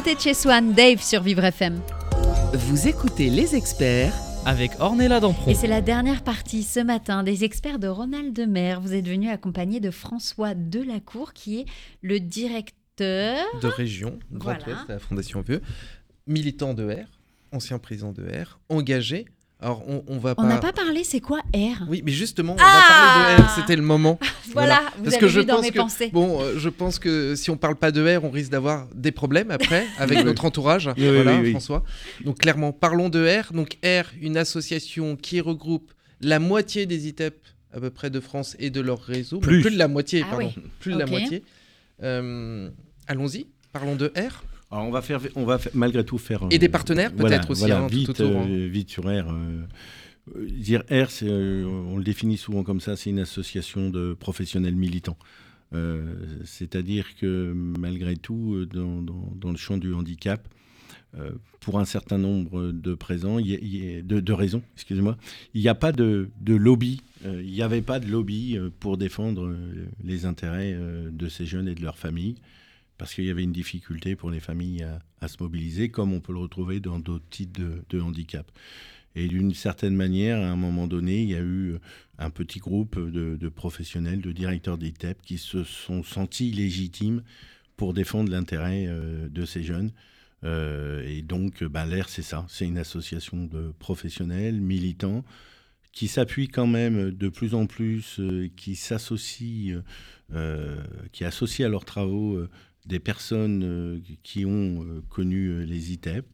côté 0.01 0.15
de 0.15 0.21
chez 0.21 0.33
Swan, 0.33 0.73
Dave 0.73 1.03
sur 1.03 1.23
Vivre 1.23 1.45
FM. 1.45 1.79
Vous 2.55 2.89
écoutez 2.89 3.29
les 3.29 3.55
experts 3.55 4.15
avec 4.47 4.71
Ornella 4.81 5.21
Dampron. 5.21 5.51
Et 5.51 5.55
c'est 5.55 5.67
la 5.67 5.83
dernière 5.83 6.25
partie 6.25 6.63
ce 6.63 6.81
matin 6.81 7.23
des 7.23 7.45
experts 7.45 7.79
de 7.79 7.87
Ronald 7.87 8.33
Demer. 8.33 8.77
Vous 8.81 8.95
êtes 8.95 9.07
venu 9.07 9.29
accompagné 9.29 9.79
de 9.79 9.91
François 9.91 10.55
Delacour, 10.55 11.35
qui 11.35 11.61
est 11.61 11.67
le 12.01 12.19
directeur. 12.19 13.45
De 13.61 13.69
région, 13.69 14.19
Grand 14.33 14.55
Voilà. 14.55 14.79
Ouest, 14.79 14.89
à 14.89 14.95
la 14.95 14.99
Fondation 15.01 15.43
Vieux, 15.43 15.61
militant 16.27 16.73
de 16.73 16.91
R, 16.91 17.05
ancien 17.53 17.79
président 17.79 18.13
de 18.13 18.23
R, 18.23 18.59
engagé. 18.71 19.27
Alors, 19.63 19.83
on, 19.87 20.03
on 20.07 20.19
va 20.19 20.35
On 20.39 20.45
n'a 20.47 20.57
pas 20.59 20.73
parlé, 20.73 21.05
c'est 21.05 21.21
quoi 21.21 21.41
R? 21.55 21.85
Oui, 21.89 22.03
mais 22.05 22.13
justement, 22.13 22.55
on 22.55 22.57
Ah 22.59 22.65
va 22.81 22.95
parler 23.29 23.37
de 23.37 23.43
R, 23.43 23.55
c'était 23.57 23.77
le 23.77 23.83
moment. 23.83 24.19
Voilà, 24.53 24.81
vous 24.97 25.05
Parce 25.05 25.17
avez 25.17 25.21
que 25.21 25.27
vu 25.27 25.33
je 25.33 25.41
dans 25.43 25.57
pense 25.57 25.63
mes 25.65 25.71
que, 25.71 25.77
pensées. 25.79 26.11
Bon, 26.13 26.41
euh, 26.41 26.59
je 26.59 26.69
pense 26.71 26.99
que 26.99 27.37
si 27.37 27.51
on 27.51 27.57
parle 27.57 27.77
pas 27.77 27.93
de 27.93 28.17
R, 28.17 28.25
on 28.25 28.31
risque 28.31 28.51
d'avoir 28.51 28.89
des 28.95 29.13
problèmes 29.13 29.51
après 29.53 29.87
avec 29.99 30.25
notre 30.25 30.45
entourage. 30.45 30.89
Oui, 30.97 31.09
voilà, 31.09 31.35
oui, 31.37 31.41
oui. 31.43 31.51
François. 31.53 31.85
Donc 32.25 32.39
clairement, 32.39 32.73
parlons 32.73 33.09
de 33.11 33.25
R. 33.41 33.53
Donc 33.53 33.77
R, 33.85 34.07
une 34.21 34.37
association 34.37 35.15
qui 35.17 35.41
regroupe 35.41 35.93
la 36.21 36.39
moitié 36.41 36.87
des 36.87 37.07
ITEP 37.07 37.37
à 37.73 37.79
peu 37.81 37.91
près 37.91 38.11
de 38.11 38.19
France 38.19 38.57
et 38.59 38.71
de 38.71 38.81
leur 38.81 39.01
réseau. 39.01 39.39
Plus. 39.39 39.61
Plus 39.61 39.71
de 39.71 39.79
la 39.79 39.87
moitié, 39.89 40.23
Ah 40.27 40.31
pardon. 40.31 40.53
oui. 40.57 40.63
Plus 40.81 40.95
de 40.95 40.99
la 40.99 41.07
moitié. 41.07 41.45
Euh, 42.03 42.69
Allons-y, 43.07 43.47
parlons 43.73 43.95
de 43.95 44.07
R. 44.17 44.43
Alors 44.71 44.87
on 44.87 44.91
va 44.91 45.03
faire, 45.03 45.21
on 45.35 45.45
va 45.45 45.59
malgré 45.75 46.05
tout 46.05 46.19
faire. 46.19 46.47
Et 46.51 46.59
des 46.59 46.69
partenaires, 46.69 47.13
peut-être 47.15 47.51
aussi, 47.51 47.61
voilà, 47.61 47.81
hein, 47.83 47.87
tout 47.89 47.95
vite, 47.97 48.11
autour, 48.11 48.37
hein. 48.39 48.47
euh, 48.49 48.69
vite 48.69 48.91
sur 48.91 49.05
R. 49.05 49.07
euh, 49.31 49.63
Euh, 50.37 50.47
dire 50.47 50.83
R, 50.91 51.09
on 51.23 51.97
le 51.97 52.05
définit 52.05 52.37
souvent 52.37 52.63
comme 52.63 52.81
ça, 52.81 52.95
c'est 52.95 53.11
une 53.11 53.19
association 53.21 53.89
de 53.91 54.13
professionnels 54.15 54.77
militants. 54.77 55.17
Euh, 55.75 56.15
C'est-à-dire 56.45 57.17
que 57.17 57.53
malgré 57.55 58.17
tout, 58.17 58.67
dans, 58.67 59.01
dans- 59.03 59.33
dans 59.35 59.51
le 59.51 59.57
champ 59.57 59.79
du 59.79 59.93
handicap, 59.95 60.47
euh, 61.17 61.31
pour 61.61 61.81
un 61.81 61.85
certain 61.85 62.19
nombre 62.19 62.71
de 62.71 62.95
présents, 62.95 63.39
il 63.39 63.49
y 63.49 63.55
a- 63.55 63.59
il 63.61 63.77
y 63.77 63.97
a- 63.97 64.03
de, 64.03 64.21
de 64.21 64.33
raisons, 64.33 64.63
excusez-moi, 64.77 65.17
il 65.55 65.63
n'y 65.63 65.69
a 65.69 65.75
pas 65.75 65.91
de, 65.91 66.29
de 66.43 66.55
lobby, 66.55 67.01
euh, 67.25 67.43
il 67.45 67.51
n'y 67.51 67.63
avait 67.63 67.83
pas 67.83 67.99
de 67.99 68.07
lobby 68.07 68.59
pour 68.79 68.99
défendre 68.99 69.57
les 70.05 70.27
intérêts 70.27 70.77
de 71.11 71.29
ces 71.29 71.47
jeunes 71.47 71.67
et 71.67 71.75
de 71.75 71.83
leurs 71.83 71.99
familles, 71.99 72.37
parce 73.01 73.15
qu'il 73.15 73.25
y 73.25 73.31
avait 73.31 73.43
une 73.43 73.51
difficulté 73.51 74.15
pour 74.15 74.31
les 74.31 74.41
familles 74.41 74.87
à, 75.23 75.29
se 75.29 75.39
mobiliser, 75.41 75.89
comme 75.89 76.13
on 76.13 76.21
peut 76.21 76.35
le 76.35 76.39
retrouver 76.39 76.81
dans 76.81 76.99
d'autres 76.99 77.29
types 77.31 77.59
de, 77.59 77.83
de 77.89 77.99
handicap. 77.99 78.53
Et 79.17 79.27
d'une 79.27 79.55
certaine 79.55 79.97
manière, 79.97 80.39
à 80.39 80.51
un 80.51 80.57
moment 80.57 80.87
donné, 80.87 81.23
il 81.23 81.31
y 81.31 81.35
a 81.35 81.41
eu 81.41 81.79
un 82.19 82.29
petit 82.29 82.59
groupe 82.59 83.01
de, 83.01 83.49
professionnels, 83.49 84.21
de 84.21 84.33
directeurs 84.33 84.77
d'ITEP 84.77 85.23
qui 85.23 85.39
se 85.39 85.65
sont 85.65 86.03
sentis 86.03 86.51
légitimes 86.51 87.23
pour 87.79 87.95
défendre 87.95 88.31
l'intérêt 88.31 88.85
euh, 88.87 89.31
de 89.31 89.47
ces 89.47 89.63
jeunes. 89.63 89.93
Euh, 90.45 91.03
et 91.09 91.23
donc, 91.23 91.63
l'AIR, 91.63 92.11
c'est 92.11 92.21
ça. 92.21 92.45
C'est 92.51 92.67
une 92.67 92.77
association 92.77 93.47
de 93.47 93.73
professionnels, 93.79 94.61
militants, 94.61 95.25
qui 95.93 96.07
s'appuie 96.07 96.49
quand 96.49 96.67
même 96.67 97.13
de 97.13 97.29
plus 97.31 97.55
en 97.55 97.65
plus, 97.65 98.21
euh, 98.21 98.51
qui 98.57 98.77
s'associe, 98.77 99.79
qui 101.13 101.25
associe 101.25 101.67
à 101.67 101.71
leurs 101.71 101.87
travaux 101.87 102.47
des 102.87 102.99
personnes 102.99 103.63
euh, 103.65 103.99
qui 104.23 104.45
ont 104.47 104.83
euh, 104.85 105.01
connu 105.09 105.49
euh, 105.49 105.65
les 105.65 105.93
ITEP 105.93 106.25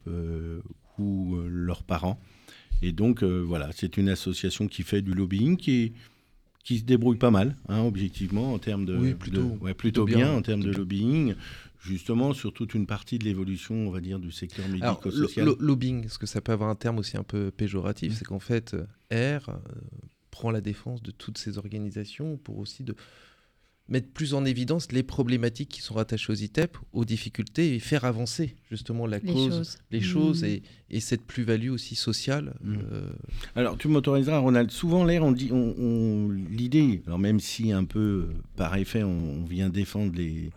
ou 0.97 1.37
leurs 1.47 1.83
parents. 1.83 2.19
Et 2.81 2.91
donc, 2.91 3.23
voilà, 3.23 3.69
c'est 3.73 3.97
une 3.97 4.09
association 4.09 4.67
qui 4.67 4.83
fait 4.83 5.01
du 5.01 5.13
lobbying, 5.13 5.57
qui, 5.57 5.93
qui 6.63 6.79
se 6.79 6.83
débrouille 6.83 7.17
pas 7.17 7.31
mal, 7.31 7.55
hein, 7.69 7.81
objectivement, 7.81 8.53
en 8.53 8.59
termes 8.59 8.85
de. 8.85 8.95
Oui, 8.97 9.13
plutôt- 9.13 9.41
de- 9.41 9.45
ouais, 9.59 9.73
plutôt 9.73 9.75
plutôt 9.75 10.05
bien, 10.05 10.17
bien, 10.17 10.33
en 10.33 10.41
termes 10.41 10.63
de 10.63 10.71
lobbying, 10.71 11.33
justement, 11.79 12.33
sur 12.33 12.53
toute 12.53 12.73
une 12.75 12.85
partie 12.85 13.17
de 13.19 13.25
l'évolution, 13.25 13.75
on 13.87 13.91
va 13.91 13.99
dire, 14.01 14.19
du 14.19 14.31
secteur 14.31 14.67
médico-social. 14.67 15.45
lo- 15.45 15.55
lo- 15.55 15.65
lobbying, 15.67 16.01
parce 16.01 16.17
que 16.17 16.27
ça 16.27 16.41
peut 16.41 16.51
avoir 16.51 16.69
un 16.69 16.75
terme 16.75 16.97
aussi 16.99 17.17
un 17.17 17.23
peu 17.23 17.49
péjoratif, 17.51 18.11
Mm. 18.11 18.15
c'est 18.15 18.25
qu'en 18.25 18.39
fait, 18.39 18.75
R 19.11 19.49
euh, 19.49 19.57
prend 20.31 20.51
la 20.51 20.61
défense 20.61 21.01
de 21.01 21.09
toutes 21.11 21.37
ces 21.39 21.57
organisations 21.57 22.37
pour 22.37 22.57
aussi 22.59 22.83
de 22.83 22.95
mettre 23.89 24.09
plus 24.09 24.33
en 24.33 24.43
évidence 24.45 24.91
les 24.91 25.03
problématiques 25.03 25.69
qui 25.69 25.81
sont 25.81 25.93
rattachées 25.93 26.31
aux 26.31 26.35
ITEP, 26.35 26.77
aux 26.93 27.05
difficultés 27.05 27.75
et 27.75 27.79
faire 27.79 28.03
avancer 28.05 28.55
justement 28.69 29.07
la 29.07 29.19
Les 29.19 29.31
cause, 29.33 29.49
choses. 29.55 29.77
les 29.91 30.01
choses 30.01 30.43
Mm. 30.43 30.45
et, 30.47 30.61
et 30.89 30.99
cette 30.99 31.21
plus-value 31.25 31.69
aussi 31.69 31.95
sociale. 31.95 32.53
Mm. 32.63 32.75
euh, 32.91 33.09
Alors, 33.55 33.77
tu 33.77 33.87
m'autoriseras, 33.87 34.39
Ronald. 34.39 34.71
Souvent, 34.71 35.05
l'air, 35.05 35.23
on 35.23 35.31
dit, 35.31 35.49
on, 35.53 35.73
on- 35.77 36.29
l'idée, 36.29 37.01
alors 37.07 37.19
même 37.19 37.39
si 37.39 37.71
un 37.71 37.85
peu 37.85 38.27
par 38.55 38.75
effet, 38.75 39.03
on, 39.03 39.41
on 39.41 39.45
vient 39.45 39.69
défendre 39.69 40.13
les, 40.15 40.51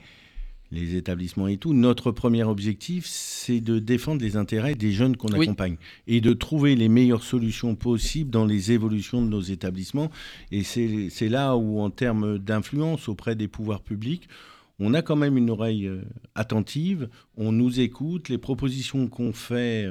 les 0.73 0.97
établissements 0.97 1.49
et 1.49 1.57
tout, 1.57 1.75
notre 1.75 2.13
premier 2.13 2.45
objectif, 2.45 3.05
c'est 3.07 3.61
de 3.61 3.79
défendre 3.79 4.23
les 4.23 4.37
intérêts 4.37 4.75
des 4.75 4.93
jeunes 4.93 5.17
qu'on 5.17 5.33
Oui. 5.33 5.43
accompagne 5.47 5.77
et 6.07 6.21
de 6.21 6.33
trouver 6.33 6.77
les 6.77 6.89
meilleures 6.89 7.25
solutions 7.25 7.75
possibles 7.75 8.31
dans 8.31 8.47
les 8.47 8.71
évolutions 8.73 9.21
de 9.23 9.29
nos 9.29 9.41
établissements. 9.41 10.11
Et 10.53 10.63
c'est 10.63 11.29
là 11.29 11.57
où, 11.57 11.81
en 11.81 11.91
termes 11.91 12.39
d'influence 12.39 13.09
auprès 13.09 13.35
des 13.35 13.49
pouvoirs 13.49 13.83
publics, 13.83 14.29
on 14.79 14.95
a 14.95 15.03
quand 15.03 15.17
même 15.17 15.37
une 15.37 15.51
oreille 15.51 15.87
euh, 15.87 16.01
attentive, 16.35 17.11
on 17.37 17.53
nous 17.53 17.81
écoute, 17.81 18.31
les 18.31 18.39
propositions 18.39 19.09
qu'on 19.09 19.35
fait 19.35 19.85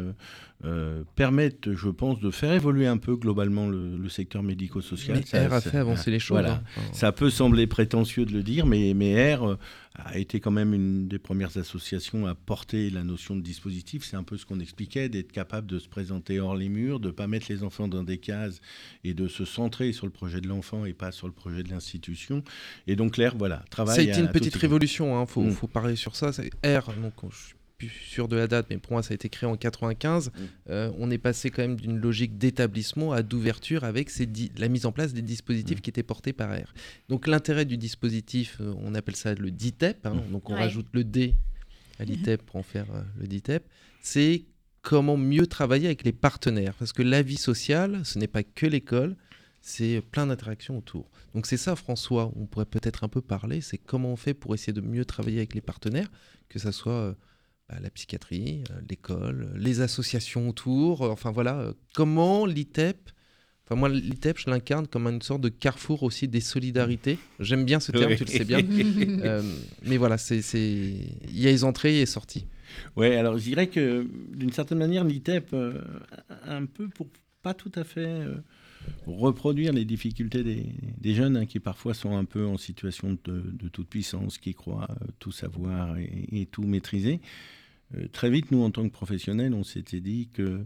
euh, 0.66 1.04
permettent, 1.16 1.74
je 1.74 1.90
pense, 1.90 2.20
de 2.20 2.32
faire 2.32 2.52
évoluer 2.54 2.86
un 2.88 2.98
peu 2.98 3.16
globalement 3.16 3.70
le, 3.70 3.96
le 3.98 4.10
secteur 4.10 4.44
médico-social. 4.44 5.18
mais 5.20 5.26
Ça- 5.26 5.48
R 5.48 5.54
a 5.54 5.62
fait 5.62 5.78
avancer 5.78 6.12
les 6.12 6.20
choses. 6.20 6.36
voilà. 6.40 6.56
hein. 6.56 6.64
Enfin, 6.78 6.94
Ça 6.94 7.12
peut 7.14 7.30
sembler 7.30 7.66
prétentieux 7.68 8.26
de 8.26 8.34
le 8.34 8.44
dire, 8.44 8.66
mais, 8.66 8.94
mais 8.94 9.36
R 9.36 9.44
euh, 9.52 9.56
a 9.96 10.18
été 10.18 10.40
quand 10.42 10.52
même 10.52 10.74
une 10.74 11.08
des 11.08 11.18
premières 11.20 11.58
associations 11.58 12.28
à 12.28 12.36
porter 12.36 12.90
la 12.90 13.04
notion 13.04 13.36
de 13.38 13.42
dispositif. 13.42 14.04
C'est 14.06 14.18
un 14.18 14.24
peu 14.24 14.38
ce 14.38 14.46
qu'on 14.46 14.60
expliquait, 14.60 15.08
d'être 15.08 15.32
capable 15.32 15.68
de 15.68 15.80
se 15.80 15.88
présenter 15.88 16.40
hors 16.42 16.56
les 16.56 16.68
murs, 16.70 17.00
de 17.00 17.08
ne 17.08 17.12
pas 17.14 17.28
mettre 17.28 17.48
les 17.50 17.64
enfants 17.64 17.88
dans 17.88 18.04
des 18.04 18.18
cases 18.18 18.60
et 19.06 19.14
de 19.14 19.28
se 19.30 19.46
centrer 19.46 19.94
sur 19.94 20.06
le 20.08 20.12
projet 20.12 20.42
de 20.42 20.48
l'enfant 20.50 20.84
et 20.86 20.94
pas 20.94 21.12
sur 21.14 21.28
le 21.28 21.34
projet 21.34 21.64
de 21.64 21.70
l'institution. 21.70 22.44
Et 22.88 22.96
donc 22.98 23.16
l'air, 23.18 23.36
voilà, 23.38 23.64
travaille. 23.70 23.96
Ça 23.96 24.02
a 24.02 24.04
été 24.04 24.14
à- 24.14 24.20
une 24.20 24.30
petite 24.32 24.56
révolution, 24.56 25.22
il 25.22 25.28
faut, 25.28 25.42
Mm. 25.44 25.52
faut 25.52 25.68
parler 25.68 25.96
sur 25.96 26.16
ça. 26.18 26.34
C'est 26.34 26.50
R, 26.66 26.92
donc 27.02 27.14
je 27.32 27.38
suis 27.38 27.56
plus 27.80 27.90
sûr 27.90 28.28
de 28.28 28.36
la 28.36 28.46
date, 28.48 28.68
mais 28.70 28.78
pour 28.78 28.92
moi 28.92 29.02
ça 29.02 29.14
a 29.14 29.16
été 29.16 29.30
créé 29.30 29.50
en 29.50 29.56
95. 29.56 30.28
Mm. 30.28 30.32
Euh, 30.70 30.92
on 31.00 31.10
est 31.10 31.18
passé 31.18 31.50
quand 31.50 31.62
même 31.64 31.78
d'une 31.78 31.98
logique 31.98 32.38
d'établissement 32.38 33.14
à 33.14 33.24
d'ouverture 33.24 33.84
avec 33.86 34.10
ces 34.12 34.28
la 34.58 34.68
mise 34.68 34.86
en 34.86 34.92
place 34.92 35.14
des 35.14 35.22
dispositifs 35.24 35.80
Mm. 35.80 35.82
qui 35.82 35.90
étaient 35.90 36.04
portés 36.04 36.34
par 36.34 36.52
R. 36.56 36.74
Donc 37.08 37.26
l'intérêt 37.26 37.66
du 37.66 37.78
dispositif, 37.78 38.58
euh, 38.62 38.74
on 38.80 38.94
appelle 38.94 39.16
ça 39.16 39.34
le 39.34 39.50
DITEP, 39.50 40.06
hein, 40.06 40.14
Mm. 40.28 40.32
donc 40.32 40.50
on 40.50 40.54
Ouais. 40.54 40.60
rajoute 40.60 40.88
le 40.92 41.04
D 41.04 41.34
à 41.98 42.04
l'ITEP 42.06 42.44
pour 42.44 42.58
en 42.58 42.64
faire 42.64 42.86
euh, 42.94 43.02
le 43.18 43.28
DITEP, 43.28 43.64
c'est 44.02 44.44
comment 44.82 45.18
mieux 45.18 45.48
travailler 45.48 45.88
avec 45.88 46.04
les 46.04 46.12
partenaires. 46.14 46.74
Parce 46.76 46.94
que 46.94 47.02
la 47.02 47.22
vie 47.22 47.38
sociale, 47.38 48.02
ce 48.04 48.20
n'est 48.20 48.28
pas 48.28 48.44
que 48.44 48.66
l'école, 48.66 49.16
c'est 49.62 50.02
plein 50.12 50.28
d'interactions 50.28 50.78
autour. 50.78 51.10
Donc 51.34 51.46
c'est 51.46 51.58
ça, 51.58 51.76
François, 51.76 52.32
on 52.36 52.46
pourrait 52.46 52.66
peut-être 52.66 53.04
un 53.04 53.10
peu 53.10 53.22
parler, 53.22 53.60
c'est 53.62 53.78
comment 53.78 54.12
on 54.12 54.16
fait 54.16 54.34
pour 54.34 54.54
essayer 54.54 54.72
de 54.74 54.80
mieux 54.82 55.04
travailler 55.06 55.38
avec 55.40 55.54
les 55.54 55.62
partenaires, 55.62 56.10
que 56.50 56.60
ça 56.60 56.72
soit 56.72 57.16
la 57.82 57.90
psychiatrie, 57.90 58.64
euh, 58.72 58.80
l'école, 58.90 59.52
les 59.58 59.82
associations 59.82 60.50
autour, 60.50 61.04
euh, 61.04 61.10
enfin 61.10 61.32
voilà, 61.32 61.60
euh, 61.60 61.74
comment 61.94 62.46
l'ITEP, 62.46 63.12
enfin 63.66 63.76
moi 63.76 63.90
l'ITEP 63.90 64.38
je 64.40 64.50
l'incarne 64.50 64.88
comme 64.88 65.08
une 65.08 65.22
sorte 65.22 65.42
de 65.42 65.50
carrefour 65.50 66.04
aussi 66.04 66.28
des 66.28 66.42
solidarités. 66.42 67.20
J'aime 67.40 67.66
bien 67.66 67.80
ce 67.80 67.92
terme, 67.92 68.12
Oui. 68.12 68.18
tu 68.18 68.26
le 68.26 68.32
sais 68.32 68.46
bien. 68.46 68.60
Euh, 69.24 69.42
mais 69.84 69.98
voilà, 69.98 70.18
c'est, 70.18 70.40
il 70.56 71.40
y 71.40 71.48
a 71.48 71.52
les 71.52 71.64
entrées 71.64 71.96
et 71.98 72.00
les 72.00 72.06
sorties. 72.06 72.46
Ouais, 72.96 73.16
alors 73.16 73.38
je 73.38 73.44
dirais 73.44 73.68
que 73.68 74.08
d'une 74.34 74.52
certaine 74.54 74.78
manière, 74.78 75.04
l'ITEP, 75.04 75.50
euh, 75.54 75.82
un 76.46 76.66
peu 76.66 76.88
pour 76.88 77.08
pas 77.42 77.54
tout 77.54 77.72
à 77.76 77.84
fait 77.84 78.06
euh, 78.06 78.36
reproduire 79.08 79.74
les 79.74 79.86
difficultés 79.86 80.44
des, 80.44 80.66
des 81.00 81.14
jeunes 81.16 81.38
hein, 81.38 81.46
qui 81.46 81.60
parfois 81.60 81.94
sont 81.94 82.18
un 82.18 82.26
peu 82.26 82.46
en 82.46 82.58
situation 82.58 83.18
de, 83.24 83.42
de 83.52 83.68
toute 83.70 83.88
puissance, 83.88 84.38
qui 84.38 84.54
croient 84.54 84.88
tout 85.20 85.32
savoir 85.32 85.98
et, 85.98 86.28
et 86.32 86.46
tout 86.46 86.64
maîtriser. 86.64 87.22
Euh, 87.96 88.08
très 88.12 88.30
vite, 88.30 88.52
nous, 88.52 88.62
en 88.62 88.72
tant 88.72 88.84
que 88.84 88.94
professionnels, 88.94 89.54
on 89.54 89.64
s'était 89.64 90.02
dit 90.02 90.30
que 90.34 90.66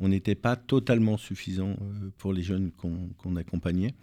on 0.00 0.08
n'était 0.08 0.36
pas 0.36 0.54
totalement 0.54 1.16
suffisant 1.16 1.70
euh, 1.70 2.10
pour 2.18 2.32
les 2.32 2.42
jeunes 2.42 2.70
qu'on 2.70 3.36
accompagnait 3.36 3.94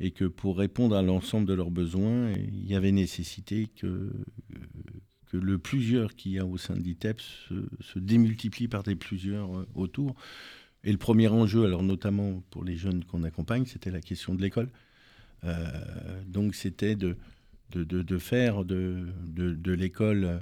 et 0.00 0.10
que 0.10 0.24
pour 0.24 0.58
répondre 0.58 0.96
à 0.96 1.02
l'ensemble 1.02 1.46
de 1.46 1.54
leurs 1.54 1.70
besoins, 1.70 2.32
il 2.32 2.66
y 2.66 2.74
avait 2.74 2.90
nécessité 2.90 3.68
que, 3.76 3.86
euh, 3.86 4.10
le 5.32 5.58
plusieurs 5.58 6.16
qu'il 6.16 6.32
y 6.32 6.38
a 6.38 6.46
au 6.46 6.56
sein 6.56 6.74
de 6.74 6.80
l'ITEP 6.80 7.20
se, 7.20 7.98
démultiplie 7.98 8.68
par 8.68 8.82
des 8.82 8.96
plusieurs 8.96 9.66
autour. 9.76 10.16
Et 10.82 10.90
le 10.90 10.98
premier 10.98 11.28
enjeu, 11.28 11.64
alors 11.64 11.82
notamment 11.82 12.42
pour 12.50 12.64
les 12.64 12.76
jeunes 12.76 13.04
qu'on 13.04 13.22
accompagne, 13.22 13.66
c'était 13.66 13.90
la 13.90 14.00
question 14.00 14.34
de 14.34 14.40
l'école. 14.40 14.70
Donc 16.26 16.54
c'était 16.54 16.96
de, 16.96 17.16
faire 18.18 18.64
de, 18.64 19.72
l'école 19.72 20.40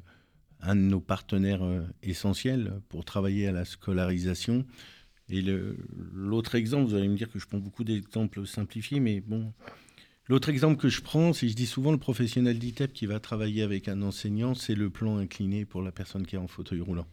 un 0.64 0.76
de 0.76 0.80
nos 0.80 1.00
partenaires 1.00 1.64
euh, 1.64 1.82
essentiels 2.02 2.80
pour 2.88 3.04
travailler 3.04 3.46
à 3.46 3.52
la 3.52 3.64
scolarisation. 3.64 4.64
Et 5.28 5.42
l'autre 6.12 6.54
exemple, 6.54 6.88
vous 6.88 6.94
allez 6.94 7.08
me 7.08 7.16
dire 7.16 7.30
que 7.30 7.38
je 7.38 7.46
prends 7.46 7.58
beaucoup 7.58 7.84
d'exemples 7.84 8.46
simplifiés, 8.46 9.00
mais 9.00 9.20
bon, 9.20 9.52
l'autre 10.28 10.50
exemple 10.50 10.76
que 10.76 10.88
je 10.88 11.00
prends, 11.00 11.32
c'est 11.32 11.48
je 11.48 11.54
dis 11.54 11.66
souvent 11.66 11.92
le 11.92 11.98
professionnel 11.98 12.58
d'ITEP 12.58 12.92
qui 12.92 13.06
va 13.06 13.20
travailler 13.20 13.62
avec 13.62 13.88
un 13.88 14.02
enseignant, 14.02 14.54
c'est 14.54 14.74
le 14.74 14.90
plan 14.90 15.16
incliné 15.16 15.64
pour 15.64 15.80
la 15.80 15.92
personne 15.92 16.26
qui 16.26 16.36
est 16.36 16.38
en 16.38 16.46
fauteuil 16.46 16.80
roulant. 16.80 17.06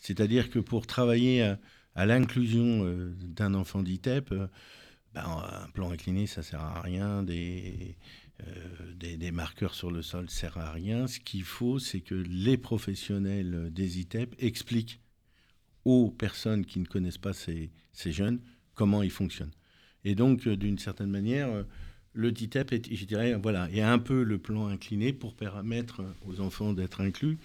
C'est-à-dire 0.00 0.50
que 0.50 0.58
pour 0.58 0.86
travailler 0.86 1.54
à, 1.94 2.06
l'inclusion 2.06 2.84
euh, 2.84 3.14
d'un 3.22 3.54
enfant 3.54 3.82
d'ITEP, 3.82 4.32
euh, 4.32 4.48
ben, 5.14 5.24
un 5.24 5.68
plan 5.70 5.90
incliné, 5.92 6.26
ça 6.26 6.42
sert 6.42 6.60
à 6.60 6.80
rien. 6.80 7.24
Des, 8.94 9.16
des 9.16 9.30
marqueurs 9.30 9.74
sur 9.74 9.90
le 9.90 10.02
sol 10.02 10.28
sert 10.28 10.58
à 10.58 10.72
rien. 10.72 11.06
Ce 11.06 11.20
qu'il 11.20 11.44
faut, 11.44 11.78
c'est 11.78 12.00
que 12.00 12.14
les 12.14 12.56
professionnels 12.56 13.72
des 13.72 14.00
ITEP 14.00 14.34
expliquent 14.38 15.00
aux 15.84 16.10
personnes 16.10 16.66
qui 16.66 16.80
ne 16.80 16.86
connaissent 16.86 17.18
pas 17.18 17.32
ces, 17.32 17.70
ces 17.92 18.12
jeunes 18.12 18.40
comment 18.74 19.02
ils 19.02 19.10
fonctionnent. 19.10 19.54
Et 20.04 20.14
donc, 20.14 20.46
euh, 20.46 20.56
d'une 20.56 20.78
certaine 20.78 21.10
manière, 21.10 21.48
euh, 21.48 21.62
le 22.12 22.32
DITEP 22.32 22.72
est, 22.72 22.94
je 22.94 23.04
dirais, 23.04 23.34
voilà, 23.34 23.70
est 23.70 23.82
un 23.82 23.98
peu 23.98 24.22
le 24.22 24.38
plan 24.38 24.68
incliné 24.68 25.12
pour 25.12 25.34
permettre 25.34 26.04
aux 26.26 26.40
enfants 26.40 26.72
d'être 26.72 27.00
inclus. 27.00 27.38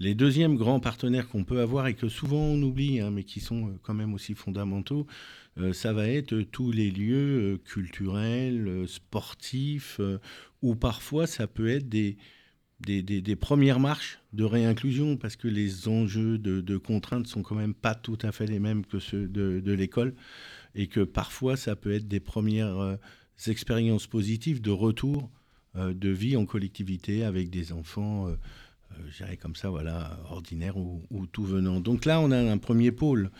Les 0.00 0.14
deuxièmes 0.14 0.56
grands 0.56 0.78
partenaires 0.78 1.28
qu'on 1.28 1.42
peut 1.42 1.60
avoir 1.60 1.88
et 1.88 1.94
que 1.94 2.08
souvent 2.08 2.40
on 2.40 2.62
oublie, 2.62 3.00
hein, 3.00 3.10
mais 3.10 3.24
qui 3.24 3.40
sont 3.40 3.68
euh, 3.68 3.78
quand 3.82 3.94
même 3.94 4.14
aussi 4.14 4.34
fondamentaux, 4.34 5.06
euh, 5.06 5.08
ça 5.72 5.92
va 5.92 6.08
être 6.08 6.32
euh, 6.34 6.44
tous 6.44 6.70
les 6.72 6.90
lieux 6.90 7.54
euh, 7.54 7.58
culturels, 7.58 8.66
euh, 8.68 8.86
sportifs, 8.86 9.96
euh, 10.00 10.18
où 10.62 10.74
parfois 10.74 11.26
ça 11.26 11.46
peut 11.46 11.68
être 11.68 11.88
des, 11.88 12.16
des, 12.80 13.36
premières 13.36 13.80
marches 13.80 14.20
de 14.32 14.44
réinclusion, 14.44 15.16
parce 15.16 15.36
que 15.36 15.48
les 15.48 15.88
enjeux 15.88 16.38
de, 16.38 16.60
de 16.60 16.76
contraintes 16.76 17.26
sont 17.26 17.42
quand 17.42 17.56
même 17.56 17.74
pas 17.74 17.94
tout 17.94 18.18
à 18.22 18.32
fait 18.32 18.46
les 18.46 18.60
mêmes 18.60 18.84
que 18.84 18.98
ceux 18.98 19.26
de, 19.26 19.72
l'école. 19.72 20.14
et 20.74 20.86
que 20.86 21.00
parfois 21.00 21.56
ça 21.56 21.76
peut 21.76 21.92
être 21.92 22.08
des 22.08 22.20
premières 22.20 22.78
euh, 22.78 22.96
expériences 23.46 24.06
positives 24.06 24.60
de 24.60 24.70
retour 24.70 25.30
euh, 25.76 25.92
de 25.92 26.08
vie 26.08 26.36
en 26.36 26.46
collectivité 26.46 27.24
avec 27.24 27.50
des 27.50 27.72
enfants, 27.72 28.28
euh, 28.28 28.36
euh, 28.92 29.02
je 29.10 29.18
dirais 29.18 29.36
comme 29.36 29.54
ça, 29.54 29.70
voilà, 29.70 30.18
ordinaires 30.30 30.76
ou, 30.76 31.02
ou 31.10 31.26
tout 31.26 31.44
venant. 31.44 31.80
Donc 31.80 32.04
là, 32.04 32.20
on 32.20 32.30
a 32.30 32.38
un 32.38 32.58
premier 32.58 32.92
pôle, 32.92 33.26
euh, 33.26 33.30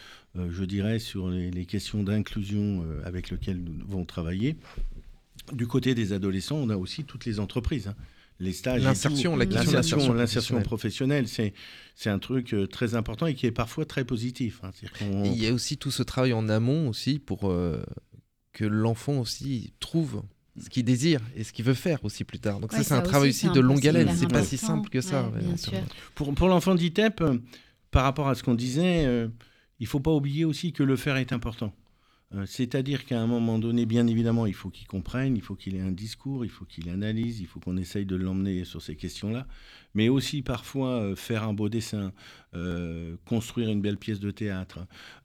je 0.51 0.65
dirais, 0.65 0.99
sur 0.99 1.29
les, 1.31 1.51
les 1.51 1.65
questions 1.67 2.03
d'inclusion 2.03 2.85
euh, 2.85 3.01
avec 3.05 3.31
lequel 3.31 3.59
nous 3.63 3.75
devons 3.75 4.05
travailler. 4.05 4.57
Du 5.53 5.67
côté 5.67 5.95
des 5.95 6.13
adolescents, 6.13 6.57
on 6.57 6.69
a 6.71 6.77
aussi 6.77 7.05
toutes 7.05 7.25
les 7.25 7.41
entreprises. 7.41 7.89
hein. 7.89 7.95
Les 8.41 8.53
stages, 8.53 8.85
L'insertion, 8.85 9.33
tout. 9.33 9.39
la 9.39 9.47
question 9.47 9.73
de 10.13 10.17
l'insertion, 10.17 10.63
professionnelle, 10.63 11.27
c'est 11.27 11.55
c'est 11.97 12.09
un 12.11 12.21
truc 12.21 12.55
euh, 12.55 12.69
très 12.69 12.95
important 12.95 13.27
et 13.27 13.35
qui 13.35 13.47
est 13.47 13.51
parfois 13.51 13.85
très 13.85 14.05
positif. 14.05 14.61
hein. 14.63 14.71
Il 15.25 15.35
y 15.43 15.49
a 15.49 15.53
aussi 15.53 15.77
tout 15.77 15.91
ce 15.91 16.05
travail 16.05 16.33
en 16.33 16.49
amont 16.49 16.89
aussi 16.89 17.19
pour 17.19 17.51
euh, 17.51 17.83
que 18.53 18.65
l'enfant 18.65 19.19
aussi 19.19 19.73
trouve 19.81 20.23
ce 20.61 20.69
qu'il 20.71 20.85
désire 20.85 21.21
et 21.35 21.43
ce 21.43 21.53
qu'il 21.53 21.65
veut 21.65 21.75
faire 21.75 22.05
aussi 22.05 22.23
plus 22.23 22.39
tard. 22.39 22.61
Donc 22.61 22.71
Ouais, 22.73 22.79
ça, 22.79 22.85
c'est 22.85 22.95
un 22.95 23.01
travail 23.01 23.31
aussi, 23.31 23.49
de 23.51 23.59
longue 23.61 23.85
haleine. 23.89 24.09
C'est 24.15 24.29
pas 24.29 24.45
si 24.45 24.57
simple 24.57 24.89
que 24.89 25.01
ça. 25.01 25.29
Ouais, 25.31 25.45
ouais, 25.73 25.83
Pour, 26.15 26.33
pour 26.35 26.47
l'enfant 26.49 26.77
d'ITEP, 26.77 27.21
euh, 27.23 27.39
par 27.91 28.05
rapport 28.05 28.29
à 28.29 28.37
ce 28.37 28.45
qu'on 28.45 28.55
disait, 28.55 29.05
euh, 29.07 29.27
il 29.81 29.87
faut 29.87 30.01
pas 30.01 30.13
oublier 30.13 30.45
aussi 30.45 30.73
que 30.73 30.83
le 30.83 30.97
faire 30.97 31.17
est 31.17 31.33
important. 31.33 31.73
Euh, 32.35 32.45
C'est-à-dire 32.45 33.07
qu'à 33.07 33.19
un 33.19 33.27
moment 33.27 33.59
donné, 33.59 33.87
bien 33.87 34.07
évidemment, 34.07 34.45
il 34.45 34.53
faut 34.53 34.69
qu'il 34.69 34.87
comprenne, 34.87 35.35
il 35.35 35.41
faut 35.41 35.55
qu'il 35.55 35.75
ait 35.77 35.81
un 35.81 35.93
discours, 35.93 36.45
il 36.45 36.51
faut 36.51 36.67
qu'il 36.67 36.91
analyse, 36.91 37.41
il 37.41 37.47
faut 37.47 37.59
qu'on 37.59 37.79
essaye 37.79 38.05
de 38.05 38.17
l'emmener 38.17 38.65
sur 38.65 38.83
ces 38.83 38.97
questions-là. 38.97 39.47
Mais 39.95 40.11
aussi 40.11 40.43
parfois 40.43 41.01
euh, 41.01 41.17
faire 41.17 41.43
un 41.45 41.55
beau 41.55 41.71
dessin, 41.71 42.13
euh, 42.55 43.17
construire 43.25 43.71
une 43.71 43.81
belle 43.81 43.97
pièce 43.97 44.21
de 44.21 44.31
théâtre, 44.31 44.81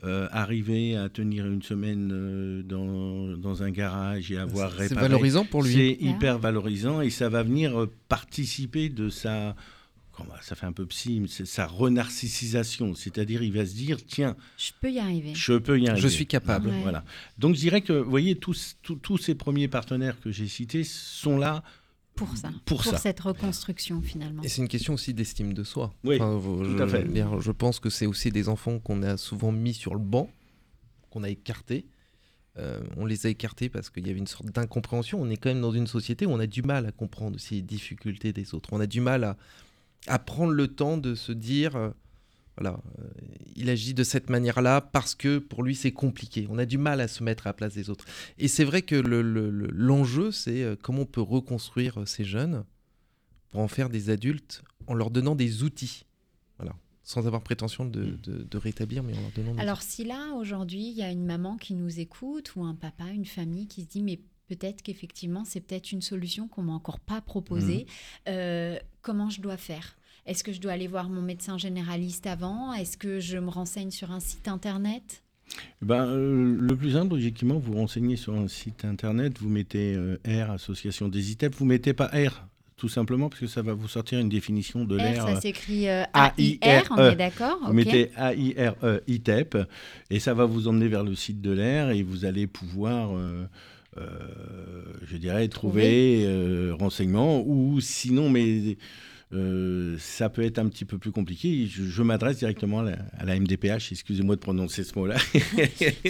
euh, 0.05 0.29
arriver 0.31 0.95
à 0.95 1.09
tenir 1.09 1.45
une 1.45 1.61
semaine 1.61 2.09
euh, 2.13 2.63
dans, 2.63 3.35
dans 3.35 3.63
un 3.63 3.71
garage 3.71 4.31
et 4.31 4.37
avoir 4.37 4.71
C'est- 4.71 4.77
C'est 4.77 4.83
réparé. 4.89 5.07
valorisant 5.09 5.43
pour 5.43 5.63
lui. 5.63 5.73
C'est 5.73 5.97
Ah. 6.01 6.05
hyper 6.05 6.39
valorisant 6.39 7.01
et 7.01 7.09
ça 7.09 7.27
va 7.27 7.43
venir 7.43 7.85
participer 8.07 8.87
de 8.87 9.09
sa. 9.09 9.57
Ça 10.41 10.55
fait 10.55 10.65
un 10.65 10.71
peu 10.73 10.85
psy, 10.85 11.19
mais 11.21 11.27
c'est 11.27 11.45
sa 11.45 11.65
renarcissisation. 11.65 12.95
C'est-à-dire, 12.95 13.41
il 13.43 13.51
va 13.53 13.65
se 13.65 13.73
dire 13.73 13.97
tiens, 14.05 14.35
Je 14.57 14.71
peux 14.79 14.91
y 14.91 14.99
arriver. 14.99 15.33
je 15.35 15.53
peux 15.53 15.79
y 15.79 15.87
arriver. 15.87 16.01
Je 16.01 16.07
suis 16.07 16.27
capable. 16.27 16.69
Ouais. 16.69 16.81
Voilà. 16.81 17.03
Donc, 17.37 17.55
je 17.55 17.59
dirais 17.59 17.81
que, 17.81 17.93
vous 17.93 18.09
voyez, 18.09 18.35
tous, 18.35 18.75
tous, 18.83 18.95
tous 18.95 19.17
ces 19.17 19.35
premiers 19.35 19.67
partenaires 19.67 20.19
que 20.19 20.31
j'ai 20.31 20.47
cités 20.47 20.83
sont 20.83 21.37
là 21.37 21.63
Pour 22.15 22.35
ça. 22.37 22.51
Pour 22.65 22.83
ça. 22.83 22.97
cette 22.97 23.19
reconstruction 23.21 24.01
finalement. 24.01 24.43
Et 24.43 24.49
c'est 24.49 24.61
une 24.61 24.67
question 24.67 24.93
aussi 24.93 25.13
d'estime 25.13 25.53
de 25.53 25.63
soi. 25.63 25.93
Oui, 26.03 26.19
vous- 26.19 26.63
tout 26.63 26.77
je, 26.77 26.83
à 26.83 26.87
fait. 26.87 27.03
dire, 27.11 27.39
je 27.41 27.51
pense 27.51 27.79
que 27.79 27.89
c'est 27.89 28.05
aussi 28.05 28.29
des 28.31 28.49
enfants 28.49 28.79
qu'on 28.79 29.01
a 29.03 29.17
souvent 29.17 29.51
mis 29.51 29.73
sur 29.73 29.93
le 29.93 29.99
banc, 30.01 30.29
qu'on 31.09 31.23
a 31.23 31.29
écartés. 31.29 31.85
Euh, 32.59 32.81
on 32.97 33.07
les 33.07 33.25
a 33.25 33.29
écartés 33.29 33.67
parce 33.67 33.89
qu'il 33.89 34.05
y 34.05 34.11
avait 34.11 34.19
une 34.19 34.27
sorte 34.27 34.45
d'incompréhension. 34.51 35.19
On 35.19 35.27
est 35.31 35.37
quand 35.37 35.49
même 35.49 35.61
dans 35.61 35.71
une 35.71 35.87
société 35.87 36.27
où 36.27 36.29
on 36.31 36.39
a 36.39 36.45
du 36.45 36.61
mal 36.61 36.85
à 36.85 36.91
comprendre 36.91 37.37
les 37.49 37.61
difficultés 37.63 38.31
des 38.31 38.53
autres. 38.53 38.69
On 38.73 38.79
a 38.79 38.85
du 38.85 39.01
mal 39.01 39.23
à, 39.23 39.37
à 40.07 40.19
prendre 40.19 40.51
le 40.53 40.67
temps 40.67 40.97
de 40.97 41.15
se 41.15 41.31
dire, 41.31 41.75
euh, 41.75 41.89
voilà, 42.57 42.79
euh, 42.99 43.03
il 43.55 43.69
agit 43.69 43.93
de 43.93 44.03
cette 44.03 44.29
manière-là 44.29 44.81
parce 44.81 45.15
que 45.15 45.37
pour 45.39 45.63
lui 45.63 45.75
c'est 45.75 45.91
compliqué. 45.91 46.45
On 46.49 46.57
a 46.57 46.65
du 46.65 46.77
mal 46.77 47.01
à 47.01 47.07
se 47.07 47.23
mettre 47.23 47.47
à 47.47 47.49
la 47.49 47.53
place 47.53 47.73
des 47.73 47.89
autres. 47.89 48.05
Et 48.37 48.47
c'est 48.47 48.63
vrai 48.63 48.81
que 48.81 48.95
le- 48.95 49.21
le- 49.21 49.49
le- 49.49 49.67
l'enjeu, 49.71 50.31
c'est 50.31 50.63
euh, 50.63 50.75
comment 50.81 51.01
on 51.01 51.05
peut 51.05 51.21
reconstruire 51.21 52.07
ces 52.07 52.23
jeunes 52.23 52.63
pour 53.49 53.61
en 53.61 53.67
faire 53.67 53.89
des 53.89 54.09
adultes 54.09 54.63
en 54.87 54.93
leur 54.93 55.09
donnant 55.11 55.35
des 55.35 55.63
outils. 55.63 56.05
Voilà. 56.57 56.75
Sans 57.03 57.25
avoir 57.27 57.41
prétention 57.41 57.85
de, 57.85 58.17
de- 58.23 58.43
de 58.43 58.57
rétablir, 58.57 59.03
mais 59.03 59.13
en 59.17 59.21
leur 59.21 59.31
donnant 59.31 59.53
des 59.55 59.59
Alors 59.61 59.81
si 59.81 60.03
là 60.03 60.33
aujourd'hui 60.35 60.89
il 60.89 60.97
y 60.97 61.01
a 61.03 61.09
une 61.11 61.25
maman 61.25 61.57
qui 61.57 61.73
nous 61.73 61.99
écoute 61.99 62.55
ou 62.55 62.63
un 62.63 62.75
papa, 62.75 63.05
une 63.09 63.25
famille 63.25 63.67
qui 63.67 63.81
se 63.83 63.87
dit 63.87 64.01
mais 64.03 64.19
peut-être 64.47 64.81
qu'effectivement 64.81 65.43
c'est 65.45 65.61
peut-être 65.61 65.91
une 65.91 66.01
solution 66.01 66.47
qu'on 66.47 66.63
m'a 66.63 66.73
encore 66.73 66.99
pas 66.99 67.21
proposée, 67.21 67.85
euh, 68.27 68.77
comment 69.01 69.29
je 69.29 69.41
dois 69.41 69.57
faire? 69.57 69.95
Est-ce 70.25 70.43
que 70.43 70.53
je 70.53 70.61
dois 70.61 70.71
aller 70.71 70.87
voir 70.87 71.09
mon 71.09 71.21
médecin 71.21 71.57
généraliste 71.57 72.27
avant? 72.27 72.73
Est-ce 72.73 72.97
que 72.97 73.19
je 73.19 73.37
me 73.37 73.49
renseigne 73.49 73.91
sur 73.91 74.11
un 74.11 74.21
site 74.21 74.47
internet? 74.47 75.23
Ben, 75.81 76.05
euh, 76.07 76.57
le 76.59 76.75
plus 76.75 76.91
simple, 76.91 77.13
logiquement, 77.13 77.59
vous 77.59 77.73
renseignez 77.73 78.15
sur 78.15 78.33
un 78.33 78.47
site 78.47 78.85
internet, 78.85 79.37
vous 79.39 79.49
mettez 79.49 79.95
euh, 79.95 80.17
R, 80.25 80.51
Association 80.51 81.09
des 81.09 81.31
ITEP, 81.31 81.53
vous 81.55 81.65
mettez 81.65 81.93
pas 81.93 82.07
R, 82.07 82.47
tout 82.77 82.87
simplement, 82.87 83.29
parce 83.29 83.41
que 83.41 83.47
ça 83.47 83.61
va 83.61 83.73
vous 83.73 83.89
sortir 83.89 84.19
une 84.19 84.29
définition 84.29 84.85
de 84.85 84.95
l'air. 84.95 85.27
ça 85.27 85.41
s'écrit 85.41 85.89
euh. 85.89 86.03
A-I-R, 86.13 86.87
on 86.91 87.11
est 87.11 87.15
d'accord 87.15 87.59
Vous 87.65 87.73
mettez 87.73 88.11
A-I-R-E, 88.15 89.03
ITEP, 89.07 89.57
et 90.09 90.19
ça 90.19 90.33
va 90.33 90.45
vous 90.45 90.67
emmener 90.67 90.87
vers 90.87 91.03
le 91.03 91.15
site 91.15 91.41
de 91.41 91.51
l'air, 91.51 91.89
et 91.89 92.01
vous 92.01 92.23
allez 92.25 92.47
pouvoir, 92.47 93.11
je 95.13 95.17
dirais, 95.17 95.47
trouver 95.47 96.23
euh, 96.25 96.73
renseignements, 96.77 97.43
ou 97.45 97.79
sinon, 97.81 98.29
mais 98.29 98.77
euh, 99.33 99.95
ça 99.99 100.29
peut 100.29 100.43
être 100.43 100.59
un 100.59 100.67
petit 100.67 100.85
peu 100.85 100.97
plus 100.97 101.11
compliqué. 101.11 101.67
Je, 101.67 101.83
je 101.83 102.03
m'adresse 102.03 102.37
directement 102.37 102.79
à 102.79 102.83
la, 102.83 102.91
à 103.17 103.25
la 103.25 103.39
MDPH, 103.39 103.91
excusez-moi 103.91 104.35
de 104.35 104.39
prononcer 104.41 104.83
ce 104.83 104.97
mot-là. 104.97 105.15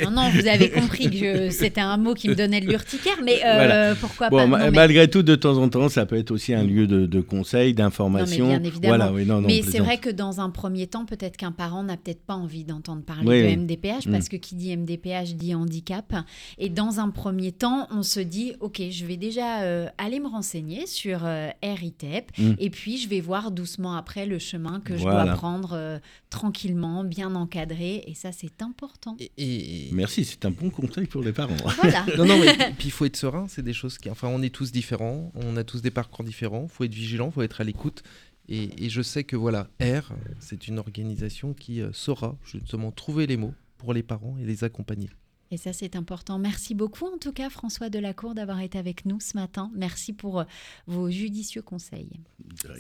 Non, 0.04 0.12
non, 0.12 0.30
vous 0.30 0.48
avez 0.48 0.70
compris 0.70 1.10
que 1.10 1.50
c'était 1.50 1.82
un 1.82 1.98
mot 1.98 2.14
qui 2.14 2.30
me 2.30 2.36
donnait 2.36 2.62
de 2.62 2.68
l'urticaire, 2.68 3.18
mais 3.24 3.40
euh, 3.46 3.54
Voilà. 3.54 3.96
pourquoi 3.96 4.30
Bon, 4.30 4.38
pas? 4.38 4.48
ma- 4.48 4.60
Non, 4.60 4.66
mais- 4.66 4.72
malgré 4.72 5.10
tout, 5.10 5.24
de 5.24 5.36
temps 5.36 5.58
en 5.58 5.70
temps, 5.70 5.90
ça 5.90 6.06
peut 6.06 6.18
être 6.18 6.32
aussi 6.32 6.54
un 6.54 6.64
lieu 6.64 6.88
de, 6.88 7.06
de 7.06 7.22
conseil, 7.22 7.74
d'information. 7.74 8.48
Bien 8.48 8.64
évidemment. 8.64 8.96
Voilà, 8.98 9.14
oui, 9.14 9.26
non, 9.26 9.42
non, 9.42 9.48
Mais 9.48 9.62
c'est 9.62 9.80
vrai 9.80 9.98
que 9.98 10.10
dans 10.10 10.40
un 10.42 10.50
premier 10.50 10.88
temps, 10.88 11.06
peut-être 11.06 11.38
qu'un 11.38 11.52
parent 11.52 11.84
n'a 11.84 11.98
peut-être 11.98 12.22
pas 12.26 12.36
envie 12.36 12.64
d'entendre 12.64 13.04
parler 13.04 13.28
Oui, 13.28 13.42
de 13.42 13.48
oui. 13.48 13.58
MDPH, 13.58 14.08
Mm. 14.08 14.12
parce 14.12 14.30
que 14.30 14.36
qui 14.38 14.56
dit 14.56 14.76
MDPH 14.76 15.36
dit 15.36 15.56
handicap. 15.56 16.14
Et 16.58 16.70
dans 16.70 17.00
un 17.00 17.10
premier 17.10 17.52
temps, 17.52 17.88
on 17.92 18.04
se 18.04 18.20
dit, 18.20 18.54
OK, 18.60 18.82
je 18.90 19.06
vais 19.06 19.18
déjà 19.18 19.62
euh, 19.64 19.88
aller 19.98 20.20
me 20.20 20.28
renseigner 20.28 20.88
sur 20.88 21.22
RITEP, 21.64 22.32
Mm. 22.38 22.54
et 22.60 22.70
puis 22.70 22.98
je 22.98 23.08
vais 23.10 23.13
voir 23.22 23.52
doucement 23.52 23.96
après 23.96 24.26
le 24.26 24.40
chemin 24.40 24.80
que 24.80 24.98
je 24.98 25.04
dois 25.04 25.26
prendre 25.34 25.74
euh, 25.74 26.00
tranquillement, 26.30 27.04
bien 27.04 27.36
encadré. 27.36 28.04
Et 28.08 28.14
ça, 28.14 28.32
c'est 28.32 28.62
important. 28.62 29.16
Et, 29.20 29.32
et- 29.38 29.90
Merci, 29.94 30.26
c'est 30.26 30.46
un 30.46 30.52
bon 30.52 30.70
conseil 30.70 31.06
pour 31.08 31.22
les 31.22 31.34
parents. 31.34 31.56
Voilà. 31.82 32.06
Non, 32.18 32.26
non, 32.26 32.38
mais 32.40 32.54
puis 32.78 32.88
il 32.88 32.92
faut 32.92 33.06
être 33.06 33.16
serein, 33.18 33.48
c'est 33.48 33.62
des 33.64 33.74
choses 33.74 33.98
qui. 33.98 34.10
Enfin, 34.10 34.28
on 34.30 34.42
est 34.42 34.50
tous 34.54 34.72
différents, 34.72 35.32
on 35.36 35.56
a 35.58 35.64
tous 35.64 35.82
des 35.82 35.92
parcours 35.92 36.24
différents, 36.26 36.64
il 36.64 36.70
faut 36.70 36.84
être 36.84 36.94
vigilant, 36.94 37.28
il 37.28 37.32
faut 37.34 37.42
être 37.42 37.62
à 37.62 37.64
l'écoute. 37.64 38.04
Et, 38.50 38.86
et 38.86 38.90
je 38.90 39.02
sais 39.02 39.24
que 39.24 39.36
voilà, 39.38 39.68
R, 39.82 40.12
c'est 40.40 40.68
une 40.68 40.78
organisation 40.80 41.54
qui 41.54 41.82
euh, 41.82 41.90
saura 41.94 42.36
justement 42.44 42.92
trouver 42.92 43.26
les 43.26 43.38
mots 43.38 43.54
pour 43.78 43.94
les 43.94 44.04
parents 44.04 44.36
et 44.40 44.46
les 44.46 44.64
accompagner. 44.64 45.10
Et 45.54 45.58
ça, 45.58 45.72
c'est 45.72 45.96
important. 45.96 46.40
Merci 46.40 46.74
beaucoup, 46.74 47.06
en 47.06 47.20
tout 47.20 47.32
cas, 47.32 47.52
François 47.52 47.90
Delacour, 47.92 48.34
d'avoir 48.34 48.60
été 48.62 48.80
avec 48.80 49.06
nous 49.06 49.20
ce 49.20 49.38
matin. 49.38 49.70
Merci 49.76 50.12
pour 50.12 50.40
euh, 50.40 50.44
vos 50.88 51.12
judicieux 51.12 51.62
conseils. 51.62 52.10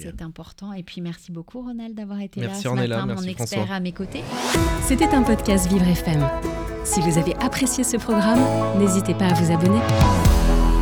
C'est 0.01 0.23
important. 0.23 0.73
Et 0.73 0.81
puis, 0.81 0.99
merci 0.99 1.31
beaucoup, 1.31 1.61
Ronald, 1.61 1.93
d'avoir 1.93 2.19
été 2.21 2.39
Merci, 2.41 2.55
là 2.55 2.61
ce 2.63 2.67
Ornella. 2.69 2.95
matin, 2.95 3.07
Merci, 3.09 3.23
mon 3.23 3.29
expert 3.29 3.59
François. 3.59 3.75
à 3.75 3.79
mes 3.79 3.91
côtés. 3.91 4.23
C'était 4.81 5.05
un 5.13 5.21
podcast 5.21 5.69
Vivre 5.69 5.87
FM. 5.87 6.27
Si 6.83 6.99
vous 7.01 7.19
avez 7.19 7.35
apprécié 7.35 7.83
ce 7.83 7.97
programme, 7.97 8.41
n'hésitez 8.79 9.13
pas 9.13 9.27
à 9.27 9.33
vous 9.35 9.51
abonner. 9.53 10.72